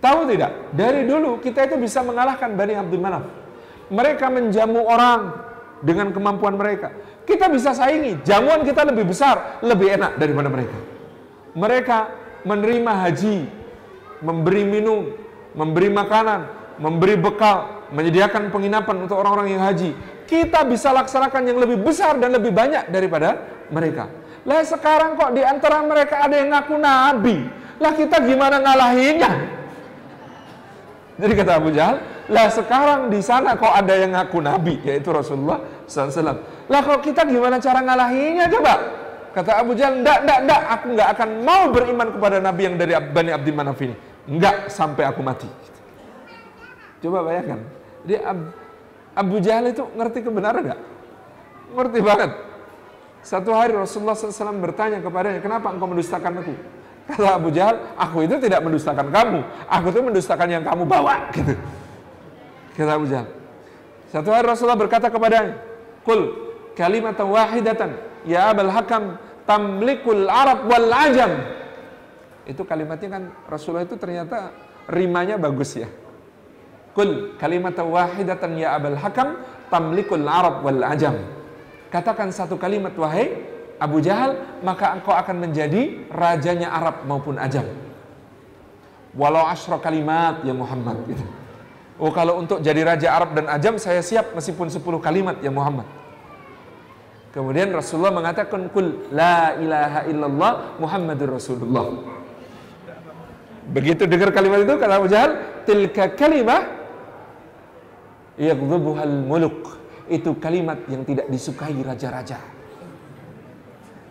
tahu 0.02 0.26
tidak, 0.26 0.74
dari 0.74 1.06
dulu 1.06 1.38
kita 1.38 1.70
itu 1.70 1.78
bisa 1.78 2.02
mengalahkan 2.02 2.52
Bani 2.58 2.74
Abdi 2.74 2.98
Manaf. 2.98 3.24
Mereka 3.88 4.26
menjamu 4.28 4.82
orang 4.82 5.30
dengan 5.78 6.10
kemampuan 6.10 6.58
mereka. 6.58 6.90
Kita 7.22 7.46
bisa 7.46 7.70
saingi, 7.70 8.18
jamuan 8.26 8.66
kita 8.66 8.82
lebih 8.82 9.06
besar, 9.06 9.62
lebih 9.62 9.94
enak 9.94 10.18
daripada 10.18 10.50
mereka. 10.50 10.78
Mereka 11.54 11.98
menerima 12.42 12.92
haji, 13.06 13.36
memberi 14.18 14.62
minum, 14.66 15.14
memberi 15.54 15.86
makanan, 15.86 16.40
memberi 16.82 17.14
bekal, 17.14 17.86
menyediakan 17.94 18.50
penginapan 18.50 19.06
untuk 19.06 19.22
orang-orang 19.22 19.54
yang 19.54 19.62
haji 19.62 19.94
kita 20.32 20.64
bisa 20.64 20.88
laksanakan 20.96 21.44
yang 21.44 21.58
lebih 21.60 21.84
besar 21.84 22.16
dan 22.16 22.32
lebih 22.32 22.56
banyak 22.56 22.88
daripada 22.88 23.36
mereka. 23.68 24.08
Lah 24.48 24.64
sekarang 24.64 25.20
kok 25.20 25.36
di 25.36 25.44
antara 25.44 25.84
mereka 25.84 26.24
ada 26.24 26.40
yang 26.40 26.48
ngaku 26.56 26.74
nabi. 26.80 27.36
Lah 27.76 27.92
kita 27.92 28.24
gimana 28.24 28.56
ngalahinnya? 28.64 29.60
Jadi 31.22 31.38
kata 31.38 31.52
Abu 31.62 31.70
Jahal, 31.70 32.02
lah 32.26 32.50
sekarang 32.50 33.06
di 33.06 33.22
sana 33.22 33.54
kok 33.54 33.70
ada 33.70 33.94
yang 33.94 34.10
ngaku 34.10 34.42
nabi, 34.42 34.82
yaitu 34.82 35.14
Rasulullah 35.14 35.86
SAW. 35.86 36.66
Lah 36.66 36.80
kok 36.82 36.98
kita 36.98 37.22
gimana 37.22 37.62
cara 37.62 37.78
ngalahinnya 37.78 38.50
coba? 38.50 38.74
Kata 39.30 39.62
Abu 39.62 39.78
Jahal, 39.78 40.02
ndak, 40.02 40.26
ndak, 40.26 40.38
ndak, 40.50 40.60
aku 40.66 40.86
nggak 40.98 41.08
akan 41.14 41.28
mau 41.46 41.62
beriman 41.70 42.08
kepada 42.10 42.42
nabi 42.42 42.62
yang 42.66 42.74
dari 42.74 42.92
Bani 42.98 43.30
Abdi 43.30 43.50
Manaf 43.54 43.78
ini. 43.78 43.94
Nggak 44.26 44.66
sampai 44.66 45.06
aku 45.06 45.22
mati. 45.22 45.46
Coba 46.98 47.22
bayangkan. 47.22 47.70
Dia 48.02 48.18
Abu 49.14 49.38
Jahal 49.38 49.70
itu 49.70 49.86
ngerti 49.94 50.26
kebenaran 50.26 50.74
gak? 50.74 50.80
Ngerti 51.70 51.98
banget. 52.02 52.30
Satu 53.22 53.54
hari 53.54 53.78
Rasulullah 53.78 54.18
SAW 54.18 54.58
bertanya 54.58 54.98
kepadanya, 54.98 55.38
kenapa 55.38 55.70
engkau 55.70 55.86
mendustakan 55.86 56.42
aku? 56.42 56.54
Kata 57.02 57.34
Abu 57.34 57.50
Jahal, 57.50 57.82
aku 57.98 58.24
itu 58.24 58.38
tidak 58.38 58.62
mendustakan 58.62 59.10
kamu. 59.10 59.40
Aku 59.66 59.86
itu 59.90 60.00
mendustakan 60.00 60.48
yang 60.48 60.62
kamu 60.62 60.86
bawa. 60.86 61.28
Gitu. 61.34 61.54
Kata 62.78 62.90
Abu 62.94 63.06
Jahal. 63.10 63.28
Satu 64.12 64.28
hari 64.30 64.46
Rasulullah 64.46 64.78
berkata 64.78 65.08
kepadanya, 65.08 65.56
Kul 66.06 66.34
kalimat 66.78 67.16
wahidatan, 67.16 67.96
ya 68.28 68.52
abal 68.52 68.70
hakam 68.70 69.16
tamlikul 69.48 70.28
Arab 70.28 70.68
wal 70.68 70.88
ajam. 70.92 71.32
Itu 72.46 72.66
kalimatnya 72.66 73.08
kan 73.08 73.22
Rasulullah 73.46 73.86
itu 73.86 73.94
ternyata 73.98 74.50
rimanya 74.90 75.38
bagus 75.38 75.78
ya. 75.78 75.88
Kul 76.92 77.38
kalimat 77.40 77.72
wahidatan 77.78 78.58
ya 78.58 78.76
abal 78.76 78.98
hakam 78.98 79.40
tamlikul 79.72 80.26
Arab 80.28 80.60
wal 80.60 80.82
ajam. 80.84 81.16
Katakan 81.92 82.32
satu 82.32 82.56
kalimat 82.56 82.92
wahai 82.96 83.51
Abu 83.82 83.98
Jahal, 83.98 84.62
maka 84.62 84.94
engkau 84.94 85.10
akan 85.10 85.42
menjadi 85.42 86.06
rajanya 86.06 86.70
Arab 86.70 87.02
maupun 87.02 87.34
ajam. 87.34 87.66
Walau 89.18 89.42
asyra 89.50 89.82
kalimat 89.82 90.46
ya 90.46 90.54
Muhammad 90.54 91.02
gitu. 91.10 91.26
Oh 91.98 92.14
kalau 92.14 92.38
untuk 92.38 92.62
jadi 92.62 92.86
raja 92.86 93.10
Arab 93.10 93.34
dan 93.34 93.50
ajam 93.50 93.76
saya 93.76 94.00
siap 94.00 94.32
meskipun 94.38 94.70
10 94.70 94.80
kalimat 95.02 95.36
ya 95.42 95.50
Muhammad. 95.50 95.84
Kemudian 97.34 97.72
Rasulullah 97.72 98.12
mengatakan 98.12 98.68
kul 98.70 99.09
la 99.10 99.56
ilaha 99.56 100.00
illallah 100.06 100.52
Muhammadur 100.78 101.36
Rasulullah. 101.36 101.86
Begitu 103.72 104.04
dengar 104.04 104.30
kalimat 104.30 104.62
itu 104.62 104.74
kata 104.78 104.94
Abu 104.96 105.09
Jahal, 105.10 105.30
tilka 105.64 106.12
kalimah 106.12 106.66
yaghdabuhal 108.36 109.16
muluk 109.28 109.76
itu 110.09 110.36
kalimat 110.40 110.80
yang 110.88 111.04
tidak 111.09 111.28
disukai 111.28 111.76
raja-raja. 111.80 112.61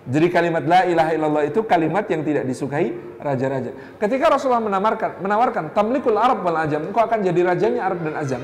Jadi 0.01 0.33
kalimat 0.33 0.65
la 0.65 0.81
ilaha 0.89 1.11
illallah 1.13 1.43
itu 1.45 1.61
kalimat 1.61 2.09
yang 2.09 2.25
tidak 2.25 2.49
disukai 2.49 2.89
raja-raja. 3.21 3.69
Ketika 4.01 4.33
Rasulullah 4.33 4.65
menawarkan 4.65 5.21
menawarkan 5.21 5.63
tamlikul 5.77 6.17
Arab 6.17 6.41
wal 6.41 6.57
Ajam, 6.57 6.89
engkau 6.89 7.05
akan 7.05 7.21
jadi 7.21 7.41
rajanya 7.45 7.85
Arab 7.85 8.01
dan 8.01 8.17
Ajam. 8.17 8.41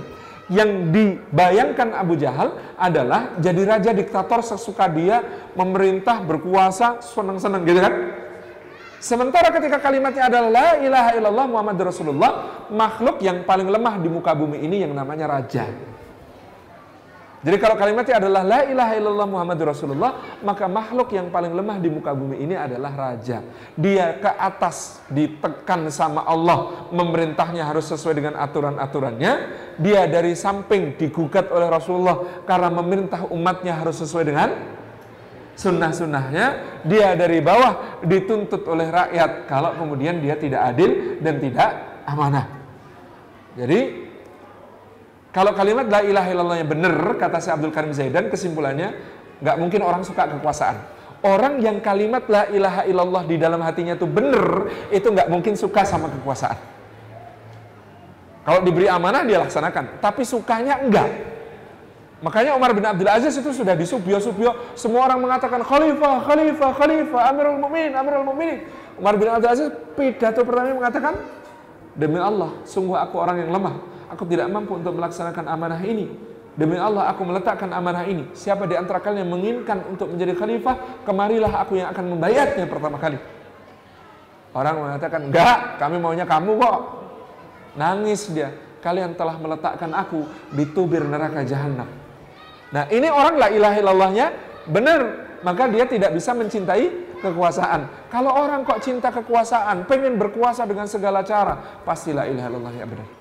yang 0.47 0.95
dibayangkan 0.95 1.91
Abu 1.91 2.15
Jahal 2.15 2.55
adalah 2.79 3.35
jadi 3.35 3.67
raja 3.67 3.91
diktator 3.91 4.39
sesuka 4.39 4.87
dia, 4.87 5.19
memerintah, 5.59 6.23
berkuasa, 6.23 7.03
senang-senang 7.03 7.67
gitu 7.67 7.83
kan. 7.83 7.93
Sementara 8.97 9.53
ketika 9.53 9.77
kalimatnya 9.77 10.25
adalah 10.25 10.49
la 10.49 10.69
ilaha 10.81 11.11
illallah 11.13 11.45
Muhammad 11.51 11.77
Rasulullah, 11.83 12.31
makhluk 12.73 13.21
yang 13.21 13.45
paling 13.45 13.69
lemah 13.69 14.01
di 14.01 14.09
muka 14.09 14.33
bumi 14.33 14.63
ini 14.63 14.81
yang 14.87 14.95
namanya 14.95 15.29
raja. 15.29 15.69
Jadi 17.47 17.63
kalau 17.63 17.79
kalimatnya 17.79 18.19
adalah 18.19 18.43
la 18.43 18.59
ilaha 18.67 18.93
illallah 18.99 19.23
Muhammad 19.23 19.55
Rasulullah, 19.63 20.19
maka 20.43 20.67
makhluk 20.67 21.15
yang 21.15 21.31
paling 21.31 21.55
lemah 21.55 21.79
di 21.79 21.87
muka 21.87 22.11
bumi 22.11 22.43
ini 22.43 22.59
adalah 22.59 22.91
raja. 22.91 23.39
Dia 23.71 24.19
ke 24.19 24.35
atas 24.35 24.99
ditekan 25.07 25.87
sama 25.87 26.27
Allah, 26.27 26.91
memerintahnya 26.91 27.63
harus 27.63 27.87
sesuai 27.87 28.19
dengan 28.19 28.35
aturan-aturannya. 28.35 29.31
Dia 29.79 30.11
dari 30.11 30.35
samping 30.35 30.99
digugat 30.99 31.47
oleh 31.47 31.71
Rasulullah 31.71 32.43
karena 32.43 32.67
memerintah 32.67 33.31
umatnya 33.31 33.79
harus 33.79 33.95
sesuai 34.03 34.27
dengan 34.27 34.51
sunnah-sunnahnya. 35.55 36.45
Dia 36.83 37.15
dari 37.15 37.39
bawah 37.39 38.03
dituntut 38.03 38.67
oleh 38.67 38.91
rakyat 38.91 39.47
kalau 39.47 39.71
kemudian 39.71 40.19
dia 40.19 40.35
tidak 40.35 40.67
adil 40.75 41.15
dan 41.23 41.39
tidak 41.39 41.69
amanah. 42.03 42.43
Jadi 43.55 44.06
kalau 45.37 45.53
kalimat 45.53 45.85
la 45.85 46.01
ilaha 46.01 46.33
illallah 46.33 46.57
yang 46.57 46.69
benar, 46.73 46.97
kata 47.13 47.37
si 47.37 47.53
Abdul 47.53 47.69
Karim 47.69 47.93
Zaidan, 47.93 48.25
kesimpulannya, 48.25 48.97
nggak 49.37 49.55
mungkin 49.61 49.85
orang 49.85 50.01
suka 50.01 50.25
kekuasaan. 50.33 50.81
Orang 51.21 51.61
yang 51.61 51.77
kalimat 51.77 52.25
la 52.25 52.49
ilaha 52.49 52.89
illallah 52.89 53.21
di 53.21 53.37
dalam 53.37 53.61
hatinya 53.61 53.93
itu 53.93 54.09
benar, 54.09 54.65
itu 54.89 55.05
nggak 55.05 55.29
mungkin 55.29 55.53
suka 55.53 55.85
sama 55.85 56.09
kekuasaan. 56.09 56.57
Kalau 58.49 58.65
diberi 58.65 58.89
amanah 58.89 59.29
dia 59.29 59.37
laksanakan, 59.37 60.01
tapi 60.01 60.25
sukanya 60.25 60.81
enggak. 60.81 61.05
Makanya 62.25 62.57
Umar 62.57 62.73
bin 62.73 62.81
Abdul 62.81 63.05
Aziz 63.05 63.37
itu 63.37 63.53
sudah 63.53 63.77
disubio-subio, 63.77 64.73
semua 64.73 65.05
orang 65.05 65.21
mengatakan 65.21 65.61
khalifah, 65.61 66.25
khalifah, 66.25 66.71
khalifah, 66.73 67.21
amirul 67.29 67.61
mu'min, 67.61 67.93
amirul 67.93 68.25
mu'minin. 68.25 68.65
Umar 68.97 69.13
bin 69.21 69.29
Abdul 69.29 69.53
Aziz 69.53 69.69
pidato 69.93 70.41
pertama 70.41 70.73
mengatakan, 70.73 71.13
demi 71.93 72.17
Allah, 72.17 72.57
sungguh 72.65 72.97
aku 72.97 73.21
orang 73.21 73.45
yang 73.45 73.53
lemah 73.53 73.96
aku 74.11 74.23
tidak 74.27 74.47
mampu 74.51 74.75
untuk 74.75 74.95
melaksanakan 74.95 75.45
amanah 75.47 75.81
ini. 75.83 76.07
Demi 76.57 76.73
Allah 76.73 77.13
aku 77.13 77.21
meletakkan 77.21 77.69
amanah 77.69 78.01
ini. 78.09 78.33
Siapa 78.33 78.65
di 78.65 78.73
antara 78.73 78.97
kalian 78.97 79.29
yang 79.29 79.31
menginginkan 79.37 79.77
untuk 79.93 80.09
menjadi 80.09 80.33
khalifah, 80.33 81.05
kemarilah 81.05 81.53
aku 81.61 81.77
yang 81.77 81.93
akan 81.93 82.17
membayarnya 82.17 82.65
pertama 82.65 82.97
kali. 82.97 83.21
Orang 84.57 84.81
mengatakan, 84.81 85.29
enggak, 85.29 85.77
kami 85.77 86.01
maunya 86.01 86.25
kamu 86.25 86.57
kok. 86.57 86.79
Nangis 87.77 88.25
dia. 88.33 88.49
Kalian 88.81 89.13
telah 89.13 89.37
meletakkan 89.37 89.93
aku 89.93 90.25
di 90.49 90.65
tubir 90.73 91.05
neraka 91.05 91.45
jahanam. 91.45 91.85
Nah 92.73 92.89
ini 92.89 93.05
orang 93.05 93.37
la 93.37 93.47
ilaha 93.53 93.77
illallahnya 93.77 94.27
benar. 94.65 95.01
Maka 95.45 95.69
dia 95.69 95.85
tidak 95.85 96.17
bisa 96.17 96.33
mencintai 96.33 97.21
kekuasaan. 97.21 98.09
Kalau 98.09 98.33
orang 98.33 98.65
kok 98.65 98.81
cinta 98.81 99.13
kekuasaan, 99.13 99.85
pengen 99.85 100.17
berkuasa 100.17 100.65
dengan 100.65 100.89
segala 100.89 101.21
cara, 101.21 101.85
pasti 101.85 102.17
la 102.17 102.25
ilaha 102.25 102.49
illallahnya 102.49 102.85
benar 102.89 103.16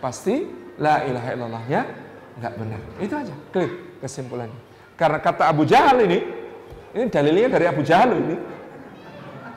pasti 0.00 0.48
la 0.80 1.04
ilaha 1.04 1.28
illallahnya 1.36 1.80
nggak 2.40 2.54
benar. 2.56 2.80
Itu 2.98 3.14
aja, 3.14 3.34
klik 3.52 4.00
kesimpulannya. 4.00 4.56
Karena 4.96 5.20
kata 5.20 5.48
Abu 5.48 5.68
Jahal 5.68 6.04
ini, 6.04 6.18
ini 6.96 7.04
dalilnya 7.08 7.48
dari 7.52 7.66
Abu 7.68 7.84
Jahal 7.84 8.16
ini. 8.16 8.36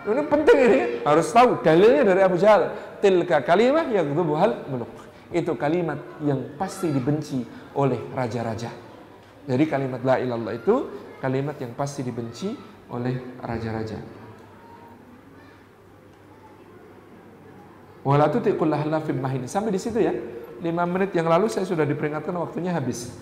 Ini 0.03 0.21
penting 0.27 0.57
ini, 0.59 0.79
harus 1.07 1.27
tahu 1.31 1.63
dalilnya 1.63 2.03
dari 2.03 2.21
Abu 2.23 2.35
Jahal. 2.35 2.75
Tilka 2.99 3.43
kalimah 3.43 3.87
yang 3.87 4.11
hal 4.15 4.67
muluk. 4.67 4.91
Itu 5.31 5.55
kalimat 5.55 5.99
yang 6.23 6.55
pasti 6.59 6.91
dibenci 6.91 7.43
oleh 7.75 7.99
raja-raja. 8.11 8.71
Jadi 9.43 9.63
kalimat 9.67 9.99
la 10.03 10.19
ilallah 10.23 10.55
itu 10.55 10.87
kalimat 11.19 11.59
yang 11.59 11.75
pasti 11.75 12.03
dibenci 12.03 12.55
oleh 12.91 13.39
raja-raja. 13.43 13.99
Wala 18.03 18.27
tutiqullah 18.27 18.83
lafim 18.87 19.19
mahin. 19.19 19.47
Sampai 19.47 19.71
di 19.71 19.79
situ 19.79 19.99
ya. 20.03 20.11
5 20.61 20.93
menit 20.93 21.11
yang 21.15 21.25
lalu 21.25 21.49
saya 21.49 21.65
sudah 21.65 21.87
diperingatkan 21.87 22.35
waktunya 22.35 22.75
habis. 22.75 23.13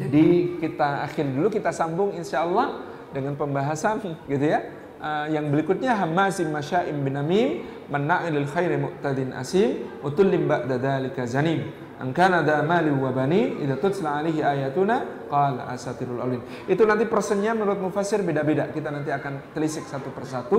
Jadi 0.00 0.56
kita 0.58 1.04
akhir 1.04 1.28
dulu 1.30 1.52
kita 1.52 1.70
sambung 1.70 2.16
insya 2.16 2.42
Allah 2.48 2.80
dengan 3.12 3.36
pembahasan 3.36 4.00
gitu 4.26 4.46
ya. 4.46 4.60
Uh, 5.02 5.26
yang 5.34 5.50
berikutnya 5.50 5.98
hamasim 5.98 6.46
masya'im 6.54 6.94
bin 7.02 7.18
amim 7.18 7.66
manna'il 7.90 8.46
khairi 8.46 8.78
mu'tadin 8.78 9.34
asim 9.34 9.90
utullim 10.00 10.46
ba'da 10.46 10.78
dhalika 10.78 11.26
zanim. 11.26 11.74
An 11.98 12.14
kana 12.14 12.42
da 12.42 12.62
mali 12.62 12.90
wa 12.90 13.10
bani 13.10 13.62
idza 13.62 13.78
tutsla 13.82 14.22
alaihi 14.22 14.42
ayatuna 14.42 15.26
qala 15.26 15.70
asatirul 15.74 16.22
awlin. 16.22 16.42
Itu 16.70 16.86
nanti 16.86 17.06
persennya 17.06 17.54
menurut 17.54 17.82
mufasir 17.82 18.22
beda-beda. 18.22 18.70
Kita 18.70 18.90
nanti 18.94 19.10
akan 19.10 19.54
telisik 19.54 19.86
satu 19.86 20.10
persatu 20.14 20.58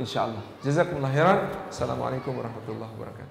insyaallah 0.00 0.60
jazakumullah 0.60 1.12
khairan. 1.12 1.38
Assalamualaikum 1.72 2.36
warahmatullahi 2.36 2.92
wabarakatuh 2.92 3.27